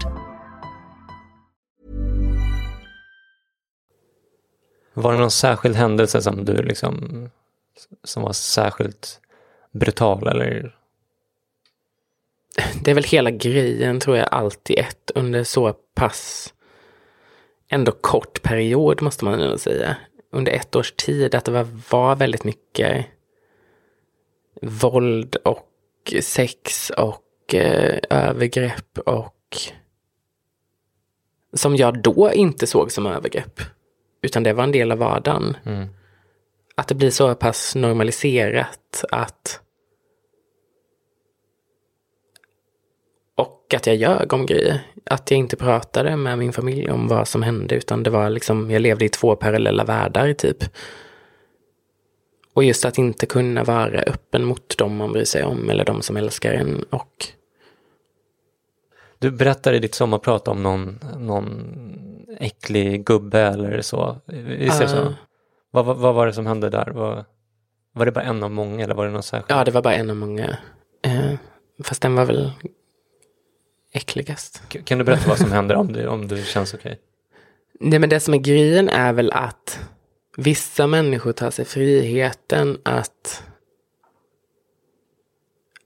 Var 4.94 5.14
det 5.14 5.20
någon 5.20 5.32
särskild 5.32 5.76
händelse 5.76 6.22
som 6.22 6.46
du 6.46 6.64
liksom 6.64 7.30
som 8.04 8.24
var 8.24 8.34
särskilt 8.34 9.20
brutal 9.72 10.28
eller? 10.28 10.76
Det 12.84 12.92
är 12.92 12.96
väl 12.96 13.04
hela 13.04 13.32
grejen 13.32 14.00
tror 14.00 14.18
jag 14.18 14.28
alltid 14.32 14.80
ett 14.80 15.12
under 15.16 15.44
så 15.44 15.74
pass 15.96 16.54
ändå 17.70 17.92
kort 17.92 18.42
period 18.42 19.02
måste 19.02 19.26
man 19.26 19.42
ändå 19.42 19.58
säga. 19.58 19.98
Under 20.38 20.52
ett 20.52 20.76
års 20.76 20.92
tid 20.92 21.36
att 21.36 21.46
det 21.46 21.52
var, 21.52 21.68
var 21.90 22.16
väldigt 22.16 22.44
mycket 22.44 23.06
våld 24.62 25.36
och 25.36 26.14
sex 26.22 26.90
och 26.90 27.56
eh, 27.56 28.00
övergrepp 28.10 28.98
och 29.06 29.58
som 31.54 31.76
jag 31.76 32.02
då 32.02 32.32
inte 32.34 32.68
såg 32.68 32.92
som 32.92 33.08
övergrepp. 33.08 33.62
Utan 34.22 34.44
det 34.44 34.54
var 34.54 34.64
en 34.64 34.72
del 34.72 34.92
av 34.92 34.98
vardagen. 34.98 35.58
Mm. 35.66 35.88
Att 36.76 36.88
det 36.88 36.96
blir 36.96 37.10
så 37.10 37.36
pass 37.36 37.76
normaliserat 37.76 39.04
att 39.12 39.60
och 43.68 43.74
att 43.74 43.88
jag 43.88 43.96
ljög 43.96 44.34
om 44.34 44.46
grejer. 44.46 44.80
Att 45.06 45.32
jag 45.32 45.38
inte 45.38 45.56
pratade 45.56 46.16
med 46.16 46.38
min 46.38 46.54
familj 46.54 46.92
om 46.92 47.08
vad 47.08 47.28
som 47.28 47.44
hände 47.44 47.76
utan 47.76 48.04
det 48.04 48.10
var 48.10 48.30
liksom, 48.30 48.72
jag 48.72 48.82
levde 48.82 49.06
i 49.06 49.10
två 49.10 49.36
parallella 49.36 49.84
världar 49.84 50.34
typ. 50.34 50.64
Och 52.54 52.64
just 52.64 52.86
att 52.86 52.98
inte 52.98 53.26
kunna 53.26 53.64
vara 53.64 54.00
öppen 54.02 54.44
mot 54.44 54.78
dem 54.78 54.96
man 54.96 55.12
bryr 55.12 55.26
sig 55.26 55.44
om 55.44 55.70
eller 55.70 55.86
de 55.86 56.02
som 56.02 56.18
älskar 56.18 56.54
en 56.54 56.84
och 56.90 57.28
Du 59.20 59.32
berättar 59.32 59.74
i 59.74 59.80
ditt 59.80 59.96
sommarprat 59.96 60.48
om 60.48 60.64
någon, 60.64 61.00
någon 61.18 61.48
äcklig 62.40 63.06
gubbe 63.06 63.40
eller 63.40 63.82
så. 63.82 64.18
Visst 64.26 64.82
är 64.82 64.84
det 64.84 64.90
så? 64.90 64.98
Ah. 64.98 65.14
Vad, 65.72 65.86
vad, 65.86 65.98
vad 65.98 66.16
var 66.16 66.28
det 66.28 66.34
som 66.34 66.46
hände 66.46 66.70
där? 66.70 66.92
Var, 66.92 67.26
var 67.94 68.06
det 68.06 68.12
bara 68.12 68.26
en 68.26 68.44
av 68.44 68.52
många 68.52 68.84
eller 68.84 68.96
var 68.96 69.06
det 69.06 69.12
något 69.12 69.26
särskilt? 69.26 69.50
ja, 69.50 69.64
det 69.64 69.72
var 69.72 69.82
bara 69.82 69.96
en 69.96 70.10
av 70.10 70.16
många. 70.16 70.58
Eh, 71.02 71.34
fast 71.84 72.02
den 72.02 72.16
var 72.16 72.26
väl 72.26 72.52
äckligast. 73.98 74.62
Kan 74.84 74.98
du 74.98 75.04
berätta 75.04 75.30
vad 75.30 75.38
som 75.38 75.52
händer 75.52 75.76
om 75.76 75.94
det, 75.94 76.08
om 76.08 76.28
det 76.28 76.44
känns 76.44 76.74
okej? 76.74 77.00
Nej, 77.80 78.00
men 78.00 78.10
det 78.10 78.20
som 78.20 78.34
är 78.34 78.38
grejen 78.38 78.90
är 78.90 79.14
väl 79.14 79.32
att 79.32 79.80
vissa 80.38 80.88
människor 80.88 81.32
tar 81.32 81.52
sig 81.52 81.66
friheten 81.66 82.78
att 82.84 83.44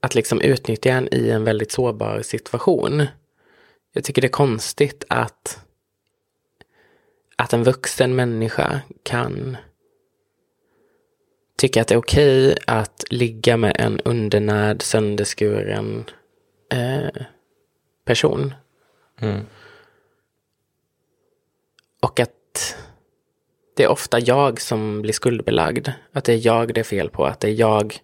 att 0.00 0.14
liksom 0.14 0.40
utnyttja 0.40 0.90
en 0.92 1.14
i 1.14 1.30
en 1.30 1.44
väldigt 1.44 1.72
sårbar 1.72 2.22
situation. 2.22 3.06
Jag 3.92 4.04
tycker 4.04 4.22
det 4.22 4.28
är 4.28 4.32
konstigt 4.32 5.04
att 5.08 5.64
att 7.36 7.52
en 7.52 7.64
vuxen 7.64 8.14
människa 8.14 8.80
kan 9.02 9.56
tycka 11.58 11.80
att 11.80 11.88
det 11.88 11.94
är 11.94 11.98
okej 11.98 12.56
att 12.66 13.04
ligga 13.10 13.56
med 13.56 13.76
en 13.78 14.00
undernärd, 14.00 14.82
sönderskuren 14.82 16.04
eh, 16.72 17.22
person. 18.04 18.54
Mm. 19.20 19.40
Och 22.02 22.20
att 22.20 22.76
det 23.76 23.82
är 23.82 23.88
ofta 23.88 24.20
jag 24.20 24.60
som 24.60 25.02
blir 25.02 25.12
skuldbelagd. 25.12 25.88
Att 26.12 26.24
det 26.24 26.32
är 26.32 26.46
jag 26.46 26.74
det 26.74 26.80
är 26.80 26.84
fel 26.84 27.10
på. 27.10 27.24
Att 27.26 27.40
det 27.40 27.48
är 27.48 27.60
jag 27.60 27.96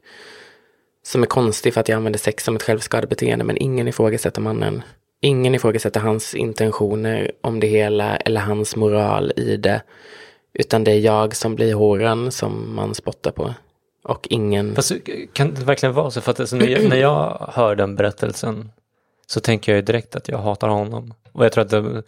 som 1.03 1.23
är 1.23 1.27
konstig 1.27 1.75
för 1.75 1.81
att 1.81 1.89
jag 1.89 1.97
använder 1.97 2.19
sex 2.19 2.45
som 2.45 2.57
ett 2.57 2.63
självskadebeteende. 2.63 3.45
Men 3.45 3.57
ingen 3.57 3.89
ifrågasätter 3.89 4.41
mannen. 4.41 4.83
Ingen 5.21 5.55
ifrågasätter 5.55 6.01
hans 6.01 6.35
intentioner 6.35 7.33
om 7.41 7.61
det 7.61 7.67
hela 7.67 8.17
eller 8.17 8.41
hans 8.41 8.77
moral 8.77 9.33
i 9.37 9.57
det. 9.57 9.83
Utan 10.55 10.85
det 10.85 10.93
är 10.93 10.99
jag 10.99 11.37
som 11.37 11.55
blir 11.55 11.75
horan 11.75 12.33
som 12.33 12.75
man 12.75 12.95
spottar 12.95 13.31
på. 13.31 13.55
Och 14.05 14.27
ingen... 14.31 14.75
Fast 14.75 14.93
kan 15.33 15.55
det 15.55 15.65
verkligen 15.65 15.95
vara 15.95 16.11
så? 16.11 16.21
För 16.21 16.31
att 16.31 16.41
alltså, 16.41 16.57
när 16.57 16.97
jag 16.97 17.51
hör 17.53 17.75
den 17.75 17.97
berättelsen 17.97 18.71
så 19.31 19.41
tänker 19.41 19.73
jag 19.73 19.77
ju 19.77 19.83
direkt 19.83 20.17
att 20.17 20.29
jag 20.29 20.39
hatar 20.39 20.69
honom. 20.69 21.15
Och 21.33 21.45
jag 21.45 21.53
tror 21.53 21.65
att 21.65 21.71
det, 21.71 22.03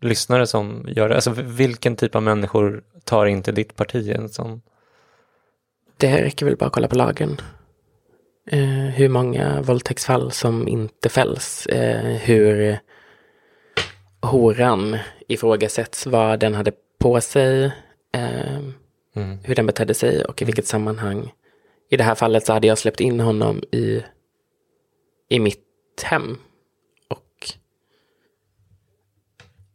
lyssnare 0.00 0.46
som 0.46 0.84
gör 0.88 1.08
det, 1.08 1.14
alltså 1.14 1.30
vilken 1.30 1.96
typ 1.96 2.14
av 2.14 2.22
människor 2.22 2.82
tar 3.04 3.26
inte 3.26 3.52
ditt 3.52 3.76
parti 3.76 4.10
en 4.10 4.28
sån? 4.28 4.62
Det 5.96 6.22
räcker 6.22 6.46
väl 6.46 6.56
bara 6.56 6.66
att 6.66 6.72
kolla 6.72 6.88
på 6.88 6.96
lagen. 6.96 7.40
Eh, 8.50 8.68
hur 8.68 9.08
många 9.08 9.62
våldtäktsfall 9.62 10.32
som 10.32 10.68
inte 10.68 11.08
fälls. 11.08 11.66
Eh, 11.66 12.16
hur 12.16 12.78
horan 14.20 14.98
ifrågasätts 15.28 16.06
vad 16.06 16.40
den 16.40 16.54
hade 16.54 16.72
på 16.98 17.20
sig. 17.20 17.64
Eh, 18.14 18.58
Mm. 19.16 19.38
hur 19.44 19.54
den 19.54 19.66
betedde 19.66 19.94
sig 19.94 20.24
och 20.24 20.42
i 20.42 20.44
vilket 20.44 20.66
sammanhang. 20.66 21.32
I 21.90 21.96
det 21.96 22.04
här 22.04 22.14
fallet 22.14 22.46
så 22.46 22.52
hade 22.52 22.66
jag 22.66 22.78
släppt 22.78 23.00
in 23.00 23.20
honom 23.20 23.62
i, 23.72 24.02
i 25.28 25.38
mitt 25.40 26.02
hem. 26.02 26.38
Och 27.08 27.52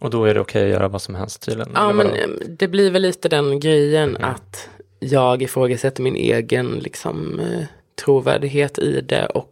Och 0.04 0.10
då 0.10 0.26
är 0.26 0.34
det 0.34 0.40
okej 0.40 0.64
att 0.64 0.70
göra 0.70 0.88
vad 0.88 1.02
som 1.02 1.16
helst 1.16 1.42
tydligen? 1.42 1.72
Ja, 1.76 1.94
men 1.94 2.08
eh, 2.08 2.28
det 2.48 2.68
blir 2.68 2.92
väl 2.92 3.02
lite 3.02 3.30
den 3.30 3.60
grejen 3.60 4.18
att 4.18 4.70
jag 5.00 5.42
ifrågasätter 5.42 6.04
min 6.04 6.16
egen 6.16 6.68
liksom, 6.68 7.40
eh, 7.40 7.64
trovärdighet 8.06 8.80
i 8.80 9.02
det 9.02 9.26
och 9.26 9.50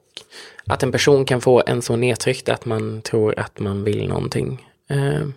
att 0.68 0.84
en 0.84 0.91
person 0.91 1.26
kan 1.26 1.41
få 1.41 1.64
en 1.68 1.82
så 1.82 1.95
nedtryckt 1.95 2.49
att 2.49 2.66
man 2.66 3.02
tror 3.02 3.39
att 3.39 3.60
man 3.60 3.84
vill 3.84 4.08
någonting. 4.08 4.68
Eh, 4.89 5.28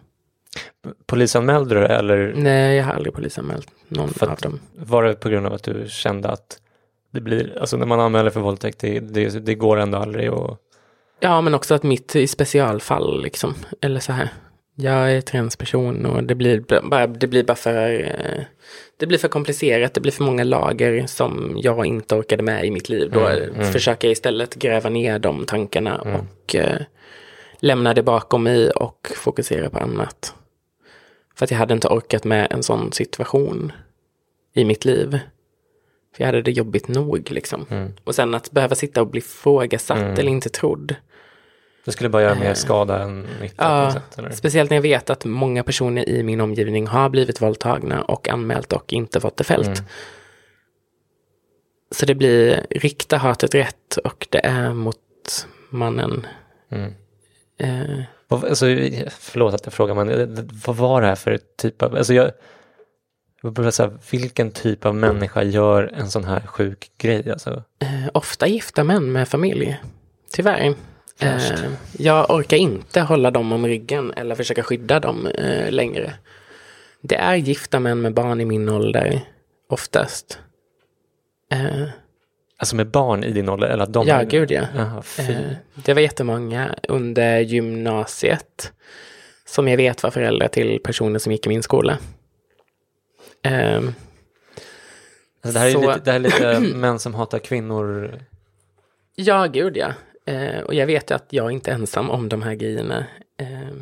Polisanmälde 1.06 1.74
du 1.74 1.86
eller 1.86 2.32
nej, 2.36 2.76
jag 2.76 2.84
har 2.84 2.92
aldrig 2.92 3.14
polisanmält 3.14 3.68
någon 3.88 4.08
För 4.08 4.26
av 4.26 4.32
att- 4.32 4.42
dem. 4.42 4.60
var 4.76 5.02
det 5.02 5.14
på 5.14 5.28
grund 5.28 5.46
av 5.46 5.52
att 5.52 5.62
du 5.62 5.84
kände 5.88 6.28
att 6.28 6.58
det 7.10 7.20
blir, 7.20 7.58
alltså 7.60 7.76
när 7.76 7.86
man 7.86 8.00
anmäler 8.00 8.30
för 8.30 8.40
våldtäkt, 8.40 8.78
det, 8.78 9.00
det, 9.00 9.46
det 9.46 9.54
går 9.54 9.76
ändå 9.76 9.98
aldrig 9.98 10.32
och 10.32 10.58
Ja, 11.20 11.40
men 11.40 11.54
också 11.54 11.74
att 11.74 11.82
mitt 11.82 12.16
i 12.16 12.26
specialfall 12.26 13.22
liksom, 13.22 13.54
eller 13.80 14.00
så 14.00 14.12
här. 14.12 14.28
Jag 14.76 15.12
är 15.12 15.20
transperson 15.20 16.06
och 16.06 16.24
det 16.24 16.34
blir 16.34 16.60
bara, 16.82 17.06
det 17.06 17.26
blir 17.26 17.44
bara 17.44 17.54
för, 17.54 18.00
eh, 18.00 18.44
det 18.96 19.06
blir 19.06 19.18
för 19.18 19.28
komplicerat, 19.28 19.94
det 19.94 20.00
blir 20.00 20.12
för 20.12 20.24
många 20.24 20.44
lager 20.44 21.06
som 21.06 21.54
jag 21.56 21.86
inte 21.86 22.14
orkade 22.14 22.42
med 22.42 22.64
i 22.64 22.70
mitt 22.70 22.88
liv. 22.88 23.10
Då 23.10 23.20
Mm, 23.20 23.54
mm. 23.54 23.72
försöker 23.72 24.08
jag 24.08 24.12
istället 24.12 24.54
gräva 24.54 24.90
ner 24.90 25.18
de 25.18 25.46
tankarna 25.46 25.98
och 25.98 26.54
eh, 26.54 26.80
lämna 27.58 27.94
det 27.94 28.02
bakom 28.02 28.42
mig 28.42 28.70
och 28.70 29.12
fokusera 29.16 29.70
på 29.70 29.78
annat. 29.78 30.34
För 31.34 31.44
att 31.44 31.50
jag 31.50 31.58
hade 31.58 31.74
inte 31.74 31.88
orkat 31.88 32.24
med 32.24 32.52
en 32.52 32.62
sån 32.62 32.92
situation 32.92 33.72
i 34.54 34.64
mitt 34.64 34.84
liv. 34.84 35.10
För 36.16 36.22
jag 36.22 36.26
hade 36.26 36.42
det 36.42 36.50
jobbigt 36.50 36.88
nog 36.88 37.30
liksom. 37.30 37.66
Mm. 37.70 37.92
Och 38.04 38.14
sen 38.14 38.34
att 38.34 38.50
behöva 38.50 38.74
sitta 38.74 39.00
och 39.00 39.06
bli 39.06 39.20
frågasatt 39.20 39.98
Mm. 39.98 40.12
eller 40.12 40.30
inte 40.30 40.48
trodd. 40.48 40.94
Det 41.84 41.92
skulle 41.92 42.08
bara 42.10 42.22
göra 42.22 42.34
mer 42.34 42.54
skada 42.54 43.02
än 43.02 43.26
nytta 43.40 43.54
Ja, 43.64 43.84
något 43.84 43.92
sätt? 43.92 44.18
Eller? 44.18 44.30
speciellt 44.30 44.70
när 44.70 44.76
jag 44.76 44.82
vet 44.82 45.10
att 45.10 45.24
många 45.24 45.62
personer 45.62 46.08
i 46.08 46.22
min 46.22 46.40
omgivning 46.40 46.86
har 46.86 47.08
blivit 47.08 47.42
våldtagna 47.42 48.02
och 48.02 48.28
anmält 48.28 48.72
och 48.72 48.92
inte 48.92 49.20
fått 49.20 49.36
det 49.36 49.44
fällt. 49.44 49.66
Mm. 49.66 49.78
Så 51.90 52.06
det 52.06 52.14
blir 52.14 52.66
rikta 52.70 53.16
hatet 53.16 53.54
rätt 53.54 53.96
och 54.04 54.26
det 54.30 54.46
är 54.46 54.72
mot 54.74 54.96
mannen. 55.70 56.26
Mm. 56.70 56.92
Eh, 57.58 58.04
Alltså, 58.28 58.66
förlåt 59.10 59.54
att 59.54 59.64
jag 59.66 59.72
frågar, 59.72 59.94
men 59.94 60.06
det- 60.06 60.48
vad 60.66 60.76
var 60.76 61.00
det 61.00 61.06
här 61.06 61.14
för 61.14 61.38
typ 61.58 61.82
av, 61.82 61.96
alltså 61.96 62.14
jag, 62.14 62.30
så 63.74 63.82
här, 63.82 63.98
vilken 64.10 64.50
typ 64.50 64.86
av 64.86 64.94
människa 64.94 65.42
gör 65.42 65.92
en 65.96 66.10
sån 66.10 66.24
här 66.24 66.40
sjuk 66.40 66.90
grej? 66.98 67.30
Alltså? 67.30 67.62
eh, 67.78 68.08
ofta 68.14 68.46
gifta 68.46 68.84
män 68.84 69.12
med 69.12 69.28
familj. 69.28 69.80
Tyvärr. 70.32 70.74
Eh, 71.20 71.70
jag 71.98 72.30
orkar 72.30 72.56
inte 72.56 73.00
hålla 73.00 73.30
dem 73.30 73.52
om 73.52 73.66
ryggen 73.66 74.12
eller 74.16 74.34
försöka 74.34 74.62
skydda 74.62 75.00
dem 75.00 75.26
eh, 75.26 75.70
längre. 75.70 76.12
Det 77.00 77.16
är 77.16 77.34
gifta 77.34 77.80
män 77.80 78.00
med 78.00 78.14
barn 78.14 78.40
i 78.40 78.44
min 78.44 78.68
ålder, 78.68 79.20
oftast. 79.68 80.38
Eh, 81.52 81.88
Alltså 82.56 82.76
med 82.76 82.86
barn 82.90 83.24
i 83.24 83.32
din 83.32 83.48
ålder? 83.48 83.68
Eller 83.68 83.84
att 83.84 83.92
de 83.92 84.06
Ja, 84.06 84.22
gud, 84.22 84.50
ja. 84.50 84.62
Jaha, 84.76 85.02
fy. 85.02 85.22
Eh, 85.32 85.38
Det 85.74 85.94
var 85.94 86.00
jättemånga 86.00 86.74
under 86.88 87.40
gymnasiet 87.40 88.72
som 89.46 89.68
jag 89.68 89.76
vet 89.76 90.02
var 90.02 90.10
föräldrar 90.10 90.48
till 90.48 90.80
personer 90.84 91.18
som 91.18 91.32
gick 91.32 91.46
i 91.46 91.48
min 91.48 91.62
skola. 91.62 91.98
Ehm, 93.42 93.94
Alltså 95.44 95.52
det 95.54 95.58
här 95.58 95.66
är 95.66 95.72
så- 95.72 95.80
lite, 95.80 96.00
det 96.04 96.10
här 96.10 96.18
är 96.18 96.22
lite 96.22 96.60
män 96.76 96.98
som 96.98 97.14
hatar 97.14 97.38
kvinnor. 97.38 98.18
Ja, 99.14 99.46
gud 99.46 99.76
ja. 99.76 99.92
Eh, 100.26 100.60
och 100.60 100.74
jag 100.74 100.86
vet 100.86 101.10
ju 101.10 101.14
att 101.14 101.26
jag 101.32 101.52
inte 101.52 101.70
är 101.70 101.74
ensam 101.74 102.10
om 102.10 102.28
de 102.28 102.42
här 102.42 102.54
grejerna. 102.54 103.06
Eh, 103.40 103.76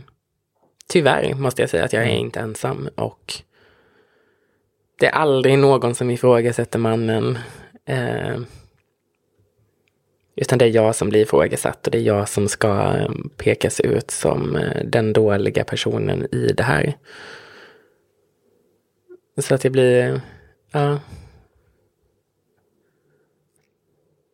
tyvärr 0.89 1.35
måste 1.35 1.63
jag 1.63 1.71
säga 1.71 1.85
att 1.85 1.93
jag 1.93 2.03
är 2.03 2.17
inte 2.17 2.41
ensam 2.41 2.89
och 2.95 3.35
det 4.99 5.07
är 5.07 5.13
aldrig 5.13 5.59
någon 5.59 5.95
som 5.95 6.11
ifrågasätter 6.11 6.79
mannen. 6.79 7.39
Eh, 7.85 8.41
utan 10.37 10.59
det 10.59 10.65
är 10.65 10.69
jag 10.69 10.95
som 10.95 11.09
blir 11.09 11.23
ifrågasatt 11.23 11.87
och 11.87 11.91
det 11.91 11.99
är 11.99 12.03
jag 12.03 12.29
som 12.29 12.49
ska 12.49 12.97
eh, 12.97 13.11
pekas 13.37 13.81
ut 13.81 14.11
som 14.11 14.57
eh, 14.57 14.85
den 14.85 15.13
dåliga 15.13 15.65
personen 15.65 16.35
i 16.35 16.53
det 16.57 16.63
här. 16.63 16.95
Så 19.39 19.55
att 19.55 19.61
det 19.61 19.71
blir, 19.71 20.21
ja. 20.73 20.99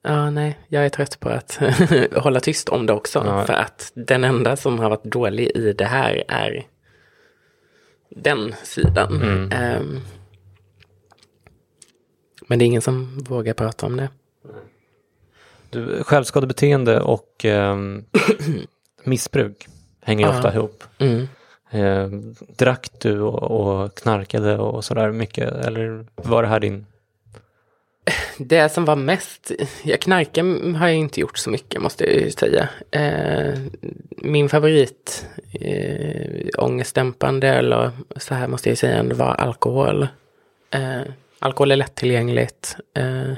Ja, 0.03 0.31
nej, 0.31 0.59
jag 0.69 0.85
är 0.85 0.89
trött 0.89 1.21
på 1.21 1.29
att 1.29 1.59
hålla 2.17 2.41
tyst 2.41 2.69
om 2.69 2.87
det 2.87 2.93
också. 2.93 3.23
Ja. 3.27 3.45
För 3.45 3.53
att 3.53 3.93
den 3.95 4.25
enda 4.25 4.57
som 4.57 4.79
har 4.79 4.91
varit 4.91 5.05
dålig 5.05 5.51
i 5.55 5.73
det 5.73 5.85
här 5.85 6.25
är 6.29 6.67
den 8.11 8.55
sidan. 8.65 9.23
Mm. 9.23 9.53
Ehm, 9.53 10.01
men 12.49 12.59
det 12.59 12.65
är 12.65 12.67
ingen 12.67 12.83
som 12.83 13.19
vågar 13.29 13.55
prata 13.55 13.87
om 13.87 13.97
det. 13.97 14.09
Du, 15.71 16.03
självskadebeteende 16.05 17.01
och 17.01 17.45
ehm, 17.45 18.05
missbruk 19.05 19.67
hänger 20.01 20.27
Ja. 20.27 20.37
ofta 20.37 20.55
ihop. 20.55 20.85
Mm. 20.99 21.29
Eh, 21.71 22.09
drack 22.57 22.91
du 23.01 23.21
och, 23.21 23.43
och 23.43 23.95
knarkade 23.95 24.59
och 24.59 24.85
sådär 24.85 25.13
mycket 25.13 25.53
eller 25.53 26.07
var 26.15 26.43
det 26.43 26.49
här 26.49 26.61
din? 26.61 26.87
Det 28.39 28.69
som 28.69 28.85
var 28.85 28.97
mest, 28.97 29.53
jag 29.83 30.01
knarka 30.01 30.43
har 30.79 30.89
jag 30.89 30.97
inte 30.97 31.21
gjort 31.21 31.39
så 31.39 31.51
mycket 31.51 31.83
måste 31.83 32.05
jag 32.05 32.15
ju 32.15 32.31
säga. 32.31 32.69
Eh, 32.91 33.59
min 34.17 34.49
favorit 34.49 35.27
eh, 35.53 36.47
ångestdämpande 36.59 37.49
eller 37.49 37.91
så 38.17 38.35
här 38.35 38.49
måste 38.49 38.69
jag 38.69 38.79
säga 38.79 39.03
var 39.03 39.35
alkohol. 39.35 40.09
Eh, 40.71 41.03
alkohol 41.39 41.71
är 41.71 41.77
lättillgängligt. 41.77 42.77
Eh, 42.95 43.33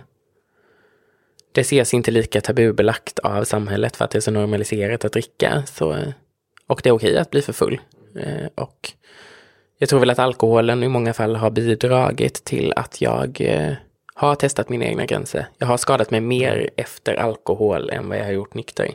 det 1.53 1.61
ses 1.61 1.95
inte 1.95 2.11
lika 2.11 2.41
tabubelagt 2.41 3.19
av 3.19 3.45
samhället 3.45 3.97
för 3.97 4.05
att 4.05 4.11
det 4.11 4.19
är 4.19 4.21
så 4.21 4.31
normaliserat 4.31 5.05
att 5.05 5.13
dricka. 5.13 5.63
Så, 5.67 5.97
och 6.67 6.81
det 6.83 6.89
är 6.89 6.95
okej 6.95 7.19
att 7.19 7.31
bli 7.31 7.43
för 7.43 7.53
full. 7.53 7.81
Eh, 8.17 8.47
och 8.55 8.93
jag 9.79 9.89
tror 9.89 10.01
väl 10.01 10.11
att 10.11 10.19
alkoholen 10.19 10.83
i 10.83 10.89
många 10.89 11.13
fall 11.13 11.37
har 11.37 11.51
bidragit 11.51 12.45
till 12.45 12.73
att 12.77 13.01
jag 13.01 13.41
eh, 13.41 13.73
har 14.15 14.35
testat 14.35 14.69
mina 14.69 14.85
egna 14.85 15.07
gränser. 15.07 15.47
Jag 15.59 15.67
har 15.67 15.77
skadat 15.77 16.11
mig 16.11 16.21
mer 16.21 16.71
efter 16.77 17.15
alkohol 17.15 17.91
än 17.91 18.09
vad 18.09 18.19
jag 18.19 18.25
har 18.25 18.33
gjort 18.33 18.55
nykter. 18.55 18.91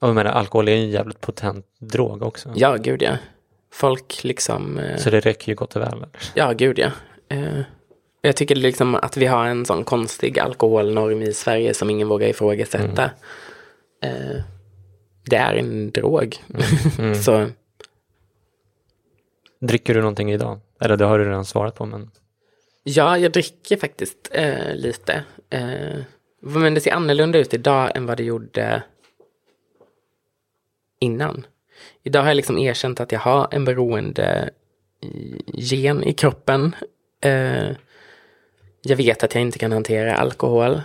Och 0.00 0.08
jag 0.08 0.14
menar, 0.14 0.30
alkohol 0.30 0.68
är 0.68 0.72
ju 0.72 0.78
en 0.82 0.90
jävligt 0.90 1.20
potent 1.20 1.66
drog 1.78 2.22
också. 2.22 2.52
Ja, 2.54 2.76
gud 2.76 3.02
ja. 3.02 3.16
Folk 3.72 4.24
liksom... 4.24 4.78
Eh, 4.78 4.96
Så 4.96 5.10
det 5.10 5.20
räcker 5.20 5.48
ju 5.48 5.54
gott 5.54 5.76
och 5.76 5.82
väl. 5.82 5.92
eller? 5.92 6.08
ja, 6.34 6.52
gud 6.52 6.78
ja. 6.78 6.90
Eh, 7.28 7.60
jag 8.20 8.36
tycker 8.36 8.54
liksom 8.54 8.94
att 8.94 9.16
vi 9.16 9.26
har 9.26 9.46
en 9.46 9.64
sån 9.66 9.84
konstig 9.84 10.38
alkoholnorm 10.38 11.22
i 11.22 11.32
Sverige 11.32 11.74
som 11.74 11.90
ingen 11.90 12.08
vågar 12.08 12.28
ifrågasätta. 12.28 13.10
Eh, 14.02 14.42
det 15.30 15.36
är 15.36 15.54
en 15.54 15.90
drog. 15.90 16.36
Mm. 16.98 17.14
Så 17.22 17.46
Dricker 19.60 19.94
du 19.94 20.00
någonting 20.00 20.32
idag? 20.32 20.60
Eller 20.80 20.96
det 20.96 21.04
har 21.04 21.18
du 21.18 21.24
redan 21.24 21.44
svarat 21.44 21.74
på 21.74 21.86
men 21.86 22.10
Ja, 22.88 23.18
jag 23.18 23.32
dricker 23.32 23.76
faktiskt 23.76 24.30
eh, 24.32 24.74
lite. 24.74 25.24
Eh, 25.50 26.00
men 26.40 26.74
det 26.74 26.80
ser 26.80 26.92
annorlunda 26.92 27.38
ut 27.38 27.54
idag 27.54 27.96
än 27.96 28.06
vad 28.06 28.16
det 28.16 28.24
gjorde 28.24 28.82
innan. 31.00 31.46
Idag 32.02 32.20
har 32.20 32.28
jag 32.28 32.36
liksom 32.36 32.58
erkänt 32.58 33.00
att 33.00 33.12
jag 33.12 33.20
har 33.20 33.48
en 33.50 33.64
beroende 33.64 34.50
eh, 35.02 35.40
gen 35.46 36.04
i 36.04 36.12
kroppen. 36.12 36.76
Eh, 37.20 37.70
jag 38.82 38.96
vet 38.96 39.22
att 39.22 39.34
jag 39.34 39.42
inte 39.42 39.58
kan 39.58 39.72
hantera 39.72 40.16
alkohol. 40.16 40.80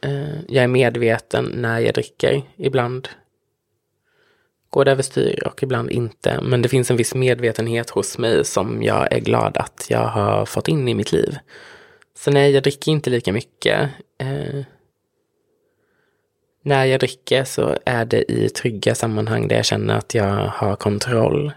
Eh, 0.00 0.40
jag 0.48 0.64
är 0.64 0.68
medveten 0.68 1.44
när 1.44 1.80
jag 1.80 1.94
dricker. 1.94 2.42
Ibland 2.56 3.08
går 4.74 4.84
det 4.84 4.90
överstyr 4.90 5.46
och 5.46 5.62
ibland 5.62 5.90
inte. 5.90 6.40
Men 6.42 6.62
det 6.62 6.68
finns 6.68 6.90
en 6.90 6.96
viss 6.96 7.14
medvetenhet 7.14 7.90
hos 7.90 8.18
mig 8.18 8.44
som 8.44 8.82
jag 8.82 9.12
är 9.12 9.20
glad 9.20 9.56
att 9.56 9.86
jag 9.88 10.06
har 10.06 10.46
fått 10.46 10.68
in 10.68 10.88
i 10.88 10.94
mitt 10.94 11.12
liv. 11.12 11.38
Så 12.18 12.30
nej, 12.30 12.50
jag 12.50 12.62
dricker 12.62 12.92
inte 12.92 13.10
lika 13.10 13.32
mycket. 13.32 13.90
Eh, 14.18 14.64
när 16.62 16.84
jag 16.84 17.00
dricker 17.00 17.44
så 17.44 17.78
är 17.86 18.04
det 18.04 18.32
i 18.32 18.48
trygga 18.48 18.94
sammanhang 18.94 19.48
där 19.48 19.56
jag 19.56 19.64
känner 19.64 19.94
att 19.98 20.14
jag 20.14 20.46
har 20.46 20.76
kontroll. 20.76 21.52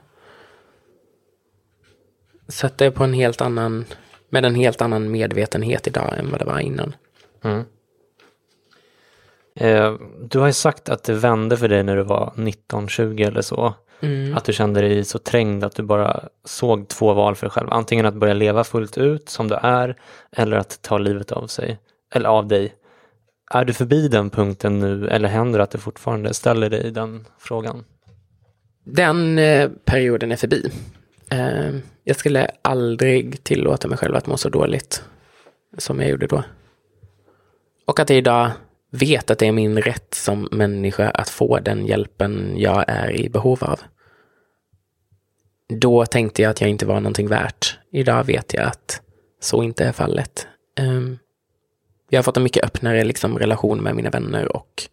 Så 2.48 2.68
att 2.68 2.78
det 2.78 2.86
är 2.86 2.92
på 2.92 3.04
en 3.04 3.14
helt 3.14 3.42
annan, 3.42 3.86
med 4.30 4.46
en 4.46 4.56
helt 4.56 4.82
annan 4.82 5.12
medvetenhet 5.12 5.88
idag 5.88 6.14
än 6.18 6.32
vad 6.32 6.42
det 6.42 6.46
var 6.46 6.60
innan. 6.60 6.96
Mm 7.44 7.64
du 10.30 10.40
har 10.40 10.48
ju 10.48 10.54
sagt 10.54 10.90
att 10.90 11.04
det 11.04 11.14
vände 11.14 11.58
för 11.58 11.68
dig 11.68 11.84
när 11.84 11.96
du 11.96 12.04
var 12.04 12.34
19-20 12.36 13.28
eller 13.28 13.42
så. 13.42 13.74
Att 14.36 14.46
du 14.46 14.54
kände 14.54 14.82
dig 14.82 15.06
så 15.06 15.20
trängd 15.20 15.64
att 15.64 15.76
du 15.76 15.84
bara 15.84 16.24
såg 16.46 16.88
två 16.88 17.14
val 17.14 17.36
för 17.36 17.46
dig 17.46 17.52
själv. 17.52 17.68
Antingen 17.72 18.06
att 18.06 18.14
börja 18.14 18.34
leva 18.34 18.64
fullt 18.64 18.98
ut 18.98 19.30
som 19.30 19.48
du 19.48 19.56
är 19.56 19.96
eller 20.32 20.58
att 20.58 20.82
ta 20.82 20.98
livet 20.98 21.32
av 21.32 21.48
sig. 21.48 21.80
Eller 22.14 22.30
av 22.30 22.48
dig. 22.48 22.74
Är 23.52 23.66
du 23.66 23.74
förbi 23.74 24.08
den 24.08 24.30
punkten 24.30 24.80
nu 24.80 25.08
eller 25.08 25.30
händer 25.30 25.60
det 25.60 25.64
att 25.64 25.72
du 25.72 25.78
fortfarande 25.78 26.34
ställer 26.34 26.70
dig 26.70 26.92
den 26.92 27.26
frågan? 27.40 27.84
Den 28.84 29.40
eh, 29.40 29.70
perioden 29.86 30.32
är 30.32 30.36
förbi. 30.36 30.72
Eh, 31.32 31.76
jag 32.04 32.16
skulle 32.16 32.52
aldrig 32.62 33.44
tillåta 33.44 33.88
mig 33.88 33.98
själv 33.98 34.16
att 34.16 34.28
må 34.28 34.38
så 34.38 34.50
dåligt 34.50 35.04
som 35.78 36.00
jag 36.00 36.10
gjorde 36.10 36.28
då. 36.28 36.44
Och 37.86 38.00
att 38.00 38.10
jag 38.10 38.18
idag 38.18 38.52
vet 38.92 39.32
att 39.32 39.40
det 39.40 39.48
är 39.48 39.52
min 39.52 39.82
rätt 39.82 40.14
som 40.14 40.48
människa 40.52 41.10
att 41.10 41.30
få 41.30 41.60
den 41.60 41.86
hjälpen 41.86 42.54
jag 42.58 42.86
är 42.88 43.12
i 43.12 43.30
behov 43.30 43.64
av. 43.64 43.80
Då 45.70 46.06
tänkte 46.06 46.42
jag 46.42 46.50
att 46.50 46.62
jag 46.62 46.70
inte 46.70 46.86
var 46.86 47.00
någonting 47.00 47.28
värt. 47.28 47.78
Idag 47.92 48.24
vet 48.24 48.54
jag 48.54 48.64
att 48.64 49.02
så 49.40 49.64
inte 49.64 49.86
är 49.86 49.92
fallet. 49.92 50.48
Ehm, 50.80 51.18
jag 52.10 52.18
har 52.18 52.24
fått 52.24 52.38
en 52.38 52.44
mycket 52.44 52.64
öppnare 52.64 53.04
liksom, 53.04 53.40
relation 53.40 53.84
med 53.84 53.96
mina 53.96 54.10
vänner 54.10 54.56
och 54.56 54.84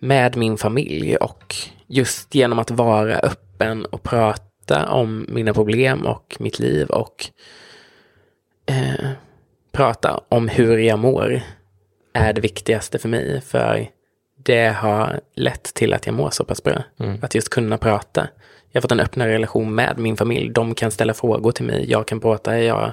med 0.00 0.36
min 0.36 0.56
familj 0.56 1.16
och 1.16 1.54
just 1.86 2.34
genom 2.34 2.58
att 2.58 2.70
vara 2.70 3.18
öppen 3.18 3.84
och 3.84 4.02
prata 4.02 4.88
om 4.88 5.26
mina 5.28 5.54
problem 5.54 6.06
och 6.06 6.36
mitt 6.40 6.58
liv 6.58 6.88
och 6.88 7.26
eh, 8.66 9.10
prata 9.72 10.20
om 10.28 10.48
hur 10.48 10.78
jag 10.78 10.98
mår 10.98 11.42
är 12.14 12.32
det 12.32 12.40
viktigaste 12.40 12.98
för 12.98 13.08
mig. 13.08 13.40
För 13.40 13.90
det 14.36 14.68
har 14.68 15.20
lett 15.34 15.62
till 15.74 15.92
att 15.92 16.06
jag 16.06 16.14
mår 16.14 16.30
så 16.30 16.44
pass 16.44 16.62
bra. 16.62 16.82
Att 17.22 17.34
just 17.34 17.48
kunna 17.48 17.78
prata. 17.78 18.28
Jag 18.70 18.80
har 18.80 18.82
fått 18.82 18.92
en 18.92 19.00
öppnare 19.00 19.32
relation 19.32 19.74
med 19.74 19.98
min 19.98 20.16
familj. 20.16 20.50
De 20.50 20.74
kan 20.74 20.90
ställa 20.90 21.14
frågor 21.14 21.52
till 21.52 21.64
mig. 21.64 21.90
Jag 21.90 22.08
kan 22.08 22.20
prata. 22.20 22.58
Jag 22.58 22.92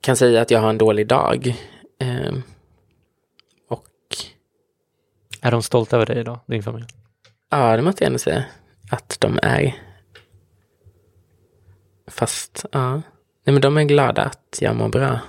kan 0.00 0.16
säga 0.16 0.40
att 0.42 0.50
jag 0.50 0.60
har 0.60 0.70
en 0.70 0.78
dålig 0.78 1.06
dag. 1.06 1.54
Eh, 2.00 2.34
och 3.68 3.86
Är 5.40 5.50
de 5.50 5.62
stolta 5.62 5.96
över 5.96 6.06
dig 6.06 6.18
idag, 6.18 6.38
din 6.46 6.62
familj? 6.62 6.86
Ja, 7.50 7.76
det 7.76 7.82
måste 7.82 8.04
jag 8.04 8.06
ändå 8.06 8.18
säga 8.18 8.44
att 8.90 9.16
de 9.20 9.38
är. 9.42 9.74
Fast, 12.06 12.64
ja. 12.72 12.92
Nej, 13.44 13.52
men 13.52 13.60
de 13.60 13.76
är 13.76 13.84
glada 13.84 14.22
att 14.22 14.58
jag 14.60 14.76
mår 14.76 14.88
bra. 14.88 15.20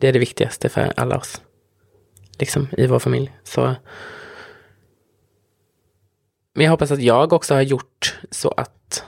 Det 0.00 0.08
är 0.08 0.12
det 0.12 0.18
viktigaste 0.18 0.68
för 0.68 0.92
alla 0.96 1.16
oss. 1.16 1.42
Liksom 2.38 2.68
i 2.76 2.86
vår 2.86 2.98
familj. 2.98 3.32
Så. 3.42 3.74
Men 6.54 6.64
jag 6.64 6.70
hoppas 6.70 6.90
att 6.90 7.02
jag 7.02 7.32
också 7.32 7.54
har 7.54 7.62
gjort 7.62 8.18
så 8.30 8.50
att 8.50 9.04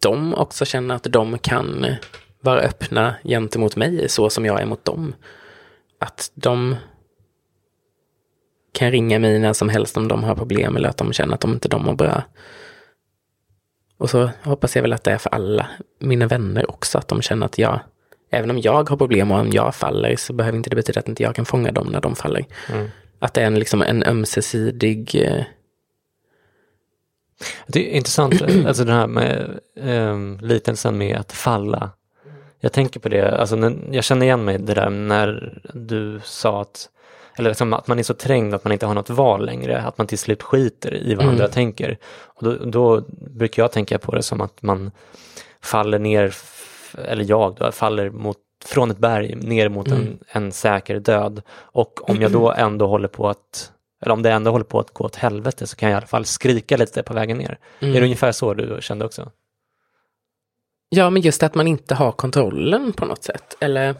de 0.00 0.34
också 0.34 0.64
känner 0.64 0.94
att 0.94 1.02
de 1.02 1.38
kan 1.38 1.86
vara 2.40 2.60
öppna 2.60 3.14
gentemot 3.24 3.76
mig 3.76 4.08
så 4.08 4.30
som 4.30 4.44
jag 4.44 4.60
är 4.60 4.66
mot 4.66 4.84
dem. 4.84 5.14
Att 5.98 6.30
de 6.34 6.76
kan 8.72 8.90
ringa 8.90 9.18
mig 9.18 9.38
när 9.38 9.52
som 9.52 9.68
helst 9.68 9.96
om 9.96 10.08
de 10.08 10.24
har 10.24 10.34
problem 10.34 10.76
eller 10.76 10.88
att 10.88 10.96
de 10.96 11.12
känner 11.12 11.34
att 11.34 11.40
de 11.40 11.52
inte 11.52 11.68
de 11.68 11.84
mår 11.84 11.94
bra. 11.94 12.22
Och 13.98 14.10
så 14.10 14.30
hoppas 14.42 14.76
jag 14.76 14.82
väl 14.82 14.92
att 14.92 15.04
det 15.04 15.10
är 15.10 15.18
för 15.18 15.30
alla 15.30 15.66
mina 15.98 16.26
vänner 16.26 16.70
också, 16.70 16.98
att 16.98 17.08
de 17.08 17.22
känner 17.22 17.46
att 17.46 17.58
jag, 17.58 17.80
även 18.34 18.50
om 18.50 18.58
jag 18.58 18.88
har 18.88 18.96
problem 18.96 19.30
och 19.32 19.38
om 19.38 19.50
jag 19.50 19.74
faller 19.74 20.16
så 20.16 20.32
behöver 20.32 20.58
inte 20.58 20.70
det 20.70 20.76
betyda 20.76 21.00
att 21.00 21.08
inte 21.08 21.22
jag 21.22 21.34
kan 21.34 21.44
fånga 21.44 21.72
dem 21.72 21.86
när 21.86 22.00
de 22.00 22.16
faller. 22.16 22.44
Att 23.18 23.34
det 23.34 23.40
är 23.40 23.46
en, 23.46 23.58
liksom 23.58 23.82
en 23.82 24.02
ömsesidig, 24.02 25.14
eh, 25.14 25.44
Det 27.66 27.90
är 27.90 27.96
intressant, 27.96 28.42
alltså 28.66 28.84
den 28.84 28.96
här 28.96 29.06
med 29.06 29.60
um, 29.80 30.38
liknelsen 30.42 30.98
med 30.98 31.16
att 31.16 31.32
falla. 31.32 31.90
Jag 32.60 32.72
tänker 32.72 33.00
på 33.00 33.08
det, 33.08 33.38
alltså 33.38 33.72
jag 33.90 34.04
känner 34.04 34.26
igen 34.26 34.44
mig 34.44 34.58
det 34.58 34.74
där 34.74 34.90
när 34.90 35.58
du 35.74 36.20
sa 36.24 36.60
att, 36.60 36.88
eller 37.36 37.50
liksom 37.50 37.72
att 37.72 37.86
man 37.86 37.98
är 37.98 38.02
så 38.02 38.14
trängd 38.14 38.54
att 38.54 38.64
man 38.64 38.72
inte 38.72 38.86
har 38.86 38.94
något 38.94 39.10
val 39.10 39.46
längre, 39.46 39.82
att 39.82 39.98
man 39.98 40.06
till 40.06 40.18
slut 40.18 40.42
skiter 40.42 40.94
i 40.94 41.14
vad 41.14 41.26
andra 41.26 41.48
tänker. 41.48 41.98
Och 42.26 42.44
då, 42.44 42.64
då 42.64 43.04
brukar 43.10 43.62
jag 43.62 43.72
tänka 43.72 43.98
på 43.98 44.14
det 44.14 44.22
som 44.22 44.40
att 44.40 44.62
man 44.62 44.90
faller 45.62 45.98
ner, 45.98 46.34
eller 46.98 47.24
jag 47.28 47.54
då, 47.54 47.72
faller 47.72 48.10
mot, 48.10 48.38
från 48.64 48.90
ett 48.90 48.98
berg 48.98 49.34
ner 49.34 49.68
mot 49.68 49.88
en, 49.88 50.18
en 50.26 50.52
säker 50.52 51.00
död. 51.00 51.42
Och 51.50 52.10
om 52.10 52.20
jag 52.20 52.32
då 52.32 52.52
ändå 52.52 52.86
håller 52.86 53.08
på 53.08 53.28
att 53.28 53.70
eller 54.02 54.12
om 54.12 54.22
det 54.22 54.30
ändå 54.30 54.50
håller 54.50 54.64
på 54.64 54.80
att 54.80 54.90
gå 54.90 55.04
åt 55.04 55.16
helvete 55.16 55.66
så 55.66 55.76
kan 55.76 55.88
jag 55.88 55.96
i 55.96 55.96
alla 55.96 56.06
fall 56.06 56.24
skrika 56.24 56.76
lite 56.76 57.02
på 57.02 57.14
vägen 57.14 57.38
ner. 57.38 57.58
Är 57.78 57.92
det 57.92 58.02
ungefär 58.02 58.32
så 58.32 58.54
du 58.54 58.78
kände 58.80 59.04
också? 59.04 59.30
ja 60.94 61.10
men 61.10 61.22
just 61.22 61.42
att 61.42 61.54
man 61.54 61.68
inte 61.68 61.94
har 61.94 62.12
kontrollen 62.12 62.92
på 62.92 63.04
något 63.04 63.24
sätt. 63.24 63.56
Eller 63.60 63.94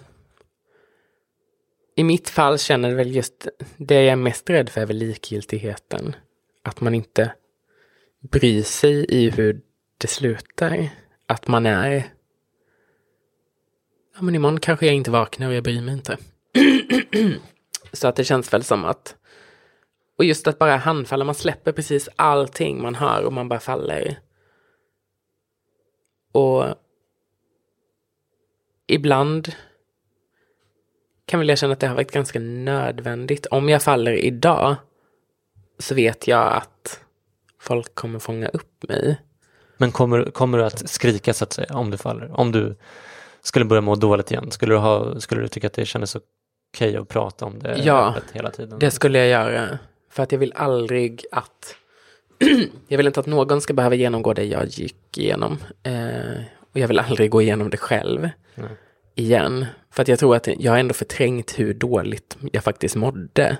i 1.97 2.05
mitt 2.05 2.30
fall 2.30 2.59
känner 2.59 2.88
jag 2.88 2.97
väl 2.97 3.16
just, 3.16 3.49
det 3.76 3.95
jag 3.95 4.12
är 4.12 4.16
mest 4.16 4.51
rädd 4.51 4.68
för 4.68 4.80
är 4.80 4.86
väl 4.86 4.97
likgiltigheten. 4.97 6.16
Att 6.62 6.80
man 6.80 6.95
inte 6.95 7.32
bryr 8.30 8.62
sig 8.62 9.07
i 9.09 9.30
hur 9.30 9.61
det 9.99 10.07
slutar. 10.07 10.88
Att 11.26 11.49
man 11.49 11.66
är... 11.66 12.05
Ja, 14.16 14.22
men 14.22 14.34
imorgon 14.34 14.60
kanske 14.60 14.86
jag 14.86 14.94
inte 14.94 15.10
vaknar 15.10 15.48
och 15.48 15.54
jag 15.54 15.64
bryr 15.64 15.80
mig 15.80 15.94
inte. 15.94 16.18
Så 17.92 18.08
att 18.08 18.16
det 18.16 18.24
känns 18.24 18.52
väl 18.52 18.64
som 18.64 18.84
att... 18.84 19.16
Och 20.18 20.24
just 20.24 20.46
att 20.46 20.58
bara 20.58 20.76
handfalla, 20.76 21.24
man 21.24 21.34
släpper 21.34 21.72
precis 21.72 22.08
allting 22.16 22.82
man 22.82 22.94
har 22.94 23.22
och 23.22 23.32
man 23.32 23.48
bara 23.48 23.60
faller. 23.60 24.18
Och 26.32 26.64
ibland 28.86 29.52
kan 31.26 31.40
väl 31.40 31.48
jag 31.48 31.58
känna 31.58 31.72
att 31.72 31.80
det 31.80 31.86
har 31.86 31.94
varit 31.94 32.12
ganska 32.12 32.38
nödvändigt. 32.38 33.46
Om 33.46 33.68
jag 33.68 33.82
faller 33.82 34.12
idag 34.12 34.76
så 35.78 35.94
vet 35.94 36.28
jag 36.28 36.52
att 36.52 37.00
folk 37.60 37.94
kommer 37.94 38.18
fånga 38.18 38.48
upp 38.48 38.88
mig. 38.88 39.20
Men 39.76 39.92
kommer, 39.92 40.30
kommer 40.30 40.58
du 40.58 40.64
att 40.64 40.90
skrika 40.90 41.34
så 41.34 41.44
att 41.44 41.52
säga 41.52 41.74
om 41.74 41.90
du 41.90 41.98
faller? 41.98 42.40
Om 42.40 42.52
du 42.52 42.76
skulle 43.45 43.64
börja 43.64 43.80
må 43.80 43.95
dåligt 43.95 44.30
igen, 44.30 44.51
skulle 44.51 44.74
du, 44.74 44.78
ha, 44.78 45.20
skulle 45.20 45.40
du 45.40 45.49
tycka 45.49 45.66
att 45.66 45.72
det 45.72 45.86
kändes 45.86 46.16
okej 46.16 46.24
okay 46.88 46.97
att 46.97 47.09
prata 47.09 47.45
om 47.45 47.59
det 47.59 47.78
ja, 47.84 48.14
hela 48.32 48.51
tiden? 48.51 48.78
det 48.78 48.90
skulle 48.90 49.18
jag 49.18 49.28
göra. 49.28 49.78
För 50.11 50.22
att 50.22 50.32
jag 50.32 50.38
vill 50.38 50.53
aldrig 50.57 51.24
att 51.32 51.76
jag 52.88 52.97
vill 52.97 53.07
inte 53.07 53.20
att 53.20 53.26
någon 53.26 53.61
ska 53.61 53.72
behöva 53.72 53.95
genomgå 53.95 54.32
det 54.32 54.45
jag 54.45 54.66
gick 54.66 55.18
igenom. 55.18 55.59
Eh, 55.82 56.42
och 56.72 56.80
jag 56.80 56.88
vill 56.88 56.99
aldrig 56.99 57.30
gå 57.30 57.42
igenom 57.42 57.70
det 57.70 57.76
själv 57.76 58.28
Nej. 58.55 58.68
igen. 59.14 59.66
För 59.90 60.03
att 60.03 60.09
jag 60.09 60.18
tror 60.18 60.36
att 60.36 60.47
jag 60.47 60.72
har 60.72 60.78
ändå 60.78 60.95
förträngt 60.95 61.59
hur 61.59 61.74
dåligt 61.74 62.36
jag 62.53 62.64
faktiskt 62.64 62.97
mådde. 62.97 63.57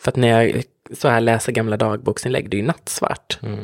För 0.00 0.10
att 0.10 0.16
när 0.16 0.42
jag 0.42 0.62
så 0.92 1.08
här 1.08 1.20
läser 1.20 1.52
gamla 1.52 1.76
dagboksinlägg, 1.76 2.50
det 2.50 2.56
är 2.56 2.60
ju 2.60 2.66
nattsvart. 2.66 3.38
Mm. 3.42 3.60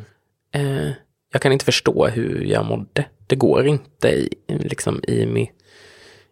Eh, 0.53 0.93
jag 1.33 1.43
kan 1.43 1.53
inte 1.53 1.65
förstå 1.65 2.07
hur 2.07 2.45
jag 2.45 2.65
mådde. 2.65 3.05
Det 3.27 3.37
går 3.37 3.67
inte 3.67 4.09
i, 4.09 4.29
liksom, 4.47 5.01
i, 5.09 5.27
min, 5.27 5.47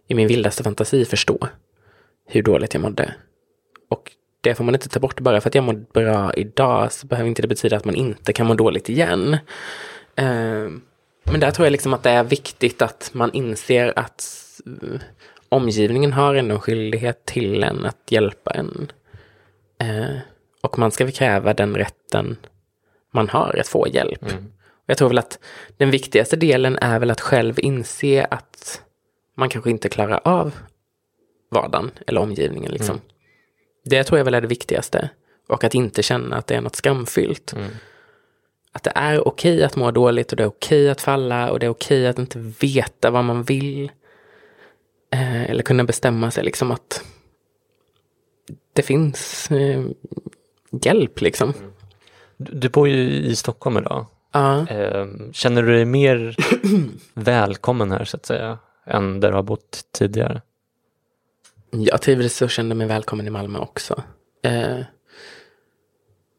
i 0.07 0.15
min 0.15 0.29
vildaste 0.29 0.63
fantasi 0.63 1.05
förstå 1.05 1.49
hur 2.27 2.43
dåligt 2.43 2.75
jag 2.75 2.81
mådde. 2.81 3.15
Och 3.89 4.13
det 4.41 4.55
får 4.55 4.65
man 4.65 4.75
inte 4.75 4.89
ta 4.89 5.01
bort. 5.01 5.21
Bara 5.21 5.41
för 5.41 5.51
att 5.51 5.55
jag 5.55 5.65
mår 5.65 5.85
bra 5.93 6.35
idag 6.35 6.93
så 6.93 7.07
behöver 7.07 7.29
inte 7.29 7.43
det 7.43 7.49
betyda 7.49 7.77
att 7.77 7.85
man 7.85 7.95
inte 7.95 8.33
kan 8.33 8.47
må 8.47 8.55
dåligt 8.55 8.89
igen. 8.89 9.37
Ehm, 10.17 10.83
men 11.25 11.41
där 11.41 11.51
tror 11.51 11.67
jag 11.67 11.73
liksom 11.73 11.95
att 11.95 12.03
det 12.03 12.11
är 12.11 12.25
viktigt 12.25 12.83
att 12.83 13.11
man 13.13 13.33
inser 13.33 13.93
att 13.99 14.25
omgivningen 15.49 16.13
har 16.13 16.35
ändå 16.35 16.55
en 16.55 16.61
skyldighet 16.61 17.25
till 17.25 17.63
en 17.63 17.87
att 17.87 18.03
hjälpa 18.09 18.51
en. 18.51 18.93
Ehm, 19.79 20.19
och 20.61 20.79
man 20.79 20.91
ska 20.91 21.11
kräva 21.11 21.55
den 21.55 21.77
rätten 21.77 22.37
man 23.11 23.29
har 23.29 23.57
att 23.61 23.69
få 23.69 23.89
hjälp. 23.89 24.23
Mm. 24.23 24.53
Jag 24.87 24.99
tror 24.99 25.09
väl 25.09 25.19
att 25.19 25.39
den 25.77 25.91
viktigaste 25.91 26.37
delen 26.37 26.79
är 26.81 26.99
väl 26.99 27.11
att 27.11 27.21
själv 27.21 27.55
inse 27.59 28.25
att 28.31 28.83
man 29.37 29.49
kanske 29.49 29.71
inte 29.71 29.89
klarar 29.89 30.21
av 30.25 30.55
vardagen 31.51 31.91
eller 32.07 32.21
omgivningen. 32.21 32.73
Liksom. 32.73 32.95
Mm. 32.95 33.09
Det 33.85 34.05
tror 34.05 34.19
jag 34.19 34.25
väl 34.25 34.35
är 34.35 34.41
det 34.41 34.47
viktigaste. 34.47 35.11
Och 35.49 35.65
att 35.65 35.75
inte 35.75 36.03
känna 36.03 36.37
att 36.37 36.47
det 36.47 36.55
är 36.55 36.61
något 36.61 36.77
skamfyllt. 36.77 37.53
Mm. 37.53 37.71
Att 38.73 38.83
det 38.83 38.93
är 38.95 39.29
okej 39.29 39.65
att 39.65 39.77
må 39.77 39.91
dåligt 39.91 40.31
och 40.31 40.37
det 40.37 40.43
är 40.43 40.49
okej 40.49 40.91
att 40.91 41.01
falla 41.01 41.51
och 41.51 41.59
det 41.59 41.67
är 41.67 41.71
okej 41.71 42.07
att 42.07 42.19
inte 42.19 42.39
veta 42.39 43.11
vad 43.11 43.25
man 43.25 43.43
vill. 43.43 43.91
Eh, 45.13 45.51
eller 45.51 45.63
kunna 45.63 45.85
bestämma 45.85 46.31
sig 46.31 46.45
liksom 46.45 46.71
att 46.71 47.05
det 48.73 48.83
finns 48.83 49.51
eh, 49.51 49.85
hjälp 50.71 51.21
liksom. 51.21 51.53
Du, 52.37 52.53
du 52.59 52.69
bor 52.69 52.89
ju 52.89 53.09
i 53.09 53.37
Stockholm 53.37 53.77
idag. 53.77 54.07
Eh, 54.41 55.07
känner 55.33 55.63
du 55.63 55.73
dig 55.73 55.85
mer 55.85 56.37
välkommen 57.15 57.93
här 57.93 58.05
så 58.05 58.17
att 58.17 58.27
säga 58.27 58.59
än 58.87 59.21
där 59.21 59.29
du 59.29 59.35
har 59.35 59.43
bott 59.43 59.81
tidigare? 59.93 60.43
Jag 61.71 62.03
trivdes 62.03 62.43
och 62.43 62.51
kände 62.51 62.75
mig 62.75 62.87
välkommen 62.87 63.27
i 63.27 63.31
Malmö 63.31 63.59
också. 63.59 64.03
Eh, 64.45 64.79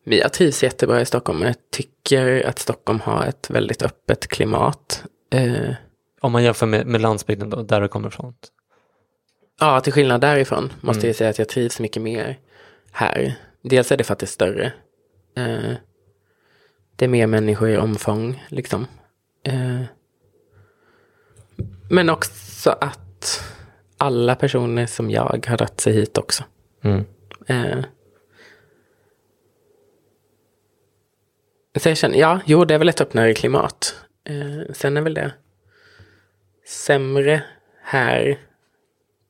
men 0.04 0.18
jag 0.18 0.34
trivs 0.34 0.64
jättebra 0.64 1.02
i 1.02 1.06
Stockholm. 1.06 1.42
Jag 1.42 1.56
tycker 1.72 2.48
att 2.48 2.60
Stockholm 2.60 3.00
har 3.00 3.26
ett 3.26 3.50
väldigt 3.50 3.82
öppet 3.82 4.28
klimat. 4.28 5.04
Eh, 5.34 5.74
Om 6.22 6.32
man 6.32 6.44
jämför 6.44 6.66
med, 6.66 6.88
med 6.88 7.02
landsbygden 7.02 7.50
då, 7.50 7.62
där 7.64 7.82
du 7.82 7.88
kommer 7.88 8.08
ifrån. 8.08 8.34
ja, 9.60 9.80
till 9.80 9.94
skillnad 9.94 10.22
därifrån 10.22 10.74
måste 10.82 11.00
Mm. 11.00 11.08
jag 11.08 11.16
säga 11.16 11.30
att 11.30 11.40
jag 11.40 11.50
trivs 11.50 11.80
mycket 11.80 12.02
mer 12.02 12.38
här. 12.92 13.36
Dels 13.64 13.92
är 13.92 13.98
det 13.98 14.04
för 14.04 14.14
att 14.14 14.20
det 14.20 14.24
är 14.24 14.28
större. 14.28 14.74
Eh, 15.38 15.74
det 16.98 17.06
är 17.06 17.10
mer 17.10 17.28
människor 17.28 17.70
i 17.70 17.78
omfång, 17.78 18.44
liksom. 18.50 18.88
Eh, 19.44 19.82
men 21.90 22.10
också 22.10 22.70
att 22.70 23.44
alla 23.98 24.36
personer 24.36 24.86
som 24.86 25.12
jag 25.12 25.22
har 25.24 25.58
dragit 25.58 25.82
sig 25.82 25.94
hit 25.94 26.18
också. 26.18 26.44
Mm. 26.84 27.06
Eh. 27.48 27.86
Så 31.76 31.90
jag 31.90 31.98
känner, 31.98 32.18
ja, 32.18 32.40
jo, 32.46 32.66
det 32.66 32.74
är 32.74 32.78
väl 32.78 32.90
ett 32.90 33.02
öppnare 33.02 33.34
klimat. 33.34 33.96
Eh, 34.24 34.74
sen 34.74 34.98
är 34.98 35.02
väl 35.02 35.14
det 35.14 35.34
sämre 36.66 37.44
här 37.84 38.40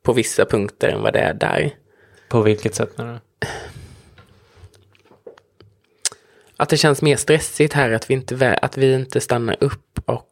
på 0.03 0.13
vissa 0.13 0.45
punkter 0.45 0.89
än 0.89 1.01
vad 1.01 1.13
det 1.13 1.19
är 1.19 1.33
där. 1.33 1.75
På 2.29 2.41
vilket 2.41 2.75
sätt 2.75 2.97
menar 2.97 3.13
du? 3.13 3.47
Att 6.57 6.69
det 6.69 6.77
känns 6.77 7.01
mer 7.01 7.15
stressigt 7.15 7.73
här, 7.73 7.91
att 7.91 8.09
vi 8.09 8.13
inte, 8.13 8.53
att 8.61 8.77
vi 8.77 8.93
inte 8.93 9.21
stannar 9.21 9.57
upp 9.59 9.99
och 10.05 10.27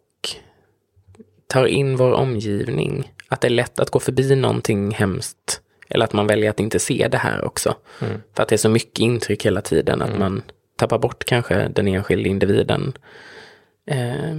tar 1.47 1.65
in 1.65 1.95
vår 1.97 2.11
omgivning. 2.13 3.11
Att 3.27 3.41
det 3.41 3.47
är 3.47 3.49
lätt 3.49 3.79
att 3.79 3.89
gå 3.89 3.99
förbi 3.99 4.35
någonting 4.35 4.91
hemskt. 4.91 5.61
Eller 5.89 6.05
att 6.05 6.13
man 6.13 6.27
väljer 6.27 6.49
att 6.49 6.59
inte 6.59 6.79
se 6.79 7.07
det 7.07 7.17
här 7.17 7.45
också. 7.45 7.75
Mm. 8.01 8.21
För 8.33 8.43
att 8.43 8.49
det 8.49 8.55
är 8.55 8.57
så 8.57 8.69
mycket 8.69 8.99
intryck 8.99 9.45
hela 9.45 9.61
tiden 9.61 10.01
att 10.01 10.19
man 10.19 10.43
tappar 10.75 10.97
bort 10.97 11.25
kanske 11.25 11.67
den 11.67 11.87
enskilda 11.87 12.29
individen. 12.29 12.93
Eh. 13.87 14.37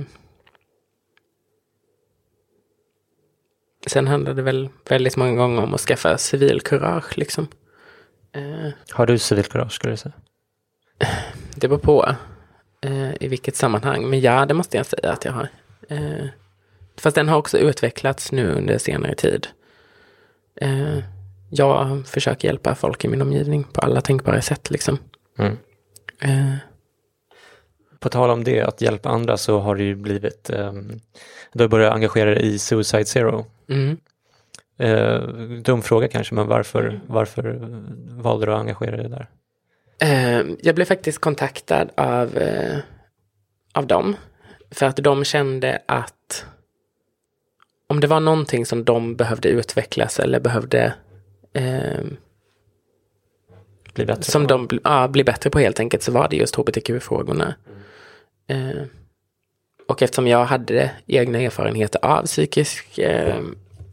Sen 3.87 4.07
handlar 4.07 4.35
det 4.35 4.43
väl 4.43 4.69
väldigt 4.89 5.17
många 5.17 5.35
gånger 5.35 5.63
om 5.63 5.75
att 5.75 5.81
skaffa 5.81 6.19
civilkurage 6.19 7.19
liksom. 7.19 7.49
Eh. 8.33 8.71
Har 8.91 9.07
du 9.07 9.19
civilkurage 9.19 9.73
skulle 9.73 9.93
du 9.93 9.97
säga? 9.97 10.15
Det 11.57 11.69
beror 11.69 11.79
på 11.79 12.15
eh, 12.81 13.11
i 13.21 13.29
vilket 13.29 13.57
sammanhang. 13.57 14.11
Men 14.11 14.21
ja, 14.21 14.47
det 14.47 14.55
måste 14.55 14.77
jag 14.77 14.87
säga 14.87 15.13
att 15.13 15.25
jag 15.25 15.33
har. 15.33 15.49
Eh, 15.89 16.27
fast 16.99 17.15
den 17.15 17.29
har 17.29 17.39
också 17.39 17.59
utvecklats 17.59 18.33
nu 18.33 18.51
under 18.53 18.79
senare 18.79 19.15
tid. 19.15 19.47
Eh, 20.61 20.99
jag 21.51 22.07
försöker 22.07 22.49
hjälpa 22.49 22.75
folk 22.75 23.05
i 23.05 23.09
min 23.09 23.23
omgivning 23.23 23.65
på 23.65 23.81
alla 23.81 24.01
tänkbara 24.01 24.43
sätt. 24.43 24.71
Liksom. 24.71 24.99
Mm. 25.39 25.57
Eh, 26.21 26.55
På 28.01 28.09
tal 28.09 28.31
om 28.31 28.45
det, 28.45 28.63
att 28.63 28.81
hjälpa 28.81 29.09
andra, 29.09 29.37
så 29.37 29.59
har 29.59 29.75
du 29.75 29.85
ju 29.85 29.95
blivit, 29.95 30.51
um, 30.51 31.01
du 31.53 31.65
har 31.65 31.69
börjat 31.69 31.93
engagera 31.95 32.31
dig 32.31 32.55
i 32.55 32.59
Suicide 32.59 33.05
Zero. 33.05 33.47
mm. 33.69 33.97
Eh, 34.79 35.21
dum 35.63 35.83
fråga 35.83 36.09
kanske, 36.09 36.35
men 36.35 36.47
varför, 36.47 37.01
varför 37.07 37.59
valde 38.09 38.47
du 38.47 38.53
att 38.53 38.61
engagera 38.61 38.97
dig 38.97 39.09
där? 39.09 39.27
Eh, 39.99 40.43
jag 40.61 40.75
blev 40.75 40.85
faktiskt 40.85 41.19
kontaktad 41.19 41.91
av, 41.97 42.39
eh, 42.39 42.79
av 43.73 43.87
dem. 43.87 44.17
För 44.71 44.87
att 44.87 44.97
de 44.97 45.25
kände 45.25 45.83
att 45.87 46.47
om 47.89 48.01
det 48.01 48.07
var 48.07 48.21
någonting 48.21 48.67
som 48.67 48.85
de 48.85 49.17
behövde 49.17 49.49
utvecklas 49.49 50.21
eller 50.21 50.41
behövde 50.41 50.95
eh, 51.53 52.05
Bli 53.95 54.07
bättre? 54.07 54.23
som 54.23 54.47
på? 54.47 54.49
de 54.49 54.81
ja, 54.85 55.09
blir 55.09 55.25
bättre 55.25 55.51
på 55.51 55.59
helt 55.59 55.81
enkelt 55.81 56.03
så 56.03 56.13
var 56.13 56.29
det 56.29 56.37
just 56.37 56.57
hbtq-frågorna. 56.57 57.55
Eh, 58.47 58.83
och 59.89 60.03
eftersom 60.03 60.27
jag 60.27 60.45
hade 60.45 60.91
egna 61.07 61.39
erfarenheter 61.39 62.05
av 62.05 62.23
psykisk, 62.23 62.99
eh, 62.99 63.43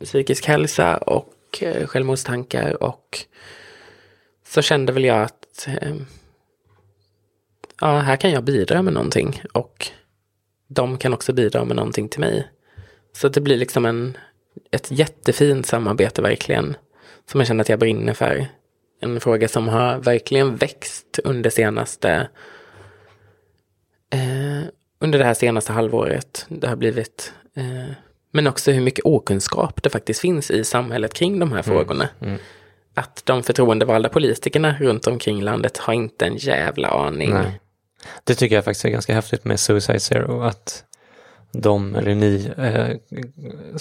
psykisk 0.03 0.45
hälsa 0.45 0.97
och 0.97 1.33
eh, 1.61 1.87
självmordstankar 1.87 2.83
och 2.83 3.19
så 4.53 4.61
kände 4.61 4.93
väl 4.93 5.05
jag 5.05 5.21
att 5.21 5.67
eh, 5.67 5.95
ja, 7.81 7.97
här 7.97 8.15
kan 8.15 8.31
jag 8.31 8.43
bidra 8.43 8.81
med 8.81 8.93
någonting 8.93 9.41
och 9.53 9.87
de 10.67 10.97
kan 10.97 11.13
också 11.13 11.33
bidra 11.33 11.65
med 11.65 11.75
någonting 11.75 12.09
till 12.09 12.19
mig. 12.19 12.47
Så 13.13 13.29
det 13.29 13.41
blir 13.41 13.57
liksom 13.57 13.85
en, 13.85 14.17
ett 14.71 14.91
jättefint 14.91 15.65
samarbete 15.65 16.21
verkligen 16.21 16.75
som 17.31 17.39
jag 17.39 17.47
känner 17.47 17.61
att 17.61 17.69
jag 17.69 17.79
brinner 17.79 18.13
för 18.13 18.47
en 18.99 19.19
fråga 19.19 19.47
som 19.47 19.67
har 19.67 19.97
verkligen 19.97 20.55
växt 20.55 21.19
under 21.23 21.49
senaste 21.49 22.29
eh, 24.09 24.67
under 24.99 25.19
det 25.19 25.25
här 25.25 25.33
senaste 25.33 25.73
halvåret. 25.73 26.45
Det 26.49 26.67
har 26.67 26.75
blivit 26.75 27.33
eh, 27.55 27.93
men 28.31 28.47
också 28.47 28.71
hur 28.71 28.81
mycket 28.81 29.05
okunskap 29.05 29.83
det 29.83 29.89
faktiskt 29.89 30.19
finns 30.19 30.51
i 30.51 30.63
samhället 30.63 31.13
kring 31.13 31.39
de 31.39 31.51
här 31.51 31.61
frågorna. 31.61 32.09
mm. 32.19 32.39
Att 32.93 33.21
de 33.25 33.43
förtroendevalda 33.43 34.09
politikerna 34.09 34.75
runt 34.79 35.07
omkring 35.07 35.41
landet 35.41 35.77
har 35.77 35.93
inte 35.93 36.25
en 36.25 36.35
jävla 36.37 36.87
aning. 36.87 37.33
Nej. 37.33 37.59
Det 38.23 38.35
tycker 38.35 38.55
jag 38.55 38.65
faktiskt 38.65 38.85
är 38.85 38.89
ganska 38.89 39.13
häftigt 39.13 39.45
med 39.45 39.59
Suicide 39.59 39.99
Zero, 39.99 40.41
att 40.41 40.83
de, 41.51 41.95
eller 41.95 42.15
ni, 42.15 42.51
eh, 42.57 43.19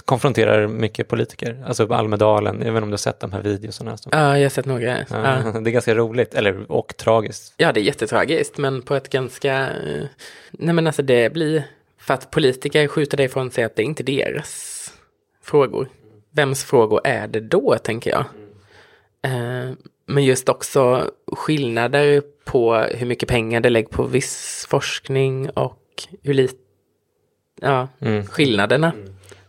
konfronterar 0.05 0.67
mycket 0.67 1.09
politiker. 1.09 1.65
Alltså 1.67 1.93
Almedalen, 1.93 2.57
inte 2.63 2.71
om 2.71 2.81
du 2.89 2.93
har 2.93 2.97
sett 2.97 3.21
de 3.21 3.33
här 3.33 3.43
videorna. 3.43 3.97
Ja, 4.11 4.39
jag 4.39 4.45
har 4.45 4.49
sett 4.51 4.67
några. 4.67 4.99
ja, 4.99 5.05
Ja. 5.11 5.53
Det 5.61 5.71
är 5.71 5.73
ganska 5.73 5.95
roligt, 5.95 6.35
eller 6.35 6.73
och 6.73 6.97
tragiskt. 6.97 7.55
Ja, 7.57 7.73
det 7.73 7.81
är 7.81 7.83
jättetragiskt, 7.83 8.59
men 8.59 8.83
på 8.83 8.95
ett 8.95 9.09
ganska... 9.09 9.55
eh, 9.71 10.05
Nej, 10.51 10.75
men 10.75 10.87
alltså 10.87 11.03
det 11.03 11.33
blir... 11.33 11.63
För 11.99 12.15
att 12.15 12.31
politiker 12.31 12.89
skjuter 12.89 13.17
det 13.17 13.25
ifrån 13.25 13.51
sig 13.51 13.65
att 13.65 13.77
det 13.77 13.83
är 13.83 13.87
inte 13.87 14.03
deras 14.03 14.93
frågor. 15.45 15.89
Vems 16.31 16.65
frågor 16.65 17.01
är 17.05 17.29
det 17.29 17.41
då, 17.41 17.77
tänker 17.83 18.11
jag? 18.11 18.25
Eh, 19.23 19.71
Men 20.07 20.25
just 20.25 20.49
också 20.49 21.11
skillnader 21.33 22.23
på 22.45 22.75
hur 22.77 23.07
mycket 23.07 23.29
pengar 23.29 23.61
det 23.61 23.71
lägger 23.71 23.89
på 23.89 24.03
viss 24.03 24.67
forskning 24.71 25.51
och 25.51 25.79
hur 26.23 26.35
lite... 26.35 26.55
Ja, 27.61 27.89
Mm. 28.01 28.27
skillnaderna 28.27 28.93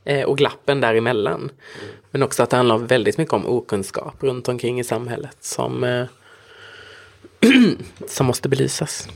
eh, 0.05 0.23
och 0.25 0.37
glappen 0.37 0.81
däremellan. 0.81 1.51
Men 2.11 2.23
också 2.23 2.43
att 2.43 2.49
det 2.49 2.57
handlar 2.57 2.77
väldigt 2.77 3.17
mycket 3.17 3.33
om 3.33 3.45
okunskap 3.45 4.23
runt 4.23 4.47
omkring 4.49 4.79
i 4.79 4.83
samhället 4.83 5.37
som, 5.39 5.83
eh, 5.83 6.05
som 8.07 8.25
måste 8.25 8.49
belysas. 8.49 9.09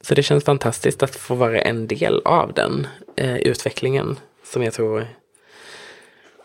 Så 0.00 0.14
det 0.14 0.22
känns 0.22 0.44
fantastiskt 0.44 1.02
att 1.02 1.16
få 1.16 1.34
vara 1.34 1.60
en 1.60 1.86
del 1.86 2.22
av 2.24 2.52
den 2.52 2.86
eh, 3.16 3.36
utvecklingen 3.36 4.18
som 4.44 4.62
jag 4.62 4.72
tror 4.74 5.06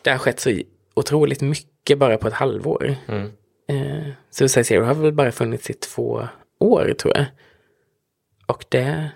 det 0.01 0.11
har 0.11 0.17
skett 0.17 0.39
så 0.39 0.59
otroligt 0.93 1.41
mycket 1.41 1.97
bara 1.97 2.17
på 2.17 2.27
ett 2.27 2.33
halvår. 2.33 2.95
Mm. 3.07 3.31
Eh, 3.67 4.07
Suicide 4.29 4.63
Zero 4.63 4.83
har 4.83 4.93
väl 4.93 5.13
bara 5.13 5.31
funnits 5.31 5.69
i 5.69 5.73
två 5.73 6.27
år 6.59 6.93
tror 6.99 7.17
jag. 7.17 7.25
Och 8.47 8.65
det 8.69 9.11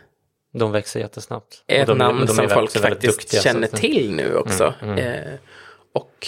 De 0.54 0.72
växer 0.72 1.00
jättesnabbt. 1.00 1.64
ett 1.68 1.88
de, 1.88 1.98
namn 1.98 2.26
de 2.26 2.32
är 2.32 2.36
som 2.36 2.50
folk 2.50 2.72
faktiskt 2.72 3.20
duktiga, 3.20 3.41
känner 3.41 3.68
till 3.68 4.16
nu 4.16 4.36
också. 4.36 4.74
Mm, 4.82 4.98
mm. 4.98 5.14
Eh, 5.14 5.34
och 5.93 6.28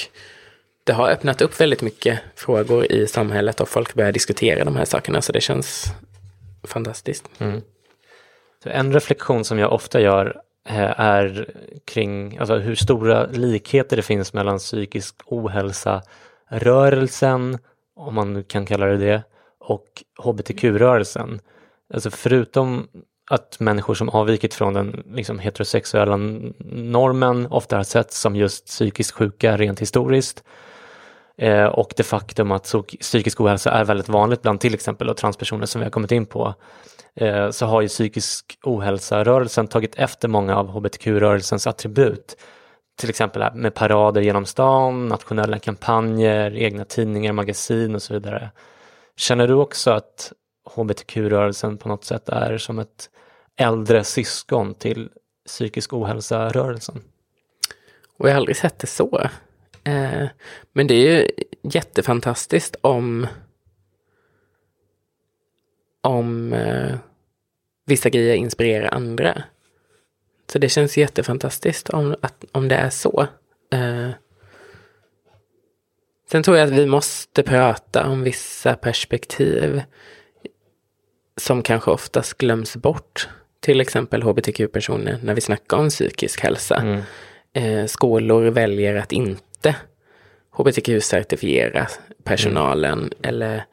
det 0.83 0.93
har 0.93 1.09
öppnat 1.09 1.41
upp 1.41 1.61
väldigt 1.61 1.81
mycket 1.81 2.19
frågor 2.35 2.91
i 2.91 3.07
samhället 3.07 3.61
och 3.61 3.69
folk 3.69 3.93
börjar 3.93 4.11
diskutera 4.11 4.63
de 4.63 4.75
här 4.75 4.85
sakerna 4.85 5.21
så 5.21 5.31
det 5.31 5.41
känns 5.41 5.85
fantastiskt. 6.63 7.29
Mm. 7.39 7.61
Så 8.63 8.69
en 8.69 8.93
reflektion 8.93 9.45
som 9.45 9.59
jag 9.59 9.73
ofta 9.73 10.01
gör 10.01 10.41
eh, 10.69 10.99
är 10.99 11.49
kring 11.85 12.37
alltså, 12.37 12.55
hur 12.55 12.75
stora 12.75 13.25
likheter 13.25 13.95
det 13.95 14.01
finns 14.01 14.33
mellan 14.33 14.57
psykisk 14.57 15.15
ohälsa, 15.25 16.01
rörelsen, 16.49 17.57
om 17.97 18.15
man 18.15 18.33
nu 18.33 18.43
kan 18.43 18.65
kalla 18.65 18.85
det 18.85 18.97
det, 18.97 19.23
och 19.59 20.03
hbtq-rörelsen. 20.23 21.39
Alltså 21.93 22.11
förutom 22.11 22.87
att 23.29 23.59
människor 23.59 23.93
som 23.93 24.09
avvikit 24.09 24.53
från 24.53 24.73
den 24.73 25.03
liksom, 25.11 25.39
heterosexuella 25.39 26.17
normen 26.17 27.47
ofta 27.47 27.75
har 27.77 27.83
setts 27.83 28.19
som 28.19 28.35
just 28.35 28.65
psykiskt 28.65 29.11
sjuka 29.11 29.57
rent 29.57 29.81
historiskt, 29.81 30.43
eh, 31.37 31.65
och 31.65 31.93
det 31.97 32.03
faktum 32.03 32.51
att 32.51 32.75
psykisk 32.99 33.41
ohälsa 33.41 33.71
är 33.71 33.85
väldigt 33.85 34.09
vanligt 34.09 34.41
bland 34.41 34.59
till 34.59 34.73
exempel 34.73 35.15
transpersoner 35.15 35.65
som 35.65 35.79
vi 35.79 35.85
har 35.85 35.91
kommit 35.91 36.11
in 36.11 36.25
på, 36.25 36.53
eh, 37.15 37.49
så 37.49 37.65
har 37.65 37.81
ju 37.81 37.87
psykisk 37.87 38.59
ohälsa-rörelsen 38.63 39.67
tagit 39.67 39.95
efter 39.95 40.27
många 40.27 40.55
av 40.55 40.67
hbtq-rörelsens 40.69 41.67
attribut. 41.67 42.37
Till 42.97 43.09
exempel 43.09 43.55
med 43.55 43.73
parader 43.73 44.21
genom 44.21 44.45
stan, 44.45 45.07
nationella 45.07 45.59
kampanjer, 45.59 46.55
egna 46.55 46.85
tidningar, 46.85 47.33
magasin 47.33 47.95
och 47.95 48.01
så 48.01 48.13
vidare. 48.13 48.49
Känner 49.15 49.47
du 49.47 49.53
också 49.53 49.91
att 49.91 50.33
hbtq-rörelsen 50.75 51.77
på 51.77 51.89
något 51.89 52.03
sätt 52.03 52.29
är 52.29 52.57
som 52.57 52.79
ett 52.79 53.09
äldre 53.55 54.03
syskon 54.03 54.73
till 54.73 55.09
psykisk 55.45 55.93
ohälsa-rörelsen? 55.93 57.01
Och 58.17 58.27
jag 58.27 58.33
har 58.33 58.37
aldrig 58.37 58.57
sett 58.57 58.79
det 58.79 58.87
så. 58.87 59.29
Eh, 59.83 60.27
men 60.73 60.87
det 60.87 60.93
är 60.93 61.19
ju 61.19 61.27
jättefantastiskt 61.61 62.75
om 62.81 63.27
om 66.01 66.53
eh, 66.53 66.95
vissa 67.85 68.09
grejer 68.09 68.35
inspirerar 68.35 68.93
andra. 68.93 69.43
Så 70.51 70.59
det 70.59 70.69
känns 70.69 70.97
jättefantastiskt 70.97 71.89
om, 71.89 72.15
att, 72.21 72.45
om 72.51 72.67
det 72.67 72.75
är 72.75 72.89
så. 72.89 73.27
Eh, 73.73 74.09
sen 76.31 76.43
tror 76.43 76.57
jag 76.57 76.67
att 76.67 76.73
vi 76.73 76.85
måste 76.85 77.43
prata 77.43 78.07
om 78.07 78.23
vissa 78.23 78.73
perspektiv 78.75 79.81
som 81.37 81.63
kanske 81.63 81.91
oftast 81.91 82.37
glöms 82.37 82.75
bort. 82.75 83.29
Till 83.59 83.81
exempel 83.81 84.23
hbtq-personer 84.23 85.19
när 85.23 85.33
vi 85.33 85.41
snackar 85.41 85.77
om 85.77 85.89
psykisk 85.89 86.41
hälsa 86.41 86.75
Mm. 86.75 87.01
eh, 87.53 87.85
skolor 87.85 88.43
väljer 88.43 88.95
att 88.95 89.11
inte 89.11 89.75
hbtq-certifiera 90.57 91.87
personalen 92.23 93.11
eller 93.21 93.63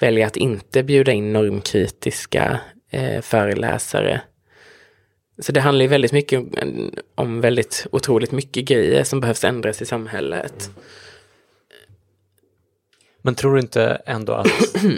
väljer 0.00 0.26
att 0.26 0.36
inte 0.36 0.82
bjuda 0.82 1.12
in 1.12 1.32
normkritiska 1.32 2.60
eh, 2.90 3.20
föreläsare. 3.20 4.20
Så 5.38 5.52
det 5.52 5.60
handlar 5.60 5.82
ju 5.82 5.88
väldigt 5.88 6.12
mycket 6.12 6.38
om, 6.38 6.90
om 7.14 7.40
väldigt 7.40 7.86
otroligt 7.92 8.32
mycket 8.32 8.64
grejer 8.64 9.04
som 9.04 9.20
behövs 9.20 9.44
ändras 9.44 9.82
i 9.82 9.86
samhället. 9.86 10.70
Men 13.22 13.34
tror 13.34 13.54
du 13.54 13.60
inte 13.60 14.02
ändå 14.06 14.32
att 14.32 14.46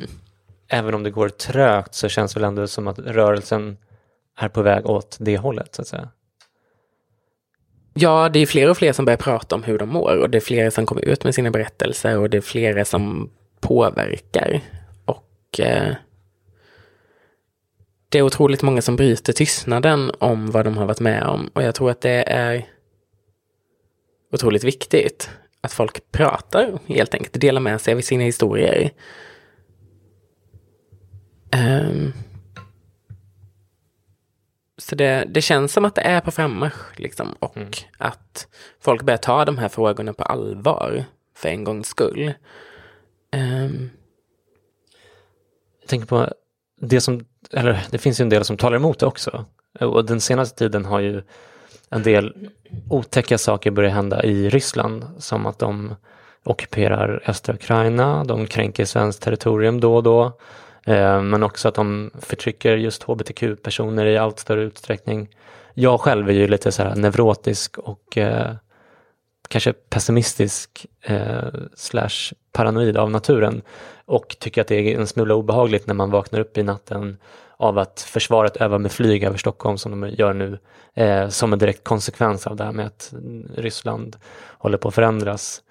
även 0.68 0.94
om 0.94 1.02
det 1.02 1.10
går 1.10 1.28
trögt 1.28 1.94
så 1.94 2.08
känns 2.08 2.36
väl 2.36 2.44
ändå 2.44 2.66
som 2.66 2.88
att 2.88 2.98
rörelsen 2.98 3.76
är 4.36 4.48
på 4.48 4.62
väg 4.62 4.86
åt 4.86 5.16
det 5.20 5.36
hållet 5.38 5.74
så 5.74 5.82
att 5.82 5.88
säga? 5.88 6.08
Ja, 7.94 8.28
det 8.28 8.38
är 8.38 8.46
fler 8.46 8.70
och 8.70 8.76
fler 8.76 8.92
som 8.92 9.04
börjar 9.04 9.16
prata 9.16 9.54
om 9.54 9.62
hur 9.62 9.78
de 9.78 9.88
mår 9.88 10.16
och 10.16 10.30
det 10.30 10.38
är 10.38 10.40
flera 10.40 10.70
som 10.70 10.86
kommer 10.86 11.04
ut 11.04 11.24
med 11.24 11.34
sina 11.34 11.50
berättelser 11.50 12.18
och 12.18 12.30
det 12.30 12.36
är 12.36 12.40
flera 12.40 12.84
som 12.84 13.30
påverkar. 13.60 14.60
Och 15.04 15.60
eh, 15.60 15.94
det 18.10 18.18
är 18.18 18.22
otroligt 18.22 18.62
många 18.62 18.82
som 18.82 18.96
bryter 18.96 19.32
tystnaden 19.32 20.10
om 20.18 20.50
vad 20.50 20.64
de 20.64 20.76
har 20.76 20.86
varit 20.86 21.00
med 21.00 21.22
om 21.22 21.50
och 21.52 21.62
jag 21.62 21.74
tror 21.74 21.90
att 21.90 22.00
det 22.00 22.24
är 22.30 22.66
otroligt 24.32 24.64
viktigt 24.64 25.30
att 25.60 25.72
folk 25.72 26.12
pratar 26.12 26.78
helt 26.86 27.14
enkelt, 27.14 27.40
delar 27.40 27.60
med 27.60 27.80
sig 27.80 27.94
av 27.94 28.00
sina 28.00 28.24
historier. 28.24 28.90
Ehm, 31.50 32.12
så 34.78 34.94
det, 34.94 35.24
det 35.28 35.42
känns 35.42 35.72
som 35.72 35.84
att 35.84 35.94
det 35.94 36.00
är 36.00 36.20
på 36.20 36.30
frammarsch 36.30 36.98
liksom, 37.00 37.32
och 37.38 37.82
att 37.98 38.48
folk 38.80 39.02
börjar 39.02 39.18
ta 39.18 39.44
de 39.44 39.58
här 39.58 39.68
frågorna 39.68 40.12
på 40.12 40.22
allvar 40.22 41.04
för 41.36 41.48
en 41.48 41.64
gångs 41.64 41.88
skull. 41.88 42.32
Ehm, 43.32 43.90
Jag 45.80 45.88
tänker 45.88 46.06
på 46.06 46.32
det 46.80 47.00
som, 47.00 47.24
eller 47.52 47.86
det 47.90 47.98
finns 47.98 48.20
ju 48.20 48.22
en 48.22 48.28
del 48.28 48.44
som 48.44 48.56
talar 48.56 48.76
emot 48.76 48.98
det 48.98 49.06
också. 49.06 49.44
Och 49.80 50.04
den 50.04 50.20
senaste 50.20 50.58
tiden 50.58 50.84
har 50.84 51.00
ju 51.00 51.22
en 51.90 52.02
del 52.02 52.48
otäcka 52.88 53.38
saker 53.38 53.70
börjat 53.70 53.92
hända 53.92 54.22
i 54.22 54.48
Ryssland, 54.48 55.04
som 55.18 55.46
att 55.46 55.58
de 55.58 55.94
ockuperar 56.44 57.22
östra 57.26 57.54
Ukraina, 57.54 58.24
de 58.24 58.46
kränker 58.46 58.84
svenskt 58.84 59.22
territorium 59.22 59.80
då 59.80 59.96
och 59.96 60.02
då, 60.02 60.24
eh, 60.86 61.22
men 61.22 61.42
också 61.42 61.68
att 61.68 61.74
de 61.74 62.10
förtrycker 62.20 62.76
just 62.76 63.02
hbtq-personer 63.02 64.06
i 64.06 64.18
allt 64.18 64.38
större 64.38 64.62
utsträckning. 64.62 65.28
Jag 65.74 66.00
själv 66.00 66.28
är 66.28 66.32
ju 66.32 66.48
lite 66.48 66.72
så 66.72 66.82
här 66.82 66.96
neurotisk 66.96 67.78
och 67.78 68.18
eh, 68.18 68.54
kanske 69.50 69.72
pessimistisk 69.72 70.86
eh, 71.02 71.48
slash 71.74 72.32
paranoid 72.52 72.96
av 72.96 73.10
naturen 73.10 73.62
och 74.04 74.36
tycker 74.38 74.60
att 74.60 74.68
det 74.68 74.74
är 74.74 74.98
en 74.98 75.06
smula 75.06 75.34
obehagligt 75.34 75.86
när 75.86 75.94
man 75.94 76.10
vaknar 76.10 76.40
upp 76.40 76.58
i 76.58 76.62
natten 76.62 77.18
av 77.56 77.78
att 77.78 78.00
försvaret 78.00 78.56
övar 78.56 78.78
med 78.78 78.92
flyg 78.92 79.24
över 79.24 79.38
Stockholm 79.38 79.78
som 79.78 80.00
de 80.00 80.08
gör 80.08 80.32
nu 80.32 80.58
eh, 80.94 81.28
som 81.28 81.52
en 81.52 81.58
direkt 81.58 81.84
konsekvens 81.84 82.46
av 82.46 82.56
det 82.56 82.64
här 82.64 82.72
med 82.72 82.86
att 82.86 83.12
Ryssland 83.54 84.16
håller 84.58 84.78
på 84.78 84.88
att 84.88 84.94
förändras. 84.94 85.62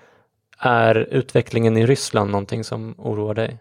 Är 0.60 0.96
utvecklingen 0.96 1.78
i 1.78 1.86
Ryssland 1.86 2.32
någonting 2.32 2.64
som 2.64 2.96
oroar 2.98 3.34
dig? 3.34 3.60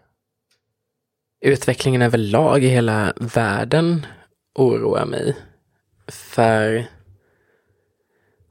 utvecklingen 1.41 2.01
överlag 2.01 2.63
i 2.63 2.67
hela 2.67 3.13
världen 3.15 4.05
oroar 4.55 5.05
mig. 5.05 5.35
För 6.07 6.85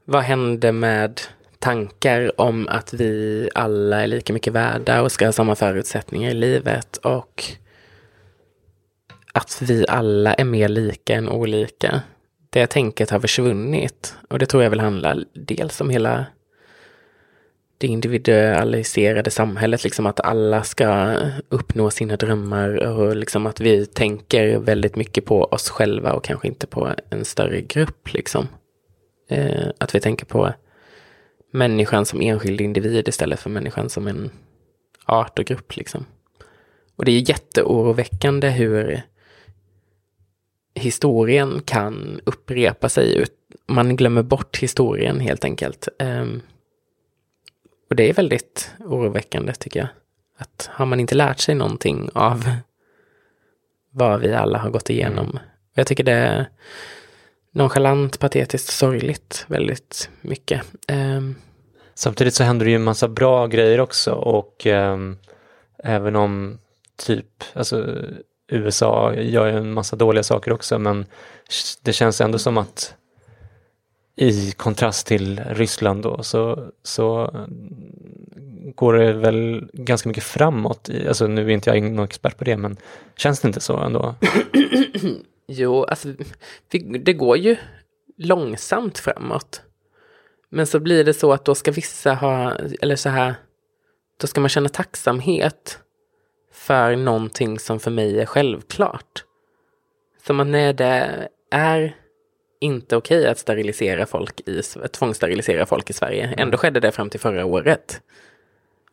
vad 0.05 0.23
händer 0.23 0.71
med 0.71 1.21
tankar 1.59 2.41
om 2.41 2.67
att 2.67 2.93
vi 2.93 3.49
alla 3.55 4.03
är 4.03 4.07
lika 4.07 4.33
mycket 4.33 4.53
värda 4.53 5.01
och 5.01 5.11
ska 5.11 5.25
ha 5.25 5.31
samma 5.31 5.55
förutsättningar 5.55 6.31
i 6.31 6.33
livet 6.33 6.97
och 6.97 7.43
att 9.33 9.61
vi 9.61 9.85
alla 9.87 10.33
är 10.33 10.43
mer 10.43 10.69
lika 10.69 11.15
än 11.15 11.29
olika. 11.29 12.01
Det 12.49 12.67
tänket 12.67 13.09
har 13.09 13.19
försvunnit 13.19 14.15
och 14.29 14.39
det 14.39 14.45
tror 14.45 14.63
jag 14.63 14.69
väl 14.69 14.79
handlar 14.79 15.25
dels 15.33 15.81
om 15.81 15.89
hela 15.89 16.25
det 17.77 17.87
individualiserade 17.87 19.31
samhället, 19.31 19.83
liksom 19.83 20.05
att 20.05 20.19
alla 20.19 20.63
ska 20.63 21.15
uppnå 21.49 21.89
sina 21.91 22.15
drömmar 22.15 22.85
och 22.85 23.15
liksom 23.15 23.45
att 23.45 23.59
vi 23.59 23.85
tänker 23.85 24.57
väldigt 24.57 24.95
mycket 24.95 25.25
på 25.25 25.43
oss 25.43 25.69
själva 25.69 26.13
och 26.13 26.23
kanske 26.23 26.47
inte 26.47 26.67
på 26.67 26.89
en 27.09 27.25
större 27.25 27.61
grupp 27.61 28.13
liksom. 28.13 28.47
Eh, 29.29 29.67
att 29.77 29.95
vi 29.95 29.99
tänker 29.99 30.25
på 30.25 30.53
människan 31.51 32.05
som 32.05 32.21
enskild 32.21 32.61
individ 32.61 33.07
istället 33.07 33.39
för 33.39 33.49
människan 33.49 33.89
som 33.89 34.07
en 34.07 34.31
art 35.05 35.39
och 35.39 35.45
grupp. 35.45 35.75
Liksom. 35.75 36.05
Och 36.95 37.05
det 37.05 37.11
är 37.11 37.29
jätteoroväckande 37.29 38.49
hur 38.49 39.01
historien 40.75 41.61
kan 41.65 42.21
upprepa 42.25 42.89
sig. 42.89 43.25
Man 43.67 43.95
glömmer 43.95 44.23
bort 44.23 44.57
historien 44.57 45.19
helt 45.19 45.43
enkelt. 45.43 45.87
Um, 45.99 46.41
och 47.89 47.95
det 47.95 48.09
är 48.09 48.13
väldigt 48.13 48.71
oroväckande 48.79 49.53
tycker 49.53 49.79
jag. 49.79 49.89
Att 50.37 50.69
har 50.71 50.85
man 50.85 50.99
inte 50.99 51.15
lärt 51.15 51.39
sig 51.39 51.55
någonting 51.55 52.09
av 52.13 52.49
vad 53.91 54.19
vi 54.19 54.33
alla 54.33 54.57
har 54.57 54.69
gått 54.69 54.89
igenom. 54.89 55.29
Mm. 55.29 55.43
Jag 55.73 55.87
tycker 55.87 56.03
det 56.03 56.11
är 56.11 56.49
nonchalant, 57.51 58.19
patetiskt, 58.19 58.69
sorgligt 58.73 59.45
väldigt 59.47 60.09
mycket. 60.21 60.61
Um, 60.91 61.35
Samtidigt 61.99 62.33
så 62.33 62.43
händer 62.43 62.65
det 62.65 62.69
ju 62.69 62.75
en 62.75 62.83
massa 62.83 63.07
bra 63.07 63.47
grejer 63.47 63.79
också 63.79 64.11
och 64.11 64.65
um, 64.65 65.17
även 65.83 66.15
om 66.15 66.59
typ, 66.95 67.43
alltså 67.53 67.97
USA 68.51 69.13
gör 69.13 69.47
ju 69.47 69.57
en 69.57 69.73
massa 69.73 69.95
dåliga 69.95 70.23
saker 70.23 70.53
också 70.53 70.79
men 70.79 71.05
det 71.81 71.93
känns 71.93 72.21
ändå 72.21 72.39
som 72.39 72.57
att 72.57 72.93
i 74.15 74.51
kontrast 74.51 75.07
till 75.07 75.41
Ryssland 75.49 76.03
då 76.03 76.23
så, 76.23 76.71
så 76.83 77.33
går 78.75 78.93
det 78.93 79.13
väl 79.13 79.69
ganska 79.73 80.09
mycket 80.09 80.23
framåt. 80.23 80.89
I, 80.89 81.07
alltså 81.07 81.27
nu 81.27 81.45
är 81.45 81.49
inte 81.49 81.69
jag 81.69 81.83
någon 81.83 82.05
expert 82.05 82.37
på 82.37 82.43
det 82.43 82.57
men 82.57 82.77
känns 83.17 83.39
det 83.39 83.47
inte 83.47 83.61
så 83.61 83.77
ändå? 83.77 84.15
jo, 85.49 85.83
alltså 85.83 86.13
det 87.03 87.13
går 87.13 87.37
ju 87.37 87.57
långsamt 88.17 88.97
framåt. 88.97 89.61
Men 90.49 90.67
så 90.67 90.79
blir 90.79 91.03
det 91.03 91.13
så 91.13 91.33
att 91.33 91.45
då 91.45 91.55
ska 91.55 91.71
vissa 91.71 92.13
ha, 92.13 92.55
eller 92.81 92.95
så 92.95 93.09
här, 93.09 93.35
då 94.17 94.27
ska 94.27 94.41
man 94.41 94.49
känna 94.49 94.69
tacksamhet 94.69 95.79
för 96.51 96.95
någonting 96.95 97.59
som 97.59 97.79
för 97.79 97.91
mig 97.91 98.19
är 98.19 98.25
självklart. 98.25 99.23
Som 100.25 100.39
att 100.39 100.47
när 100.47 100.73
det 100.73 101.27
är 101.51 101.95
inte 102.59 102.95
okej 102.95 103.27
att 103.27 103.39
sterilisera 103.39 104.05
folk 104.05 104.41
i, 104.49 104.61
tvångssterilisera 104.91 105.65
folk 105.65 105.89
i 105.89 105.93
Sverige. 105.93 106.23
Mm. 106.23 106.39
Ändå 106.39 106.57
skedde 106.57 106.79
det 106.79 106.91
fram 106.91 107.09
till 107.09 107.19
förra 107.19 107.45
året. 107.45 108.01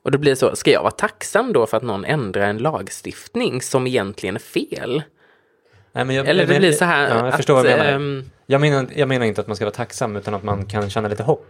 Och 0.02 0.10
det 0.10 0.18
blir 0.18 0.34
så, 0.34 0.56
ska 0.56 0.70
jag 0.70 0.82
vara 0.82 0.90
tacksam 0.90 1.52
då 1.52 1.66
för 1.66 1.76
att 1.76 1.82
någon 1.82 2.04
ändrar 2.04 2.42
en 2.46 2.58
lagstiftning 2.58 3.62
som 3.62 3.86
egentligen 3.86 4.34
är 4.34 4.40
fel? 4.40 5.02
Nej, 6.04 6.16
jag, 6.16 6.28
Eller 6.28 6.46
det 6.46 6.58
blir 6.58 6.72
så 6.72 6.84
här. 6.84 7.08
Ja, 7.08 7.16
jag 7.16 7.28
att, 7.28 7.36
förstår 7.36 7.54
vad 7.54 7.64
du 7.64 7.68
menar. 7.68 7.92
Ähm, 7.92 8.30
jag 8.46 8.60
menar. 8.60 8.86
Jag 8.94 9.08
menar 9.08 9.26
inte 9.26 9.40
att 9.40 9.46
man 9.46 9.56
ska 9.56 9.64
vara 9.64 9.74
tacksam 9.74 10.16
utan 10.16 10.34
att 10.34 10.42
man 10.42 10.66
kan 10.66 10.90
känna 10.90 11.08
lite 11.08 11.22
hopp. 11.22 11.46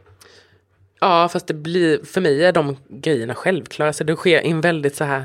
Ja, 1.01 1.29
fast 1.29 1.47
det 1.47 1.55
blir, 1.55 2.05
för 2.05 2.21
mig 2.21 2.45
är 2.45 2.53
de 2.53 2.77
grejerna 2.89 3.35
självklara. 3.35 3.93
Så 3.93 4.05
det 4.05 4.17
sker 4.17 4.41
i 4.41 4.51
en 4.51 4.61
väldigt 4.61 4.97
så 4.97 5.05
här 5.05 5.25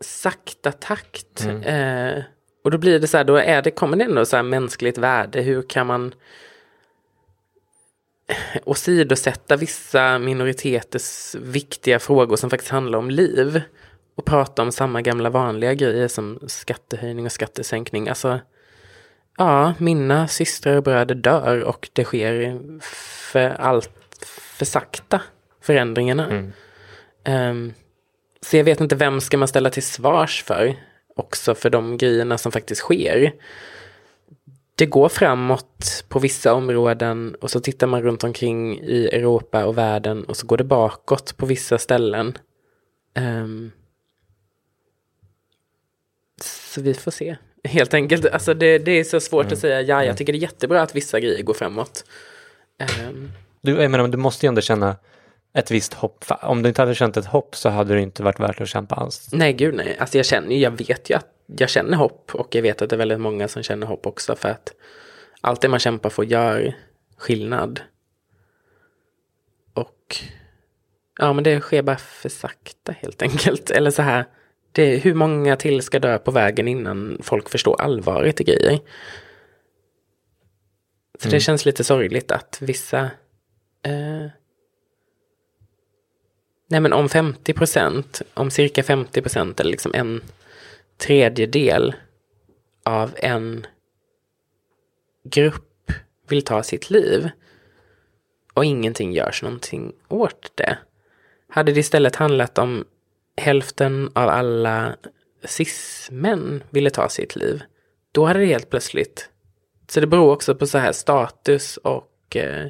sakta 0.00 0.72
takt. 0.72 1.44
Mm. 1.44 1.62
Eh, 1.62 2.22
och 2.64 2.70
då 2.70 2.78
blir 2.78 2.98
det 2.98 3.06
så 3.06 3.16
här, 3.16 3.24
då 3.24 3.36
är 3.36 3.62
det, 3.62 3.70
kommer 3.70 3.96
det 3.96 4.04
ändå 4.04 4.24
så 4.24 4.36
här 4.36 4.42
mänskligt 4.42 4.98
värde. 4.98 5.40
Hur 5.40 5.62
kan 5.62 5.86
man 5.86 6.14
åsidosätta 8.64 9.56
vissa 9.56 10.18
minoriteters 10.18 11.34
viktiga 11.34 11.98
frågor 11.98 12.36
som 12.36 12.50
faktiskt 12.50 12.70
handlar 12.70 12.98
om 12.98 13.10
liv 13.10 13.62
och 14.14 14.24
prata 14.24 14.62
om 14.62 14.72
samma 14.72 15.02
gamla 15.02 15.30
vanliga 15.30 15.74
grejer 15.74 16.08
som 16.08 16.40
skattehöjning 16.46 17.26
och 17.26 17.32
skattesänkning. 17.32 18.08
Alltså, 18.08 18.40
ja, 19.36 19.74
mina 19.78 20.28
systrar 20.28 20.76
och 20.76 20.82
bröder 20.82 21.14
dör 21.14 21.60
och 21.60 21.88
det 21.92 22.04
sker 22.04 22.60
för 23.30 23.50
allt 23.50 23.90
för 24.26 24.64
sakta, 24.64 25.20
förändringarna. 25.60 26.26
Mm. 26.30 26.52
Um, 27.24 27.74
så 28.40 28.56
jag 28.56 28.64
vet 28.64 28.80
inte 28.80 28.96
vem 28.96 29.20
ska 29.20 29.36
man 29.36 29.48
ställa 29.48 29.70
till 29.70 29.82
svars 29.82 30.42
för, 30.42 30.76
också 31.16 31.54
för 31.54 31.70
de 31.70 31.98
grejerna 31.98 32.38
som 32.38 32.52
faktiskt 32.52 32.80
sker. 32.80 33.32
Det 34.74 34.86
går 34.86 35.08
framåt 35.08 36.04
på 36.08 36.18
vissa 36.18 36.54
områden 36.54 37.34
och 37.40 37.50
så 37.50 37.60
tittar 37.60 37.86
man 37.86 38.02
runt 38.02 38.24
omkring 38.24 38.80
i 38.80 39.08
Europa 39.12 39.64
och 39.64 39.78
världen 39.78 40.24
och 40.24 40.36
så 40.36 40.46
går 40.46 40.56
det 40.56 40.64
bakåt 40.64 41.36
på 41.36 41.46
vissa 41.46 41.78
ställen. 41.78 42.38
Um, 43.18 43.72
så 46.40 46.80
vi 46.80 46.94
får 46.94 47.10
se. 47.10 47.36
Helt 47.68 47.94
enkelt. 47.94 48.26
Alltså 48.26 48.54
det, 48.54 48.78
det 48.78 48.92
är 48.92 49.04
så 49.04 49.20
svårt 49.20 49.44
mm. 49.44 49.52
att 49.52 49.58
säga, 49.58 49.80
ja, 49.80 49.96
jag 49.96 50.04
mm. 50.04 50.16
tycker 50.16 50.32
det 50.32 50.38
är 50.38 50.40
jättebra 50.40 50.82
att 50.82 50.96
vissa 50.96 51.20
grejer 51.20 51.42
går 51.42 51.54
framåt. 51.54 52.04
Um, 53.08 53.32
du, 53.60 53.82
jag 53.82 53.90
menar, 53.90 54.08
du 54.08 54.18
måste 54.18 54.46
ju 54.46 54.48
ändå 54.48 54.60
känna 54.60 54.96
ett 55.54 55.70
visst 55.70 55.94
hopp. 55.94 56.24
Om 56.42 56.62
du 56.62 56.68
inte 56.68 56.82
hade 56.82 56.94
känt 56.94 57.16
ett 57.16 57.26
hopp 57.26 57.56
så 57.56 57.68
hade 57.68 57.94
det 57.94 58.00
inte 58.00 58.22
varit 58.22 58.40
värt 58.40 58.60
att 58.60 58.68
kämpa 58.68 58.94
alls. 58.94 59.28
Nej, 59.32 59.52
gud 59.52 59.74
nej. 59.74 59.96
Alltså 59.98 60.16
jag 60.16 60.26
känner 60.26 60.56
jag 60.56 60.70
vet 60.70 61.10
ju 61.10 61.14
att 61.14 61.28
jag 61.46 61.68
känner 61.68 61.96
hopp 61.96 62.34
och 62.34 62.54
jag 62.54 62.62
vet 62.62 62.82
att 62.82 62.90
det 62.90 62.96
är 62.96 62.98
väldigt 62.98 63.20
många 63.20 63.48
som 63.48 63.62
känner 63.62 63.86
hopp 63.86 64.06
också 64.06 64.36
för 64.36 64.48
att 64.48 64.72
allt 65.40 65.60
det 65.60 65.68
man 65.68 65.78
kämpar 65.78 66.10
för 66.10 66.22
gör 66.22 66.74
skillnad. 67.18 67.80
Och 69.74 70.16
ja, 71.18 71.32
men 71.32 71.44
det 71.44 71.60
sker 71.60 71.82
bara 71.82 71.96
för 71.96 72.28
sakta 72.28 72.92
helt 72.92 73.22
enkelt. 73.22 73.70
Eller 73.70 73.90
så 73.90 74.02
här, 74.02 74.24
det, 74.72 74.96
hur 74.96 75.14
många 75.14 75.56
till 75.56 75.82
ska 75.82 75.98
dö 75.98 76.18
på 76.18 76.30
vägen 76.30 76.68
innan 76.68 77.18
folk 77.22 77.48
förstår 77.48 77.80
allvaret 77.80 78.40
i 78.40 78.44
grejer? 78.44 78.80
Så 81.18 81.28
mm. 81.28 81.34
det 81.34 81.40
känns 81.40 81.64
lite 81.64 81.84
sorgligt 81.84 82.30
att 82.30 82.58
vissa 82.60 83.00
eh, 83.82 84.26
Nej 86.72 86.80
men 86.80 86.92
om 86.92 87.08
50 87.08 87.52
procent, 87.52 88.22
om 88.34 88.50
cirka 88.50 88.82
50 88.82 89.22
procent 89.22 89.60
eller 89.60 89.70
liksom 89.70 89.94
en 89.94 90.20
tredjedel 90.96 91.94
av 92.82 93.14
en 93.16 93.66
grupp 95.24 95.92
vill 96.28 96.44
ta 96.44 96.62
sitt 96.62 96.90
liv 96.90 97.30
och 98.54 98.64
ingenting 98.64 99.12
görs 99.12 99.42
någonting 99.42 99.92
åt 100.08 100.52
det. 100.54 100.78
Hade 101.48 101.72
det 101.72 101.80
istället 101.80 102.16
handlat 102.16 102.58
om 102.58 102.84
hälften 103.36 104.10
av 104.14 104.28
alla 104.28 104.96
cis-män 105.44 106.62
ville 106.70 106.90
ta 106.90 107.08
sitt 107.08 107.36
liv, 107.36 107.62
då 108.12 108.24
hade 108.24 108.40
det 108.40 108.46
helt 108.46 108.70
plötsligt... 108.70 109.28
Så 109.88 110.00
det 110.00 110.06
beror 110.06 110.32
också 110.32 110.54
på 110.54 110.66
så 110.66 110.78
här 110.78 110.92
status 110.92 111.76
och 111.76 112.36
eh, 112.36 112.66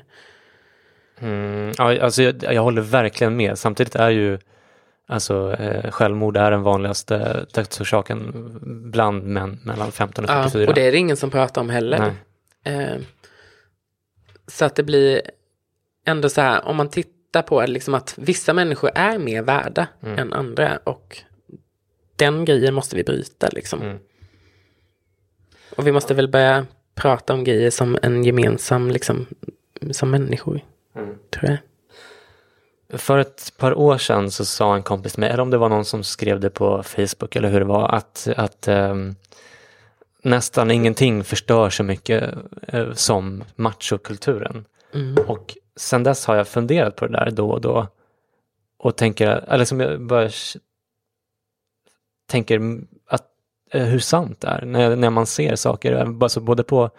Mm, 1.23 1.73
alltså 1.79 2.23
jag, 2.23 2.43
jag, 2.43 2.63
håller 2.63 2.83
verkligen 2.83 3.37
med. 3.37 3.59
Samtidigt 3.59 3.95
är 3.95 4.11
ju 4.11 4.39
alltså, 5.07 5.57
eh, 5.59 5.91
självmord 5.91 6.37
är 6.37 6.51
den 6.51 6.63
vanligaste 6.63 7.47
dödsorsaken 7.55 8.33
bland 8.91 9.25
män 9.25 9.61
mellan 9.65 9.93
15 9.93 10.25
och 10.25 10.31
44. 10.31 10.63
Ja, 10.63 10.69
och 10.69 10.75
det 10.75 10.87
är 10.87 10.93
det 10.93 10.99
ingen 10.99 11.17
som 11.17 11.31
pratar 11.31 11.61
om 11.61 11.71
heller. 11.71 12.15
Eh, 12.65 12.97
så 14.47 14.65
att 14.65 14.77
det 14.77 14.83
blir 14.83 15.23
ändå 16.07 16.29
så 16.29 16.41
här, 16.41 16.65
om 16.65 16.77
man 16.77 16.91
tittar 16.91 17.22
på 17.41 17.67
liksom 17.67 17.95
att 17.95 18.15
vissa 18.17 18.53
människor 18.53 18.91
är 18.95 19.19
mer 19.19 19.43
värda 19.43 19.87
mm. 20.03 20.19
än 20.19 20.33
andra 20.33 20.79
och 20.85 21.19
den 22.17 22.45
grejen 22.45 22.75
måste 22.75 22.97
vi 22.97 23.05
bryta 23.05 23.49
liksom. 23.53 23.83
Mm. 23.83 23.99
Och 25.77 25.87
vi 25.87 25.93
måste 25.93 26.15
väl 26.15 26.29
börja 26.29 26.67
prata 26.95 27.35
om 27.35 27.45
grejer 27.45 27.71
som 27.71 27.99
en 28.03 28.25
gemensam, 28.25 28.91
liksom, 28.91 29.27
som 29.91 30.11
människor. 30.11 30.61
Mm. 30.97 31.15
Tror 31.31 31.51
jag. 31.51 31.59
För 33.01 33.19
ett 33.19 33.53
par 33.57 33.75
år 33.75 33.99
sedan 33.99 34.31
så 34.31 34.45
sa 34.45 34.77
en 34.77 34.83
kompis 34.83 35.13
till 35.13 35.21
mig, 35.21 35.31
eller 35.31 35.43
om 35.43 35.51
det 35.51 35.59
var 35.59 35.69
någon 35.69 35.85
som 35.85 36.05
skrev 36.05 36.41
det 36.41 36.51
på 36.51 36.83
Facebook 36.83 37.37
eller 37.37 37.51
hur 37.51 37.59
det 37.59 37.67
var, 37.67 37.89
att, 37.89 38.29
att 38.37 38.69
um, 38.69 39.15
nästan 40.23 40.71
ingenting 40.71 41.25
förstör 41.25 41.71
så 41.71 41.83
mycket 41.83 42.35
uh, 42.75 42.93
som 42.93 43.45
machokulturen. 43.57 44.65
Mm. 44.95 45.25
Och 45.27 45.57
sen 45.77 46.03
dess 46.03 46.27
har 46.27 46.37
jag 46.37 46.49
funderat 46.49 46.97
på 46.97 47.07
det 47.07 47.13
där 47.13 47.31
då 47.31 47.51
och 47.51 47.61
då. 47.61 47.87
Och 48.79 48.97
tänker, 48.97 49.27
eller 49.27 49.65
som 49.65 49.81
jag 49.81 50.07
bara 50.07 50.31
tänker 52.27 52.81
att, 53.07 53.27
eh, 53.71 53.85
hur 53.85 53.99
sant 53.99 54.41
det 54.41 54.49
är 54.49 54.65
när, 54.65 54.97
när 54.97 55.11
man 55.11 55.27
ser 55.27 55.57
saker, 55.57 55.93
eh, 55.93 56.09
alltså 56.21 56.41
både 56.41 56.63
på 56.63 56.91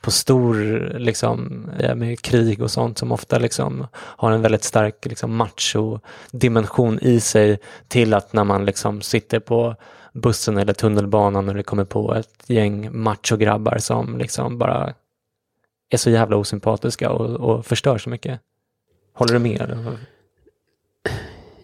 på 0.00 0.10
stor, 0.10 0.56
liksom, 0.98 1.70
eh, 1.78 1.94
med 1.94 2.20
krig 2.20 2.62
och 2.62 2.70
sånt 2.70 2.98
som 2.98 3.12
ofta 3.12 3.38
liksom 3.38 3.86
har 3.94 4.32
en 4.32 4.42
väldigt 4.42 4.64
stark 4.64 5.06
liksom, 5.06 5.36
macho-dimension 5.36 6.98
i 7.02 7.20
sig 7.20 7.58
till 7.88 8.14
att 8.14 8.32
när 8.32 8.44
man 8.44 8.64
liksom 8.64 9.00
sitter 9.00 9.40
på 9.40 9.76
bussen 10.12 10.58
eller 10.58 10.72
tunnelbanan 10.72 11.48
och 11.48 11.54
det 11.54 11.62
kommer 11.62 11.84
på 11.84 12.14
ett 12.14 12.44
gäng 12.46 12.90
macho-grabbar 12.92 13.78
som 13.78 14.18
liksom 14.18 14.58
bara 14.58 14.94
är 15.90 15.96
så 15.96 16.10
jävla 16.10 16.36
osympatiska 16.36 17.10
och, 17.10 17.50
och 17.50 17.66
förstör 17.66 17.98
så 17.98 18.10
mycket. 18.10 18.40
Håller 19.14 19.32
du 19.32 19.38
med? 19.38 19.60
Eller? 19.60 19.98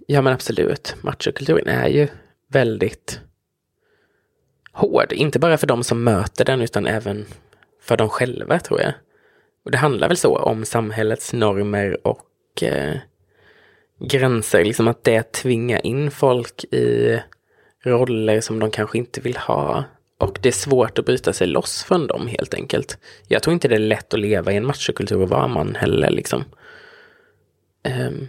Ja 0.07 0.22
men 0.22 0.33
absolut. 0.33 0.97
Machokulturen 1.01 1.68
är 1.68 1.89
ju 1.89 2.09
väldigt 2.49 3.20
hård. 4.72 5.12
Inte 5.12 5.39
bara 5.39 5.59
för 5.59 5.66
de 5.66 5.85
som 5.85 6.05
möter 6.05 6.45
den 6.45 6.61
utan 6.61 6.87
även 6.87 7.27
för 7.81 7.97
dem 7.97 8.09
själva 8.09 8.59
tror 8.59 8.81
jag. 8.81 8.93
Och 9.64 9.70
det 9.70 9.79
handlar 9.79 10.09
väl 10.09 10.16
så 10.16 10.37
om 10.37 10.64
samhällets 10.64 11.33
normer 11.33 12.07
och 12.07 12.62
eh, 12.62 12.97
gränser, 14.01 14.64
liksom 14.64 14.89
att 14.89 15.05
det 15.05 15.33
tvingar 15.33 15.87
in 15.87 16.11
folk 16.11 16.64
i 16.64 17.20
roller 17.85 18.41
som 18.41 18.59
de 18.59 18.70
kanske 18.70 18.99
inte 18.99 19.20
vill 19.20 19.37
ha. 19.37 19.85
Och 20.18 20.38
det 20.42 20.48
är 20.48 20.52
svårt 20.52 20.98
att 20.98 21.04
bryta 21.04 21.32
sig 21.32 21.46
loss 21.46 21.84
från 21.84 22.06
dem 22.06 22.26
helt 22.26 22.54
enkelt. 22.54 22.98
Jag 23.28 23.42
tror 23.42 23.54
inte 23.54 23.68
det 23.68 23.74
är 23.74 23.78
lätt 23.78 24.14
att 24.14 24.20
leva 24.20 24.52
i 24.52 24.56
en 24.56 24.66
machokultur 24.66 25.22
och 25.22 25.28
vara 25.28 25.48
man 25.48 25.74
heller 25.74 26.10
liksom. 26.10 26.44
Um, 28.08 28.28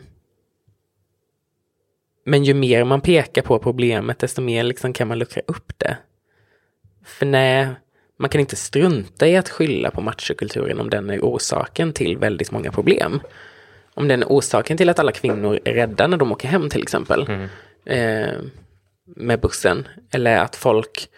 men 2.26 2.44
ju 2.44 2.54
mer 2.54 2.84
man 2.84 3.02
pekar 3.02 3.42
på 3.42 3.60
problemet, 3.60 4.20
desto 4.20 4.42
mer 4.42 4.64
liksom 4.64 4.94
kan 4.94 5.08
man 5.08 5.20
luckra 5.20 5.42
upp 5.48 5.74
det. 5.78 5.98
För 7.06 7.26
nej, 7.26 7.68
man 8.20 8.30
kan 8.30 8.42
inte 8.42 8.56
strunta 8.56 9.28
i 9.28 9.38
att 9.38 9.50
skylla 9.50 9.92
på 9.92 10.02
machokulturen 10.02 10.80
om 10.80 10.90
den 10.90 11.10
är 11.10 11.20
orsaken 11.20 11.94
till 11.94 12.18
väldigt 12.18 12.52
många 12.52 12.72
problem. 12.72 13.20
Om 13.94 14.08
den 14.08 14.24
är 14.24 14.28
orsaken 14.28 14.78
till 14.78 14.90
att 14.90 15.00
alla 15.00 15.12
kvinnor 15.12 15.60
är 15.64 15.74
rädda 15.74 16.08
när 16.08 16.18
de 16.18 16.32
åker 16.32 16.48
hem 16.48 16.70
till 16.70 16.84
exempel. 16.84 17.28
Mm. 17.28 17.50
Eh, 17.86 18.42
med 19.06 19.40
bussen. 19.40 19.88
Eller 20.12 20.38
att 20.38 20.56
folk... 20.56 21.10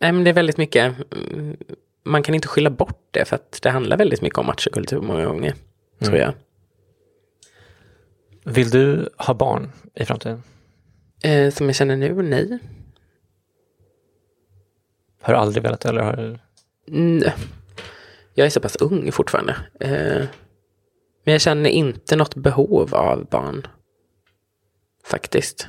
Nej, 0.00 0.12
men 0.12 0.24
det 0.24 0.30
är 0.30 0.34
väldigt 0.34 0.56
mycket... 0.56 0.94
Mm, 1.12 1.56
man 2.04 2.22
kan 2.22 2.34
inte 2.34 2.48
skylla 2.48 2.70
bort 2.70 3.08
det 3.10 3.24
för 3.24 3.36
att 3.36 3.58
det 3.62 3.70
handlar 3.70 3.96
väldigt 3.96 4.22
mycket 4.22 4.38
om 4.38 4.46
machokultur 4.46 5.00
många 5.00 5.24
gånger. 5.24 5.50
Mm. 5.50 6.10
Tror 6.10 6.16
jag. 6.16 6.34
Vill 8.44 8.70
du 8.70 9.08
ha 9.16 9.34
barn 9.34 9.72
i 9.94 10.04
framtiden? 10.04 10.42
Eh, 11.22 11.50
som 11.50 11.66
jag 11.66 11.76
känner 11.76 11.96
nu, 11.96 12.22
nej. 12.22 12.58
Har 15.20 15.32
du 15.32 15.38
aldrig 15.38 15.62
velat 15.62 15.84
eller 15.84 16.02
har? 16.02 16.40
Nej. 16.86 17.34
Jag 18.34 18.46
är 18.46 18.50
så 18.50 18.60
pass 18.60 18.76
ung 18.76 19.12
fortfarande. 19.12 19.56
Eh, 19.80 20.24
men 21.24 21.32
jag 21.32 21.40
känner 21.40 21.70
inte 21.70 22.16
något 22.16 22.34
behov 22.34 22.94
av 22.94 23.26
barn. 23.30 23.66
Faktiskt. 25.04 25.68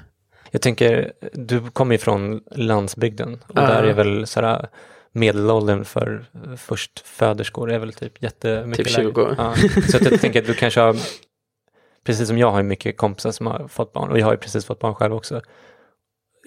Jag 0.57 0.61
tänker, 0.61 1.13
du 1.33 1.69
kommer 1.69 1.95
ju 1.95 1.97
från 1.97 2.41
landsbygden 2.51 3.43
och 3.47 3.55
där 3.55 3.83
är 3.83 3.93
väl 3.93 4.27
sådär 4.27 4.67
medelåldern 5.11 5.85
för 5.85 6.25
förstföderskor 6.57 7.71
är 7.71 7.79
väl 7.79 7.93
typ 7.93 8.23
jättemycket 8.23 8.85
Typ 8.85 8.95
20. 8.95 9.35
Ja. 9.37 9.55
Så 9.91 9.97
jag 10.01 10.21
tänker 10.21 10.41
att 10.41 10.47
du 10.47 10.53
kanske 10.53 10.79
har, 10.79 10.95
precis 12.03 12.27
som 12.27 12.37
jag 12.37 12.51
har 12.51 12.63
mycket 12.63 12.97
kompisar 12.97 13.31
som 13.31 13.47
har 13.47 13.67
fått 13.67 13.93
barn 13.93 14.09
och 14.09 14.19
jag 14.19 14.25
har 14.25 14.33
ju 14.33 14.37
precis 14.37 14.65
fått 14.65 14.79
barn 14.79 14.95
själv 14.95 15.13
också. 15.13 15.41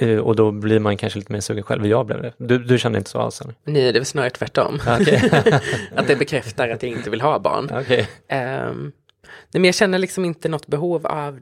Eh, 0.00 0.18
och 0.18 0.36
då 0.36 0.52
blir 0.52 0.78
man 0.78 0.96
kanske 0.96 1.18
lite 1.18 1.32
mer 1.32 1.40
sugen 1.40 1.64
själv. 1.64 1.86
Jag 1.86 2.06
blev 2.06 2.22
det. 2.22 2.32
Du, 2.38 2.58
du 2.58 2.78
kände 2.78 2.98
inte 2.98 3.10
så 3.10 3.18
alls? 3.18 3.40
Eller? 3.40 3.54
Nej, 3.64 3.92
det 3.92 3.98
är 3.98 4.04
snarare 4.04 4.30
tvärtom. 4.30 4.74
Okay. 4.74 5.30
att 5.96 6.06
det 6.06 6.16
bekräftar 6.16 6.68
att 6.68 6.82
jag 6.82 6.92
inte 6.92 7.10
vill 7.10 7.20
ha 7.20 7.38
barn. 7.38 7.64
Okay. 7.64 8.00
Um, 8.00 8.92
nej, 9.50 9.60
men 9.60 9.64
jag 9.64 9.74
känner 9.74 9.98
liksom 9.98 10.24
inte 10.24 10.48
något 10.48 10.66
behov 10.66 11.06
av, 11.06 11.40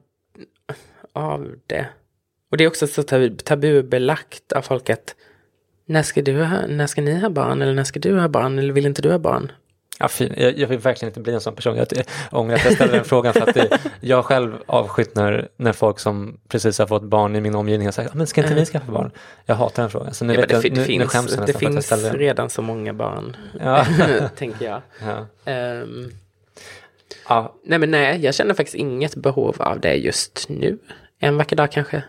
av 1.13 1.55
det. 1.67 1.87
Och 2.51 2.57
det 2.57 2.65
är 2.65 2.69
också 2.69 2.87
så 2.87 3.03
tabubelagt 3.45 4.53
av 4.53 4.63
folk 4.63 4.91
att 4.91 5.15
när 5.87 6.03
ska, 6.03 6.23
du 6.23 6.45
ha, 6.45 6.67
när 6.67 6.87
ska 6.87 7.01
ni 7.01 7.21
ha 7.21 7.31
barn 7.31 7.63
eller 7.63 7.75
när 7.75 7.85
ska 7.85 8.01
du 8.01 8.19
ha 8.19 8.29
barn 8.29 8.59
eller 8.59 8.73
vill 8.73 8.87
inte 8.87 9.03
du 9.03 9.11
ha 9.11 9.19
barn? 9.19 9.53
Ja, 10.01 10.09
fin. 10.09 10.35
Jag, 10.37 10.59
jag 10.59 10.69
vill 10.69 10.79
verkligen 10.79 11.11
inte 11.11 11.21
bli 11.21 11.35
en 11.35 11.41
sån 11.41 11.55
person. 11.55 11.77
Jag 11.77 11.87
ångrar 12.31 12.55
att 12.55 12.65
jag 12.65 12.75
ställde 12.75 12.97
den 12.97 13.05
frågan 13.05 13.33
för 13.33 13.41
att 13.41 13.55
det, 13.55 13.79
jag 14.01 14.25
själv 14.25 14.57
avskytt 14.67 15.15
när, 15.15 15.49
när 15.57 15.73
folk 15.73 15.99
som 15.99 16.41
precis 16.49 16.79
har 16.79 16.87
fått 16.87 17.03
barn 17.03 17.37
i 17.37 17.41
min 17.41 17.55
omgivning 17.55 17.87
har 17.87 17.93
sagt 17.93 18.15
men 18.15 18.27
ska 18.27 18.41
inte 18.43 18.55
ni 18.55 18.67
skaffa 18.67 18.93
barn? 18.93 19.11
Jag 19.47 19.55
hatar 19.55 19.83
den 19.83 19.91
frågan. 19.91 20.15
Så 20.15 20.25
nu, 20.25 20.35
ja, 20.35 20.41
vet 20.41 20.49
det, 20.49 20.55
jag, 20.55 20.77
nu, 20.77 20.85
finns, 20.85 20.99
nu 20.99 21.07
skäms 21.07 21.37
det 21.47 21.53
finns 21.53 21.93
redan 21.93 22.51
så 22.51 22.63
många 22.63 22.93
barn, 22.93 23.37
ja. 23.61 23.87
tänker 24.37 24.65
jag. 24.65 24.83
Ja. 25.45 25.53
Um, 25.83 26.13
ja. 27.29 27.55
Nej 27.65 27.79
men 27.79 27.91
nej, 27.91 28.25
jag 28.25 28.35
känner 28.35 28.55
faktiskt 28.55 28.75
inget 28.75 29.15
behov 29.15 29.57
av 29.59 29.81
det 29.81 29.95
just 29.95 30.49
nu. 30.49 30.79
En 31.19 31.37
vacker 31.37 31.57
dag 31.57 31.73
kanske. 31.73 32.03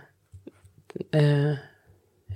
Uh, 1.15 1.53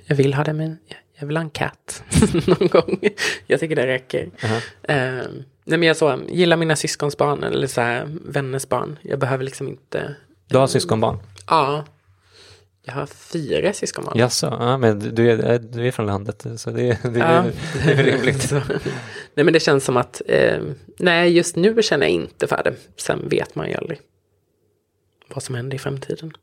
jag 0.05 0.15
vill 0.15 0.33
ha 0.33 0.43
det 0.43 0.53
men 0.53 0.77
jag 1.19 1.27
vill 1.27 1.37
ha 1.37 1.43
en 1.43 1.49
katt 1.49 2.03
någon 2.47 2.67
gång. 2.67 2.99
jag 3.47 3.59
tycker 3.59 3.75
det 3.75 3.87
räcker. 3.87 4.25
Uh 4.25 4.31
-huh. 4.33 5.21
uh, 5.21 5.31
nej 5.63 5.79
men 5.79 5.83
jag 5.83 5.97
så, 5.97 6.19
gillar 6.29 6.57
mina 6.57 6.75
syskons 6.75 7.17
barn 7.17 7.43
eller 7.43 7.67
så 7.67 7.81
här, 7.81 8.07
vänners 8.25 8.67
barn. 8.67 8.99
Jag 9.01 9.19
behöver 9.19 9.43
liksom 9.43 9.67
inte. 9.67 10.15
Du 10.47 10.57
har 10.57 10.67
syskonbarn? 10.67 11.17
Ja. 11.47 11.85
Jag 12.85 12.93
har 12.93 13.05
fyra 13.05 13.73
syskonbarn. 13.73 14.17
Jaså, 14.17 14.57
ja, 14.59 14.77
men 14.77 15.15
du 15.15 15.31
är, 15.31 15.59
du 15.59 15.87
är 15.87 15.91
från 15.91 16.05
landet 16.05 16.45
så 16.57 16.69
det, 16.69 17.03
det, 17.03 17.19
ja. 17.19 17.45
det, 17.85 17.91
är 17.91 18.03
rimligt. 18.03 18.51
nej 19.33 19.45
men 19.45 19.53
det 19.53 19.59
känns 19.59 19.85
som 19.85 19.97
att, 19.97 20.21
eh, 20.27 20.61
nej 20.97 21.31
just 21.31 21.55
nu 21.55 21.81
känner 21.81 22.05
jag 22.05 22.13
inte 22.13 22.47
för 22.47 22.61
det. 22.63 22.73
Sen 22.97 23.29
vet 23.29 23.55
man 23.55 23.69
ju 23.69 23.75
aldrig 23.75 23.99
vad 25.27 25.43
som 25.43 25.55
händer 25.55 25.75
i 25.75 25.79
framtiden. 25.79 26.33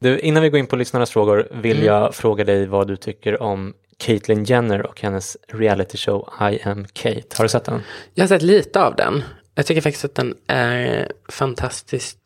Du, 0.00 0.18
innan 0.18 0.42
vi 0.42 0.48
går 0.48 0.58
in 0.58 0.66
på 0.66 0.76
lyssnarnas 0.76 1.10
frågor 1.10 1.48
vill 1.50 1.76
mm. 1.76 1.86
jag 1.86 2.14
fråga 2.14 2.44
dig 2.44 2.66
vad 2.66 2.88
du 2.88 2.96
tycker 2.96 3.42
om 3.42 3.74
Caitlyn 3.96 4.44
Jenner 4.44 4.86
och 4.86 5.00
hennes 5.00 5.36
reality 5.48 5.98
show 5.98 6.28
I 6.52 6.62
am 6.62 6.86
Kate. 6.92 7.36
Har 7.36 7.44
du 7.44 7.48
sett 7.48 7.64
den? 7.64 7.82
Jag 8.14 8.22
har 8.22 8.28
sett 8.28 8.42
lite 8.42 8.82
av 8.82 8.96
den. 8.96 9.22
Jag 9.54 9.66
tycker 9.66 9.80
faktiskt 9.80 10.04
att 10.04 10.14
den 10.14 10.34
är 10.46 11.12
fantastiskt 11.28 12.18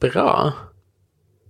bra. 0.00 0.52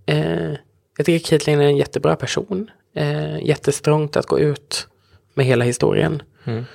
Eh, 0.05 0.51
jag 0.97 1.05
tycker 1.05 1.29
Caitlyn 1.29 1.61
är 1.61 1.65
en 1.65 1.77
jättebra 1.77 2.15
person. 2.15 2.71
Eh, 2.95 3.45
jättestrångt 3.45 4.17
att 4.17 4.25
gå 4.25 4.39
ut 4.39 4.87
med 5.33 5.45
hela 5.45 5.65
historien. 5.65 6.21
Mm. 6.43 6.65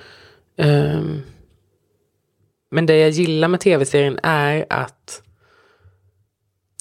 Eh, 0.57 1.01
men 2.71 2.85
det 2.85 2.97
jag 2.97 3.09
gillar 3.09 3.47
med 3.47 3.59
tv-serien 3.59 4.19
är 4.23 4.65
att 4.69 5.21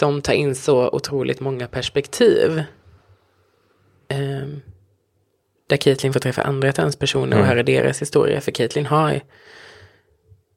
de 0.02 0.22
tar 0.22 0.32
in 0.32 0.54
så 0.54 0.88
otroligt 0.88 1.40
många 1.40 1.66
perspektiv. 1.66 2.62
Um, 4.10 4.62
där 5.66 5.76
Caitlyn 5.76 6.12
får 6.12 6.20
träffa 6.20 6.42
andra 6.42 6.72
transpersoner 6.72 7.26
mm. 7.26 7.38
och 7.38 7.46
höra 7.46 7.62
deras 7.62 8.02
historia. 8.02 8.40
För 8.40 8.52
Caitlyn 8.52 8.86
har 8.86 9.20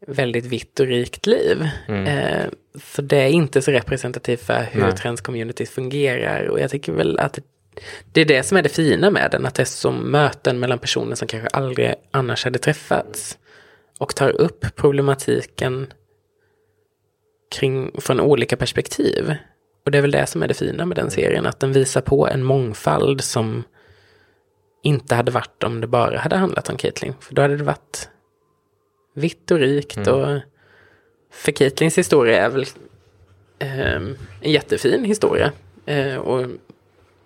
väldigt 0.08 0.46
vitt 0.46 0.80
och 0.80 0.88
rikt 0.88 1.26
liv. 1.26 1.68
Mm. 1.88 2.06
Eh, 2.06 2.46
så 2.84 3.02
det 3.02 3.18
är 3.18 3.28
inte 3.30 3.62
så 3.62 3.72
representativt 3.72 4.42
för 4.42 4.68
hur 4.72 4.92
transcommunities 4.92 5.70
fungerar. 5.70 6.48
Och 6.48 6.60
jag 6.60 6.72
tycker 6.72 6.92
väl 6.92 7.20
att 7.20 7.40
det 8.12 8.22
är 8.22 8.26
det 8.26 8.44
som 8.44 8.58
är 8.58 8.62
det 8.62 8.70
fina 8.70 9.10
med 9.10 9.32
den. 9.32 9.46
Att 9.46 9.56
det 9.56 9.64
är 9.64 9.66
som 9.66 9.96
möten 10.12 10.60
mellan 10.60 10.80
personer 10.80 11.16
som 11.16 11.28
kanske 11.28 11.48
aldrig 11.48 11.94
annars 12.12 12.44
hade 12.44 12.60
träffats. 12.60 13.38
Och 14.00 14.16
tar 14.16 14.30
upp 14.30 14.66
problematiken 14.76 15.88
kring, 17.50 17.92
från 18.02 18.20
olika 18.20 18.58
perspektiv. 18.58 19.36
Och 19.86 19.92
det 19.92 19.98
är 19.98 20.02
väl 20.02 20.12
det 20.12 20.26
som 20.26 20.44
är 20.44 20.48
det 20.48 20.54
fina 20.54 20.86
med 20.86 20.98
den 20.98 21.12
serien. 21.12 21.46
Att 21.46 21.60
den 21.60 21.74
visar 21.74 22.02
på 22.02 22.28
en 22.28 22.44
mångfald 22.44 23.22
som 23.22 23.64
inte 24.84 25.16
hade 25.16 25.32
varit 25.32 25.64
om 25.64 25.82
det 25.82 25.88
bara 25.88 26.20
hade 26.20 26.36
handlat 26.36 26.70
om 26.70 26.78
Caitlyn. 26.78 27.14
För 27.20 27.36
då 27.36 27.42
hade 27.42 27.58
det 27.58 27.64
varit 27.64 28.10
vitt 29.14 29.52
och 29.52 29.60
rikt. 29.60 29.98
Mm. 29.98 30.14
Och 30.14 30.42
för 31.32 31.52
Caitlyns 31.52 31.98
historia 31.98 32.46
är 32.46 32.50
väl 32.50 32.66
eh, 33.60 33.96
en 33.96 34.18
jättefin 34.42 35.06
historia. 35.06 35.52
Eh, 35.86 36.16
och 36.16 36.48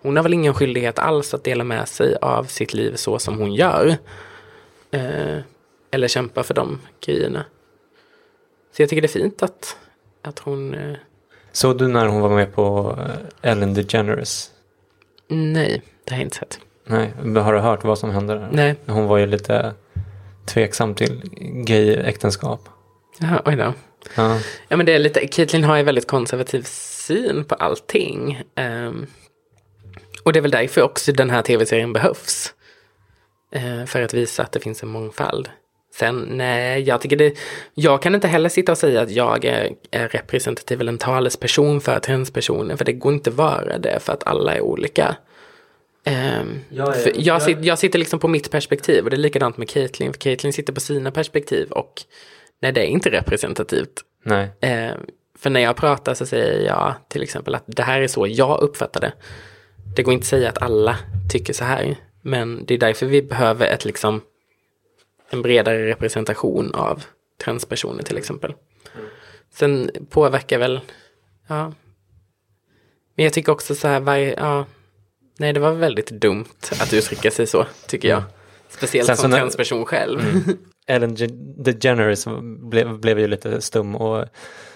hon 0.02 0.16
har 0.16 0.22
väl 0.22 0.34
ingen 0.34 0.54
skyldighet 0.54 0.98
alls 0.98 1.34
att 1.34 1.44
dela 1.44 1.64
med 1.64 1.88
sig 1.88 2.16
av 2.22 2.44
sitt 2.44 2.74
liv 2.74 2.94
så 2.94 3.18
som 3.18 3.38
hon 3.38 3.54
gör. 3.54 3.96
Eh, 4.90 5.38
eller 5.90 6.08
kämpa 6.08 6.42
för 6.42 6.54
de 6.54 6.80
grejerna. 7.00 7.44
Så 8.72 8.82
jag 8.82 8.88
tycker 8.88 9.02
det 9.02 9.06
är 9.06 9.20
fint 9.20 9.42
att, 9.42 9.76
att 10.22 10.38
hon... 10.38 10.74
Eh... 10.74 10.96
Såg 11.52 11.78
du 11.78 11.88
när 11.88 12.06
hon 12.06 12.20
var 12.20 12.28
med 12.30 12.54
på 12.54 12.96
eh, 12.98 13.50
Ellen 13.50 13.74
DeGeneres? 13.74 14.50
Nej, 15.28 15.82
det 16.04 16.14
har 16.14 16.18
jag 16.18 16.26
inte 16.26 16.36
sett. 16.36 16.58
Nej, 16.86 17.12
har 17.34 17.52
du 17.52 17.58
hört 17.58 17.84
vad 17.84 17.98
som 17.98 18.10
hände 18.10 18.34
där? 18.34 18.48
Nej. 18.52 18.76
Hon 18.86 19.06
var 19.06 19.18
ju 19.18 19.26
lite 19.26 19.74
tveksam 20.46 20.94
till 20.94 21.22
gay-äktenskap. 21.66 22.68
Ja, 23.18 23.42
oj 23.44 23.56
då. 23.56 23.74
Ja. 24.16 24.38
ja, 24.68 24.76
men 24.76 24.86
det 24.86 24.92
är 24.92 24.98
lite, 24.98 25.26
Caitlyn 25.26 25.64
har 25.64 25.76
ju 25.76 25.82
väldigt 25.82 26.06
konservativ 26.06 26.62
syn 26.62 27.44
på 27.44 27.54
allting. 27.54 28.42
Um, 28.56 29.06
och 30.22 30.32
det 30.32 30.38
är 30.38 30.42
väl 30.42 30.50
därför 30.50 30.82
också 30.82 31.12
den 31.12 31.30
här 31.30 31.42
tv-serien 31.42 31.92
behövs. 31.92 32.54
Uh, 33.56 33.84
för 33.84 34.02
att 34.02 34.14
visa 34.14 34.42
att 34.42 34.52
det 34.52 34.60
finns 34.60 34.82
en 34.82 34.88
mångfald. 34.88 35.48
Sen, 35.94 36.26
nej, 36.30 36.82
jag 36.82 37.00
tycker 37.00 37.16
det, 37.16 37.38
jag 37.74 38.02
kan 38.02 38.14
inte 38.14 38.28
heller 38.28 38.48
sitta 38.48 38.72
och 38.72 38.78
säga 38.78 39.00
att 39.00 39.10
jag 39.10 39.44
är, 39.44 39.72
är 39.90 40.08
representativ 40.08 40.80
eller 40.80 40.92
en 40.92 40.98
talesperson 40.98 41.80
för 41.80 42.00
transpersoner, 42.00 42.76
för 42.76 42.84
det 42.84 42.92
går 42.92 43.12
inte 43.12 43.30
att 43.30 43.36
vara 43.36 43.78
det, 43.78 44.00
för 44.00 44.12
att 44.12 44.26
alla 44.26 44.54
är 44.54 44.60
olika. 44.60 45.16
Um, 46.06 46.60
jag, 46.68 46.96
är, 46.96 47.06
jag, 47.06 47.16
jag, 47.16 47.42
sitter, 47.42 47.64
jag, 47.64 47.78
sitter 47.78 47.98
liksom 47.98 48.18
på 48.18 48.28
mitt 48.28 48.50
perspektiv 48.50 49.04
och 49.04 49.10
det 49.10 49.16
är 49.16 49.18
likadant 49.18 49.56
med 49.56 49.68
Caitlyn. 49.68 50.12
För 50.12 50.20
Caitlyn 50.20 50.52
sitter 50.52 50.72
på 50.72 50.80
sina 50.80 51.10
perspektiv 51.10 51.70
och 51.70 52.02
nej, 52.62 52.72
det 52.72 52.80
är 52.80 52.86
inte 52.86 53.10
representativt. 53.10 54.04
Nej. 54.24 54.44
Uh, 54.44 54.96
för 55.38 55.50
när 55.50 55.60
jag 55.60 55.76
pratar 55.76 56.14
så 56.14 56.26
säger 56.26 56.66
jag 56.66 56.94
till 57.08 57.22
exempel 57.22 57.54
att 57.54 57.64
det 57.66 57.82
här 57.82 58.00
är 58.00 58.06
så 58.06 58.26
jag 58.26 58.60
uppfattar 58.60 59.00
det. 59.00 59.12
Det 59.96 60.02
går 60.02 60.14
inte 60.14 60.24
att 60.24 60.28
säga 60.28 60.48
att 60.48 60.62
alla 60.62 60.96
tycker 61.30 61.52
så 61.52 61.64
här. 61.64 61.96
Men 62.22 62.64
det 62.66 62.74
är 62.74 62.78
därför 62.78 63.06
vi 63.06 63.22
behöver 63.22 63.66
ett 63.66 63.84
liksom 63.84 64.20
en 65.30 65.42
bredare 65.42 65.86
representation 65.86 66.74
av 66.74 67.04
transpersoner 67.44 68.02
till 68.02 68.18
exempel. 68.18 68.54
Sen 69.50 69.90
påverkar 70.10 70.58
väl, 70.58 70.80
ja. 71.46 71.72
Men 73.14 73.24
jag 73.24 73.32
tycker 73.32 73.52
också 73.52 73.74
så 73.74 73.88
här, 73.88 74.00
varje, 74.00 74.34
ja. 74.38 74.66
Nej, 75.38 75.52
det 75.52 75.60
var 75.60 75.72
väldigt 75.72 76.10
dumt 76.10 76.44
att 76.80 76.92
uttrycka 76.92 77.30
sig 77.30 77.46
så, 77.46 77.66
tycker 77.86 78.08
jag. 78.08 78.22
Speciellt 78.68 79.06
Sen 79.06 79.16
som 79.16 79.30
transperson 79.30 79.84
själv. 79.84 80.20
Ellen 80.86 81.14
Ge- 81.14 81.62
DeGeneres 81.64 82.26
blev, 82.70 82.98
blev 82.98 83.18
ju 83.18 83.26
lite 83.26 83.60
stum 83.60 83.96
och, 83.96 84.24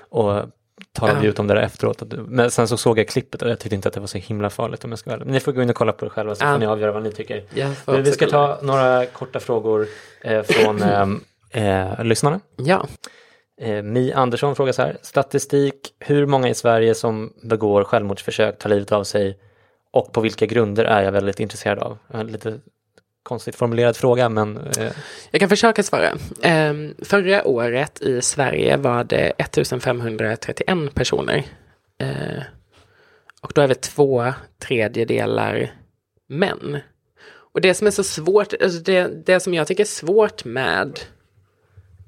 och 0.08 0.42
talade 0.92 1.22
ju 1.22 1.28
ut 1.28 1.38
om 1.38 1.46
det 1.46 1.54
där 1.54 1.62
efteråt. 1.62 2.02
Men 2.28 2.50
sen 2.50 2.68
så 2.68 2.76
såg 2.76 2.98
jag 2.98 3.08
klippet 3.08 3.42
och 3.42 3.50
jag 3.50 3.58
tyckte 3.58 3.74
inte 3.74 3.88
att 3.88 3.94
det 3.94 4.00
var 4.00 4.06
så 4.06 4.18
himla 4.18 4.50
farligt 4.50 4.84
om 4.84 4.90
jag 4.90 4.98
ska 4.98 5.10
vara. 5.10 5.18
Men 5.24 5.32
ni 5.32 5.40
får 5.40 5.52
gå 5.52 5.62
in 5.62 5.70
och 5.70 5.76
kolla 5.76 5.92
på 5.92 6.04
det 6.04 6.10
själva 6.10 6.34
så 6.34 6.44
Ja. 6.44 6.52
får 6.52 6.58
ni 6.58 6.66
avgöra 6.66 6.92
vad 6.92 7.02
ni 7.02 7.12
tycker. 7.12 7.74
Får 7.74 7.92
Vi, 7.92 8.02
vi 8.02 8.12
ska 8.12 8.26
ta 8.26 8.58
några 8.62 9.06
korta 9.06 9.40
frågor 9.40 9.86
eh, 10.20 10.42
från 10.42 10.82
eh, 11.52 11.90
eh, 11.90 12.04
lyssnarna. 12.04 12.40
Ja, 12.56 12.86
Eh, 13.60 13.82
Mi 13.82 14.12
Andersson 14.12 14.56
frågar 14.56 14.72
så 14.72 14.82
här. 14.82 14.96
Statistik, 15.02 15.74
hur 15.98 16.26
många 16.26 16.48
i 16.48 16.54
Sverige 16.54 16.94
som 16.94 17.32
begår 17.42 17.84
självmordsförsök, 17.84 18.58
tar 18.58 18.70
livet 18.70 18.92
av 18.92 19.04
sig 19.04 19.38
och 19.92 20.12
på 20.12 20.20
vilka 20.20 20.46
grunder 20.46 20.84
är 20.84 21.02
jag 21.02 21.12
väldigt 21.12 21.40
intresserad 21.40 21.78
av? 21.78 21.98
Lite 22.24 22.60
konstigt 23.24 23.56
formulerad 23.56 23.96
fråga 23.96 24.28
men 24.28 24.56
eh, 24.56 24.92
jag 25.30 25.40
kan 25.40 25.48
försöka 25.48 25.82
svara. 25.82 26.12
Ehm, 26.42 26.94
förra 27.02 27.46
året 27.46 28.02
i 28.02 28.22
Sverige 28.22 28.76
var 28.76 29.04
det 29.04 29.32
1531 29.38 30.94
personer. 30.94 31.44
Eh, 31.98 32.42
och 33.40 33.52
då 33.54 33.60
är 33.60 33.68
vi 33.68 33.74
två 33.74 34.32
tredjedelar 34.58 35.72
män. 36.28 36.78
Och 37.54 37.60
det 37.60 37.74
som 37.74 37.86
är 37.86 37.90
så 37.90 38.04
svårt, 38.04 38.52
alltså 38.62 38.78
det, 38.78 39.26
det 39.26 39.40
som 39.40 39.54
jag 39.54 39.66
tycker 39.66 39.82
är 39.82 39.88
svårt 39.88 40.44
med 40.44 41.00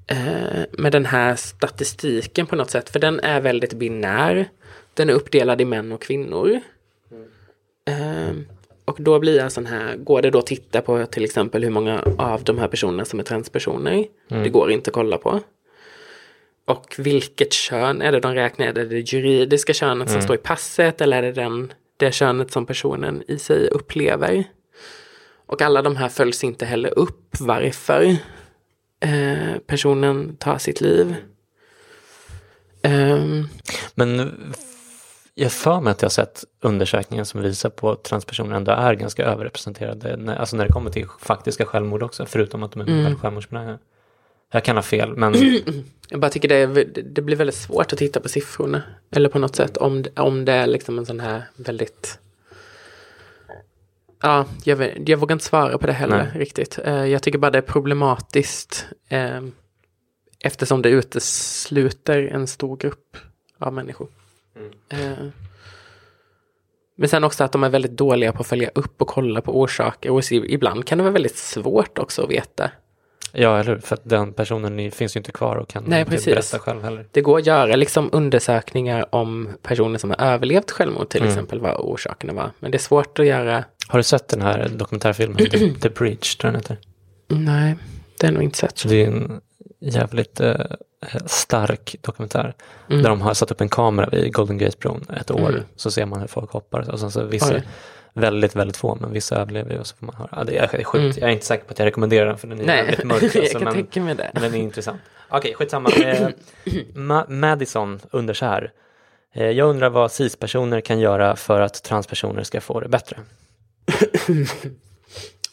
eh, 0.07 0.63
med 0.71 0.91
den 0.91 1.05
här 1.05 1.35
statistiken 1.35 2.45
på 2.45 2.55
något 2.55 2.71
sätt, 2.71 2.89
för 2.89 2.99
den 2.99 3.19
är 3.19 3.41
väldigt 3.41 3.73
binär. 3.73 4.49
Den 4.93 5.09
är 5.09 5.13
uppdelad 5.13 5.61
i 5.61 5.65
män 5.65 5.91
och 5.91 6.01
kvinnor. 6.01 6.61
Eh, 7.87 8.31
och 8.87 8.97
då 8.99 9.19
blir 9.19 9.37
jag 9.37 9.51
sån 9.51 9.65
här, 9.65 9.95
går 9.95 10.21
det 10.21 10.29
då 10.29 10.39
att 10.39 10.45
titta 10.45 10.81
på 10.81 11.05
till 11.05 11.23
exempel 11.25 11.63
hur 11.63 11.69
många 11.69 12.03
av 12.17 12.43
de 12.43 12.57
här 12.57 12.67
personerna 12.67 13.05
som 13.05 13.19
är 13.19 13.23
transpersoner? 13.23 14.05
Det 14.43 14.49
går 14.49 14.71
inte 14.71 14.89
att 14.89 14.93
kolla 14.93 15.17
på. 15.17 15.39
Och 16.65 16.95
vilket 16.97 17.53
kön 17.53 18.01
är 18.01 18.11
det 18.11 18.19
de 18.19 18.33
räknar? 18.35 18.67
Är 18.67 18.73
det 18.73 18.85
det 18.85 19.13
juridiska 19.13 19.73
könet 19.73 20.09
som 20.09 20.21
står 20.21 20.35
i 20.35 20.39
passet 20.39 21.01
eller 21.01 21.17
är 21.17 21.21
det 21.21 21.31
den, 21.31 21.73
det 21.97 22.11
könet 22.11 22.51
som 22.51 22.65
personen 22.65 23.23
i 23.27 23.39
sig 23.39 23.67
upplever? 23.67 24.43
Och 25.45 25.61
alla 25.61 25.81
de 25.81 25.95
här 25.95 26.09
följs 26.09 26.43
inte 26.43 26.65
heller 26.65 26.99
upp 26.99 27.35
varför 27.39 28.03
eh, 28.99 29.57
personen 29.67 30.35
tar 30.35 30.57
sitt 30.57 30.81
liv. 30.81 31.15
Ehm, 32.81 33.47
Men 33.95 34.31
jag 35.39 35.51
för 35.51 35.81
mig 35.81 35.91
att 35.91 36.01
jag 36.01 36.05
har 36.05 36.11
sett 36.11 36.43
undersökningar 36.61 37.23
som 37.23 37.41
visar 37.41 37.69
på 37.69 37.91
att 37.91 38.03
transpersoner 38.03 38.55
ändå 38.55 38.71
är 38.71 38.93
ganska 38.93 39.25
överrepresenterade, 39.25 40.17
när, 40.17 40.35
alltså 40.35 40.55
när 40.55 40.65
det 40.65 40.71
kommer 40.73 40.91
till 40.91 41.05
faktiska 41.19 41.65
självmord 41.65 42.03
också, 42.03 42.25
förutom 42.25 42.63
att 42.63 42.71
de 42.71 42.81
är 42.81 42.87
mm. 42.87 43.19
självmordsbenägna. 43.19 43.79
Jag 44.51 44.63
kan 44.63 44.75
ha 44.75 44.83
fel, 44.83 45.15
men 45.15 45.33
Jag 46.09 46.19
bara 46.19 46.31
tycker 46.31 46.47
det, 46.47 46.55
är, 46.55 46.85
det 47.03 47.21
blir 47.21 47.35
väldigt 47.35 47.55
svårt 47.55 47.93
att 47.93 47.99
titta 47.99 48.19
på 48.19 48.29
siffrorna. 48.29 48.81
Eller 49.11 49.29
på 49.29 49.39
något 49.39 49.55
sätt 49.55 49.77
om, 49.77 50.03
om 50.15 50.45
det 50.45 50.53
är 50.53 50.67
liksom 50.67 50.97
en 50.97 51.05
sån 51.05 51.19
här 51.19 51.43
väldigt... 51.55 52.19
Ja, 54.21 54.45
jag, 54.63 54.75
vet- 54.75 55.09
jag 55.09 55.17
vågar 55.17 55.33
inte 55.33 55.45
svara 55.45 55.77
på 55.77 55.87
det 55.87 55.93
heller 55.93 56.17
Nej. 56.17 56.39
riktigt. 56.41 56.79
Eh, 56.83 57.05
Jag 57.05 57.23
tycker 57.23 57.37
bara 57.39 57.51
det 57.51 57.57
är 57.57 57.61
problematiskt. 57.61 58.85
eh, 59.09 59.41
Eftersom 60.39 60.81
det 60.81 60.89
utesluter 60.89 62.27
en 62.27 62.47
stor 62.47 62.77
grupp 62.77 63.17
av 63.59 63.73
människor. 63.73 64.07
Eh, 64.89 65.27
Men 66.95 67.09
sen 67.09 67.23
också 67.23 67.43
att 67.43 67.51
de 67.51 67.63
är 67.63 67.69
väldigt 67.69 67.91
dåliga 67.97 68.31
på 68.33 68.41
att 68.41 68.47
följa 68.47 68.69
upp 68.75 69.01
och 69.01 69.07
kolla 69.07 69.41
på 69.41 69.59
orsaker. 69.61 70.09
Och 70.11 70.31
ibland 70.31 70.85
kan 70.85 70.97
det 70.97 71.03
vara 71.03 71.13
väldigt 71.13 71.37
svårt 71.37 71.97
också 71.97 72.23
att 72.23 72.29
veta. 72.29 72.71
ja, 73.31 73.59
eller 73.59 73.71
hur? 73.73 73.79
För 73.81 73.95
att 73.95 74.01
den 74.09 74.33
personen 74.33 74.91
finns 74.91 75.15
ju 75.15 75.19
inte 75.19 75.31
kvar 75.31 75.55
och 75.55 75.67
kan 75.69 75.83
Nej, 75.87 75.99
inte 75.99 76.11
precis. 76.11 76.25
berätta 76.33 76.59
själv 76.59 76.83
heller. 76.83 77.05
Det 77.11 77.21
går 77.21 77.37
att 77.39 77.45
göra 77.45 77.75
liksom 77.75 78.09
undersökningar 78.11 79.15
om 79.15 79.49
personer 79.61 79.97
som 79.99 80.09
har 80.09 80.17
överlevt 80.21 80.71
självmord 80.71 81.09
till 81.09 81.21
Mm. 81.21 81.29
exempel, 81.33 81.59
vad 81.59 81.75
orsakerna 81.79 82.33
var. 82.33 82.51
Men 82.59 82.71
det 82.71 82.77
är 82.77 82.79
svårt 82.79 83.19
att 83.19 83.25
göra. 83.25 83.63
Har 83.87 83.99
du 83.99 84.03
sett 84.03 84.27
den 84.27 84.41
här 84.41 84.69
dokumentärfilmen, 84.69 85.37
The, 85.51 85.71
The 85.73 85.89
Breach, 85.89 86.35
tror 86.35 86.53
jag 86.53 86.53
den 86.53 86.61
heter? 86.61 86.77
Nej, 87.27 87.75
det 88.19 88.27
är 88.27 88.31
nog 88.31 88.43
inte 88.43 88.57
sett. 88.57 88.83
Det 88.89 89.03
är 89.03 89.07
en 89.07 89.41
jävligt 89.79 90.39
eh, 90.39 90.55
stark 91.25 91.95
dokumentär. 92.01 92.53
Mm. 92.89 93.03
Där 93.03 93.09
de 93.09 93.21
har 93.21 93.33
satt 93.33 93.51
upp 93.51 93.61
en 93.61 93.69
kamera 93.69 94.09
vid 94.11 94.33
Golden 94.33 94.57
Gate-bron 94.57 95.05
ett 95.21 95.31
år. 95.31 95.49
Mm. 95.49 95.63
Så 95.75 95.91
ser 95.91 96.05
man 96.05 96.19
hur 96.19 96.27
folk 96.27 96.51
hoppar. 96.51 96.91
Och 96.91 96.99
sen 96.99 97.11
så 97.11 97.23
vissa, 97.23 97.53
Oj. 97.55 97.67
väldigt, 98.13 98.55
väldigt 98.55 98.77
få, 98.77 98.95
men 99.01 99.11
vissa 99.13 99.35
överlever 99.35 99.71
ju 99.71 99.79
och 99.79 99.87
så 99.87 99.95
får 99.95 100.05
man 100.05 100.15
höra. 100.15 100.29
Ja, 100.31 100.43
det 100.43 100.57
är 100.57 100.83
sjukt. 100.83 101.03
Mm. 101.03 101.13
Jag 101.17 101.29
är 101.29 101.33
inte 101.33 101.45
säker 101.45 101.65
på 101.65 101.71
att 101.71 101.79
jag 101.79 101.85
rekommenderar 101.85 102.25
den 102.25 102.37
för 102.37 102.47
den 102.47 102.59
är 102.59 102.65
Nej, 102.65 102.77
jävligt 102.77 103.03
mörk. 103.03 103.23
jag 103.23 103.37
Alltså, 103.41 103.53
kan 103.57 103.63
men, 103.63 103.73
tänka 103.73 104.01
mig 104.01 104.15
det. 104.15 104.31
men 104.33 104.43
den 104.43 104.53
är 104.53 104.57
intressant. 104.57 105.01
Okej, 105.29 105.53
skitsamma. 105.53 105.89
Eh, 105.97 106.27
Ma- 106.93 107.29
Madison 107.29 107.99
undrar 108.11 108.33
så 108.33 108.45
här. 108.45 108.71
Eh, 109.35 109.45
jag 109.49 109.69
undrar 109.69 109.89
vad 109.89 110.11
cis-personer 110.11 110.81
kan 110.81 110.99
göra 110.99 111.35
för 111.35 111.61
att 111.61 111.83
transpersoner 111.83 112.43
ska 112.43 112.61
få 112.61 112.79
det 112.79 112.87
bättre. 112.89 113.17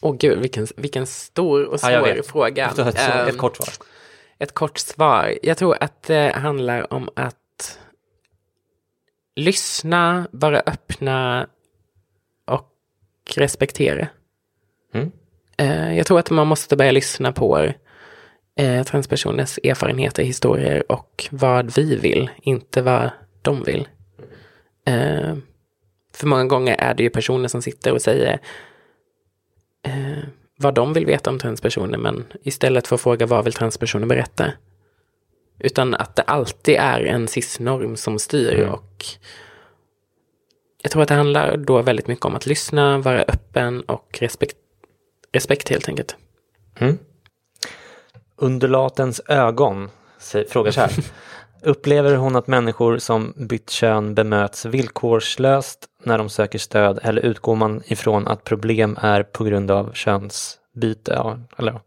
Åh 0.00 0.16
gud, 0.18 0.38
vilken, 0.38 0.66
vilken 0.76 1.06
stor 1.06 1.64
och 1.64 1.78
Ja, 1.82 1.90
jag 1.90 2.04
svår 2.06 2.14
vet. 2.14 2.26
fråga. 2.26 2.70
Ett, 2.70 2.78
ett, 2.78 2.98
Ehm, 2.98 3.28
ett 3.28 3.38
kort 3.38 3.56
svar. 3.56 3.68
Ett 4.38 4.54
kort 4.54 4.78
svar. 4.78 5.38
Jag 5.42 5.56
tror 5.58 5.76
att 5.80 6.02
det 6.02 6.32
handlar 6.34 6.92
om 6.92 7.08
att 7.16 7.78
lyssna, 9.36 10.28
vara 10.30 10.60
öppna 10.66 11.46
och 12.44 12.72
respektera. 13.36 14.08
Mm. 14.94 15.12
Eh, 15.56 15.96
Jag 15.96 16.06
tror 16.06 16.18
att 16.18 16.30
man 16.30 16.46
måste 16.46 16.76
börja 16.76 16.92
lyssna 16.92 17.32
på 17.32 17.72
eh, 18.56 18.82
transpersoners 18.82 19.58
erfarenheter, 19.64 20.22
historier 20.22 20.92
och 20.92 21.28
vad 21.30 21.76
vi 21.76 21.96
vill, 21.96 22.30
inte 22.42 22.82
vad 22.82 23.10
de 23.42 23.62
vill. 23.62 23.88
Eh, 24.86 25.36
för 26.12 26.26
många 26.26 26.44
gånger 26.44 26.76
är 26.78 26.94
det 26.94 27.02
ju 27.02 27.10
personer 27.10 27.48
som 27.48 27.62
sitter 27.62 27.92
och 27.92 28.02
säger 28.02 28.40
vad 30.56 30.74
de 30.74 30.92
vill 30.92 31.06
veta 31.06 31.30
om 31.30 31.38
transpersoner, 31.38 31.98
men 31.98 32.24
istället 32.42 32.86
för 32.86 32.94
att 32.94 33.02
fråga 33.02 33.26
vad 33.26 33.44
vill 33.44 33.52
transpersoner 33.52 34.06
berätta? 34.06 34.52
Utan 35.58 35.94
att 35.94 36.16
det 36.16 36.22
alltid 36.22 36.76
är 36.76 37.00
en 37.00 37.28
cis-norm 37.28 37.96
som 37.96 38.18
styr 38.18 38.54
Mm. 38.54 38.70
och 38.70 39.04
jag 40.82 40.90
tror 40.90 41.02
att 41.02 41.08
det 41.08 41.14
handlar 41.14 41.56
då 41.56 41.82
väldigt 41.82 42.06
mycket 42.06 42.24
om 42.24 42.34
att 42.34 42.46
lyssna, 42.46 42.98
vara 42.98 43.22
öppen 43.22 43.80
och 43.80 44.18
respekt, 44.20 44.56
respekt 45.32 45.68
helt 45.68 45.88
enkelt. 45.88 46.16
Mm. 46.78 46.98
Undulatens 48.36 49.20
ögon 49.28 49.90
frågar 50.48 50.70
så 50.70 50.80
här. 50.80 50.92
Upplever 51.64 52.14
hon 52.14 52.36
att 52.36 52.46
människor 52.46 52.98
som 52.98 53.32
bytt 53.36 53.70
kön 53.70 54.14
bemöts 54.14 54.64
villkorslöst 54.64 55.86
när 56.02 56.18
de 56.18 56.28
söker 56.28 56.58
stöd 56.58 56.98
eller 57.02 57.22
utgår 57.22 57.54
man 57.54 57.82
ifrån 57.86 58.28
att 58.28 58.44
problem 58.44 58.98
är 59.00 59.22
på 59.22 59.44
grund 59.44 59.70
av 59.70 59.92
könsbyte? 59.92 61.12
Ja, 61.12 61.38
eller. 61.56 61.80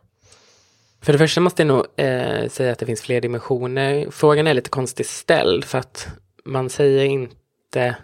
För 1.02 1.14
det 1.14 1.20
första 1.20 1.42
måste 1.42 1.62
jag 1.62 1.68
nog 1.68 1.86
eh, 1.96 2.50
säga 2.50 2.72
att 2.72 2.80
det 2.80 2.86
finns 2.86 3.02
fler 3.02 3.22
dimensioner. 3.22 4.08
Frågan 4.12 4.48
är 4.48 4.54
lite 4.54 4.70
konstigt 4.70 5.08
ställd 5.08 5.66
för 5.66 5.78
att 5.78 6.08
man 6.46 6.70
säger 6.70 7.06
inte 7.06 7.96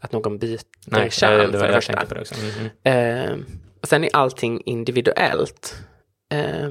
att 0.00 0.12
någon 0.12 0.38
byter 0.38 0.60
Nej, 0.86 1.10
kön 1.10 1.52
det 1.52 1.58
för 1.58 1.58
var, 1.58 1.66
det 1.66 1.72
första. 1.72 2.06
på 2.06 2.14
det 2.14 2.20
också. 2.20 2.34
Mm, 2.34 2.70
mm. 2.84 3.30
Eh, 3.30 3.38
och 3.80 3.88
sen 3.88 4.04
är 4.04 4.10
allting 4.12 4.62
individuellt. 4.64 5.76
Eh, 6.32 6.70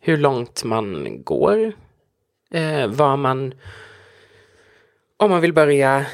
hur 0.00 0.16
långt 0.16 0.64
man 0.64 1.22
går. 1.24 1.72
Eh, 2.54 2.86
vad 2.86 3.18
man... 3.18 3.54
Om 5.16 5.30
man 5.30 5.40
vill 5.40 5.52
börja... 5.52 6.06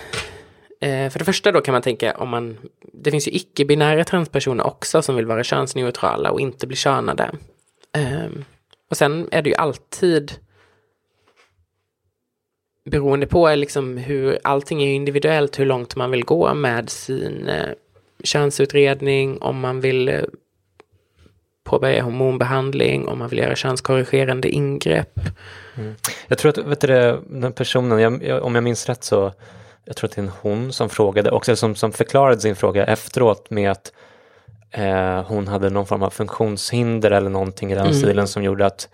Eh, 0.80 1.10
för 1.10 1.18
det 1.18 1.24
första 1.24 1.52
då 1.52 1.60
kan 1.60 1.72
man 1.72 1.82
tänka 1.82 2.16
om 2.16 2.28
man... 2.28 2.58
Det 2.92 3.10
finns 3.10 3.28
ju 3.28 3.32
icke-binära 3.32 4.04
transpersoner 4.04 4.66
också 4.66 5.02
som 5.02 5.16
vill 5.16 5.26
vara 5.26 5.44
könsneutrala 5.44 6.30
och 6.30 6.40
inte 6.40 6.66
bli 6.66 6.76
könade. 6.76 7.30
Eh, 7.96 8.30
och 8.90 8.96
sen 8.96 9.28
är 9.30 9.42
det 9.42 9.50
ju 9.50 9.56
alltid 9.56 10.32
beroende 12.90 13.26
på 13.26 13.54
liksom 13.54 13.96
hur 13.96 14.38
allting 14.44 14.82
är 14.82 14.86
ju 14.86 14.94
individuellt 14.94 15.58
hur 15.58 15.66
långt 15.66 15.96
man 15.96 16.10
vill 16.10 16.24
gå 16.24 16.54
med 16.54 16.90
sin 16.90 17.48
eh, 17.48 17.70
könsutredning, 18.24 19.38
om 19.38 19.60
man 19.60 19.80
vill 19.80 20.08
eh, 20.08 20.22
påbörja 21.70 22.02
hormonbehandling, 22.02 23.08
om 23.08 23.18
man 23.18 23.28
vill 23.28 23.38
göra 23.38 23.54
könskorrigerande 23.56 24.48
ingrepp. 24.48 25.20
Jag 26.28 26.38
tror 26.38 26.48
att 26.50 26.58
vet 26.58 26.80
du, 26.80 27.20
den 27.28 27.52
personen, 27.52 27.98
jag, 27.98 28.24
jag, 28.24 28.42
om 28.42 28.54
jag 28.54 28.64
minns 28.64 28.86
rätt 28.86 29.04
så, 29.04 29.32
jag 29.84 29.96
tror 29.96 30.08
att 30.10 30.16
det 30.16 30.20
är 30.20 30.24
en 30.24 30.32
hon 30.40 30.72
som 30.72 30.88
frågade, 30.88 31.30
också 31.30 31.56
som, 31.56 31.74
som 31.74 31.92
förklarade 31.92 32.40
sin 32.40 32.56
fråga 32.56 32.84
efteråt 32.86 33.50
med 33.50 33.70
att 33.70 33.92
eh, 34.70 35.22
hon 35.26 35.48
hade 35.48 35.70
någon 35.70 35.86
form 35.86 36.02
av 36.02 36.10
funktionshinder 36.10 37.10
eller 37.10 37.30
någonting 37.30 37.72
i 37.72 37.74
den 37.74 37.86
Mm. 37.86 37.98
stilen 37.98 38.28
som 38.28 38.42
gjorde 38.42 38.66
att 38.66 38.88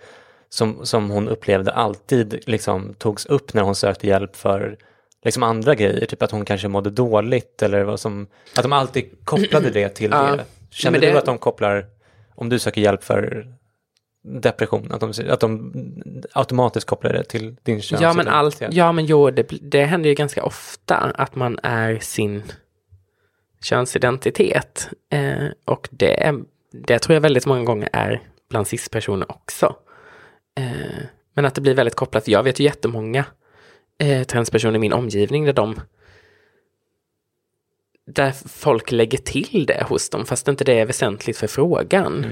som, 0.49 0.85
som 0.85 1.09
hon 1.09 1.29
upplevde 1.29 1.71
alltid 1.71 2.43
liksom 2.45 2.93
togs 2.97 3.25
upp 3.25 3.53
när 3.53 3.61
hon 3.61 3.75
sökte 3.75 4.07
hjälp 4.07 4.35
för 4.35 4.77
liksom 5.23 5.43
andra 5.43 5.75
grejer, 5.75 6.05
typ 6.05 6.21
att 6.21 6.31
hon 6.31 6.45
kanske 6.45 6.67
mådde 6.67 6.89
dåligt 6.89 7.61
eller 7.63 7.83
vad 7.83 7.99
som, 7.99 8.27
att 8.55 8.63
de 8.63 8.73
alltid 8.73 9.05
kopplade 9.23 9.69
det 9.69 9.89
till 9.89 10.11
Ja, 10.11 10.35
det. 10.35 10.43
Känner 10.69 10.99
det- 10.99 11.11
du 11.11 11.17
att 11.17 11.25
de 11.25 11.37
kopplar, 11.37 11.85
om 12.37 12.49
du 12.49 12.59
söker 12.59 12.81
hjälp 12.81 13.03
för 13.03 13.47
depression, 14.23 14.91
att 14.91 14.99
de, 14.99 15.13
att 15.29 15.39
de 15.39 15.73
automatiskt 16.33 16.87
kopplar 16.87 17.13
det 17.13 17.23
till 17.23 17.55
din 17.63 17.81
Ja 17.89 18.13
men, 18.13 18.27
allt, 18.27 18.53
könsidentitet? 18.53 18.73
ja 18.77 18.91
men 18.91 19.05
jo, 19.05 19.31
det, 19.31 19.43
det 19.61 19.83
händer 19.85 20.09
ju 20.09 20.15
ganska 20.15 20.43
ofta 20.43 20.95
att 20.97 21.35
man 21.35 21.59
är 21.63 21.99
sin 21.99 22.43
könsidentitet. 23.63 24.89
Eh, 25.11 25.47
och 25.65 25.87
det, 25.91 26.23
är- 26.23 26.39
det 26.71 26.99
tror 26.99 27.13
jag 27.13 27.21
väldigt 27.21 27.45
många 27.45 27.63
gånger 27.63 27.89
är 27.93 28.21
bland 28.49 28.67
cis-personer 28.67 29.31
också. 29.31 29.75
Eh, 30.59 31.03
men 31.33 31.45
att 31.45 31.55
det 31.55 31.61
blir 31.61 31.73
väldigt 31.75 31.95
kopplat. 31.95 32.27
Jag 32.27 32.43
vet 32.43 32.59
ju 32.59 32.63
jättemånga 32.63 33.25
eh, 33.99 34.23
transpersoner 34.23 34.75
i 34.75 34.79
min 34.79 34.93
omgivning 34.93 35.45
där 35.45 35.53
de 35.53 35.79
där 38.07 38.31
folk 38.49 38.91
lägger 38.91 39.17
till 39.17 39.65
det 39.65 39.83
hos 39.89 40.09
dem 40.09 40.25
fast 40.25 40.47
inte 40.47 40.63
det 40.63 40.79
är 40.79 40.85
väsentligt 40.85 41.37
för 41.37 41.47
frågan. 41.47 42.25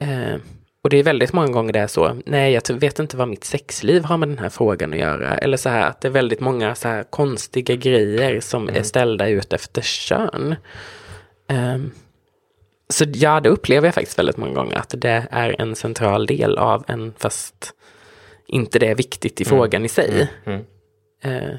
Mm. 0.00 0.34
Eh, 0.34 0.40
och 0.82 0.90
det 0.90 0.96
är 0.96 1.02
väldigt 1.02 1.32
många 1.32 1.52
gånger 1.52 1.72
det 1.72 1.78
är 1.78 1.86
så, 1.86 2.16
nej 2.26 2.52
jag 2.52 2.80
vet 2.80 2.98
inte 2.98 3.16
vad 3.16 3.28
mitt 3.28 3.44
sexliv 3.44 4.04
har 4.04 4.16
med 4.16 4.28
den 4.28 4.38
här 4.38 4.48
frågan 4.48 4.92
att 4.92 4.98
göra. 4.98 5.38
Eller 5.38 5.56
så 5.56 5.68
här 5.68 5.88
att 5.88 6.00
det 6.00 6.08
är 6.08 6.12
väldigt 6.12 6.40
många 6.40 6.74
så 6.74 6.88
här 6.88 7.02
konstiga 7.02 7.74
grejer 7.74 8.40
som 8.40 8.68
är 8.68 8.82
ställda 8.82 9.28
ut 9.28 9.52
efter 9.52 9.82
kön. 9.82 10.54
Ehm, 11.48 11.90
så 12.88 13.04
ja, 13.14 13.40
det 13.40 13.48
upplever 13.48 13.86
jag 13.86 13.94
faktiskt 13.94 14.18
väldigt 14.18 14.36
många 14.36 14.54
gånger, 14.54 14.76
att 14.76 14.94
det 14.98 15.26
är 15.30 15.60
en 15.60 15.74
central 15.74 16.26
del 16.26 16.58
av 16.58 16.84
en, 16.88 17.12
fast 17.18 17.74
inte 18.46 18.78
det 18.78 18.86
är 18.86 18.94
viktigt 18.94 19.40
i 19.40 19.44
frågan 19.44 19.84
i 19.84 19.88
sig. 19.88 20.30
Mm. 20.44 20.64
Eh, 21.22 21.56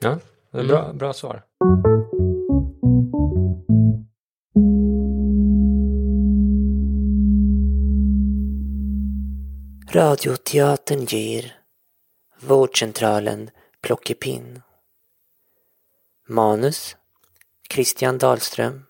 Ja, 0.00 0.18
det 0.52 0.58
är 0.58 0.64
bra, 0.64 0.92
bra 0.92 1.12
svar. 1.12 1.42
Radioteatern 9.90 11.04
ger 11.04 11.52
Vårdcentralen 12.40 13.50
Plockepinn. 13.82 14.62
Manus 16.28 16.96
Christian 17.70 18.18
Dahlström. 18.18 18.82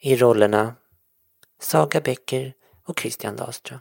I 0.00 0.16
rollerna 0.16 0.74
Saga 1.60 2.00
Bäcker 2.00 2.52
och 2.86 3.00
Christian 3.00 3.36
Dahlström. 3.36 3.78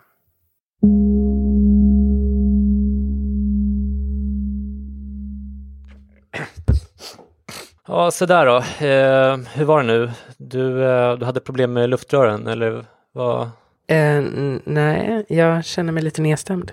Ja, 7.88 8.12
så 8.12 8.26
där 8.26 8.46
då. 8.46 8.58
Eh, 8.86 9.38
hur 9.38 9.66
var 9.66 9.84
det 9.84 9.88
nu? 9.88 10.12
Du, 10.38 10.84
eh, 10.84 11.14
du 11.18 11.26
hade 11.26 11.40
problem 11.40 11.74
med 11.74 11.90
luftrören 11.90 12.48
eller 12.48 12.86
vad? 13.12 13.50
Eh, 13.92 14.24
nej, 14.64 15.26
jag 15.30 15.66
känner 15.66 15.94
mig 15.94 16.04
lite 16.04 16.22
nedstämd. 16.22 16.72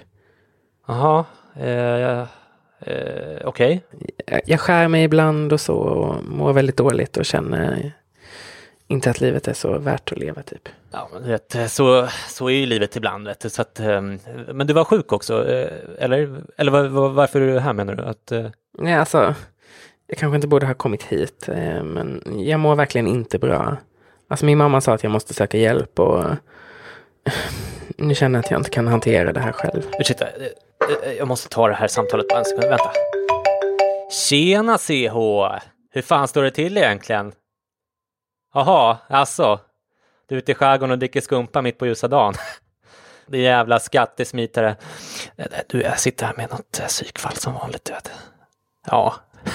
Jaha, 0.86 1.24
eh, 1.56 2.20
eh, 2.80 3.38
okej. 3.44 3.84
Jag- 4.26 4.40
Jag 4.44 4.60
skär 4.60 4.88
mig 4.88 5.04
ibland 5.04 5.52
och 5.52 5.60
så 5.60 5.74
och 5.76 6.24
mår 6.24 6.52
väldigt 6.52 6.76
dåligt 6.76 7.16
och 7.16 7.24
känner 7.24 7.92
inte 8.86 9.10
att 9.10 9.20
livet 9.20 9.48
är 9.48 9.52
så 9.52 9.78
värt 9.78 10.12
att 10.12 10.18
leva 10.18 10.42
typ. 10.42 10.68
Ja, 10.92 11.08
men 11.12 11.28
vet, 11.28 11.56
så, 11.70 12.08
så 12.28 12.46
är 12.48 12.54
ju 12.54 12.66
livet 12.66 12.96
ibland. 12.96 13.26
Vet 13.26 13.40
du, 13.40 13.50
så 13.50 13.62
att, 13.62 13.80
eh, 13.80 14.00
men 14.52 14.66
du 14.66 14.72
var 14.72 14.84
sjuk 14.84 15.12
också, 15.12 15.48
eh, 15.48 15.70
eller? 15.98 16.40
Eller 16.56 16.72
var, 16.72 16.84
var, 16.88 17.08
varför 17.08 17.40
är 17.40 17.52
du 17.52 17.58
här 17.58 17.72
menar 17.72 17.94
du? 17.94 18.02
Att, 18.02 18.32
Nej, 18.78 18.94
alltså, 18.94 19.34
jag 20.06 20.18
kanske 20.18 20.36
inte 20.36 20.48
borde 20.48 20.66
ha 20.66 20.74
kommit 20.74 21.02
hit, 21.02 21.48
men 21.84 22.22
jag 22.46 22.60
mår 22.60 22.74
verkligen 22.76 23.06
inte 23.06 23.38
bra. 23.38 23.76
Alltså 24.30 24.46
min 24.46 24.58
mamma 24.58 24.80
sa 24.80 24.94
att 24.94 25.02
jag 25.02 25.10
måste 25.12 25.34
söka 25.34 25.58
hjälp 25.58 25.98
och 26.00 26.24
nu 27.96 28.14
känner 28.14 28.38
jag 28.38 28.44
att 28.44 28.50
jag 28.50 28.60
inte 28.60 28.70
kan 28.70 28.86
hantera 28.86 29.32
det 29.32 29.40
här 29.40 29.52
själv. 29.52 29.82
ursäkta, 29.98 30.26
eh, 30.26 30.46
eh, 31.02 31.12
jag 31.12 31.28
måste 31.28 31.48
ta 31.48 31.68
det 31.68 31.74
här 31.74 31.88
samtalet 31.88 32.28
på 32.28 32.36
en 32.36 32.44
sekund. 32.44 32.64
Vänta. 32.64 32.92
Tjena 34.10 34.78
CH! 34.78 35.16
Hur 35.90 36.02
fan 36.02 36.28
står 36.28 36.42
det 36.42 36.50
till 36.50 36.76
egentligen? 36.76 37.32
Jaha, 38.54 38.98
alltså. 39.08 39.60
Du 40.28 40.34
är 40.34 40.38
ute 40.38 40.52
i 40.52 40.54
skärgården 40.54 40.90
och 40.90 40.98
dricker 40.98 41.20
skumpa 41.20 41.62
mitt 41.62 41.78
på 41.78 41.86
ljusa 41.86 42.08
dagen. 42.08 42.34
Det 43.30 43.38
jävla 43.38 43.80
skattesmitare. 43.80 44.76
Eh, 45.36 45.46
du, 45.68 45.82
jag 45.82 45.98
sitter 46.00 46.26
här 46.26 46.34
med 46.36 46.50
något 46.50 46.72
psykfall 46.88 47.32
som 47.32 47.54
vanligt, 47.54 47.84
du 47.84 47.92
vet. 47.92 48.10
Ja. 48.86 49.14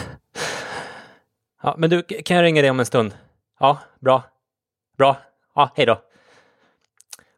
Ja, 1.65 1.75
men 1.77 1.89
du, 1.89 2.01
kan 2.01 2.37
jag 2.37 2.43
ringa 2.43 2.61
dig 2.61 2.71
om 2.71 2.79
en 2.79 2.85
stund? 2.85 3.15
Ja, 3.59 3.77
bra. 3.99 4.23
Bra. 4.97 5.17
Ja, 5.55 5.69
hej 5.75 5.85
då. 5.85 6.01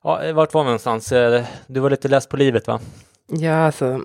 Ja, 0.05 0.23
eh, 0.23 0.33
vart 0.33 0.53
var 0.53 0.61
vi 0.63 0.65
någonstans? 0.65 1.11
Eh, 1.11 1.43
Du 1.67 1.79
var 1.79 1.89
lite 1.89 2.07
less 2.07 2.27
på 2.27 2.37
livet, 2.37 2.67
va? 2.67 2.79
Ja, 3.27 3.55
alltså, 3.55 4.01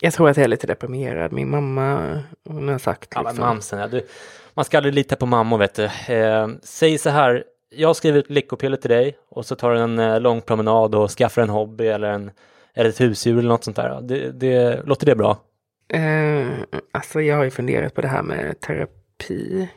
jag 0.00 0.12
tror 0.12 0.28
att 0.30 0.36
jag 0.36 0.44
är 0.44 0.48
lite 0.48 0.66
deprimerad. 0.66 1.32
Min 1.32 1.50
mamma, 1.50 2.18
hon 2.48 2.68
har 2.68 2.78
sagt 2.78 3.08
Ja, 3.14 3.22
men 3.22 3.30
liksom, 3.32 3.46
mamsen, 3.48 3.78
ja. 3.78 3.86
Du, 3.88 4.06
man 4.54 4.64
ska 4.64 4.76
aldrig 4.76 4.94
lita 4.94 5.16
på 5.16 5.26
mammor, 5.26 5.58
vet 5.58 5.74
du. 5.74 5.84
Eh, 6.14 6.48
säg 6.62 6.98
så 6.98 7.10
här, 7.10 7.44
jag 7.70 7.96
skriver 7.96 8.18
ut 8.18 8.30
lyckopiller 8.30 8.76
till 8.76 8.90
dig 8.90 9.16
och 9.30 9.46
så 9.46 9.54
tar 9.56 9.70
du 9.74 9.80
en 9.80 9.98
eh, 9.98 10.20
lång 10.20 10.40
promenad 10.40 10.94
och 10.94 11.10
skaffar 11.10 11.42
en 11.42 11.48
hobby 11.50 11.86
eller, 11.86 12.08
en, 12.08 12.30
eller 12.74 12.90
ett 12.90 13.00
husdjur 13.00 13.38
eller 13.38 13.48
något 13.48 13.64
sånt 13.64 13.76
där. 13.76 14.00
Det, 14.02 14.30
det, 14.32 14.82
låter 14.86 15.06
det 15.06 15.16
bra? 15.16 15.38
eh, 15.92 16.46
alltså 16.92 17.20
jag 17.20 17.36
har 17.36 17.44
ju 17.44 17.50
funderat 17.50 17.94
på 17.94 18.00
det 18.00 18.08
här 18.08 18.22
med 18.22 18.60
terapi. 18.60 19.68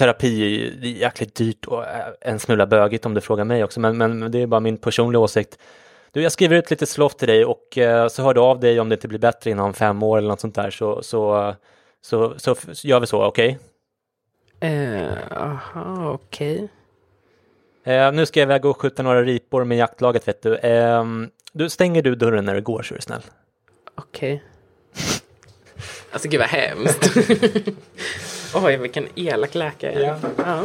Terapi 0.00 0.64
är 0.82 0.86
jäkligt 0.86 1.34
dyrt 1.34 1.66
och 1.66 1.84
en 2.20 2.38
smula 2.38 2.66
bögigt 2.66 3.06
om 3.06 3.14
du 3.14 3.20
frågar 3.20 3.44
mig 3.44 3.64
också, 3.64 3.80
men, 3.80 3.98
men 3.98 4.30
det 4.30 4.42
är 4.42 4.46
bara 4.46 4.60
min 4.60 4.76
personliga 4.76 5.20
åsikt. 5.20 5.58
Du, 6.12 6.22
jag 6.22 6.32
skriver 6.32 6.56
ut 6.56 6.70
lite 6.70 6.86
slott 6.86 7.18
till 7.18 7.28
dig 7.28 7.44
och 7.44 7.78
eh, 7.78 8.08
så 8.08 8.22
hör 8.22 8.34
du 8.34 8.40
av 8.40 8.60
dig 8.60 8.80
om 8.80 8.88
det 8.88 8.94
inte 8.94 9.08
blir 9.08 9.18
bättre 9.18 9.50
inom 9.50 9.74
fem 9.74 10.02
år 10.02 10.18
eller 10.18 10.28
något 10.28 10.40
sånt 10.40 10.54
där, 10.54 10.70
så, 10.70 11.02
så, 11.02 11.54
så, 12.00 12.34
så, 12.38 12.54
så 12.54 12.88
gör 12.88 13.00
vi 13.00 13.06
så, 13.06 13.24
okej? 13.24 13.58
Eh, 14.60 15.08
Aha, 15.30 16.10
okej. 16.10 16.68
Eh, 17.84 18.12
nu 18.12 18.26
ska 18.26 18.40
jag 18.40 18.46
iväg 18.46 18.64
och 18.64 18.80
skjuta 18.80 19.02
några 19.02 19.22
ripor 19.22 19.64
med 19.64 19.78
jaktlaget, 19.78 20.28
vet 20.28 20.42
du. 20.42 20.56
Eh, 20.56 21.04
du 21.52 21.68
stänger 21.70 22.02
du 22.02 22.14
dörren 22.14 22.44
när 22.44 22.54
du 22.54 22.62
går, 22.62 22.82
så 22.82 22.94
är 22.94 22.96
du 22.96 23.02
snäll. 23.02 23.22
Okej. 23.94 24.44
Alltså 26.12 26.28
gud 26.28 26.40
vad 26.40 26.48
hemskt. 26.48 27.16
Oj, 28.54 28.76
vilken 28.76 29.08
elak 29.16 29.54
läkare. 29.54 30.00
Ja. 30.02 30.16
Ja. 30.36 30.64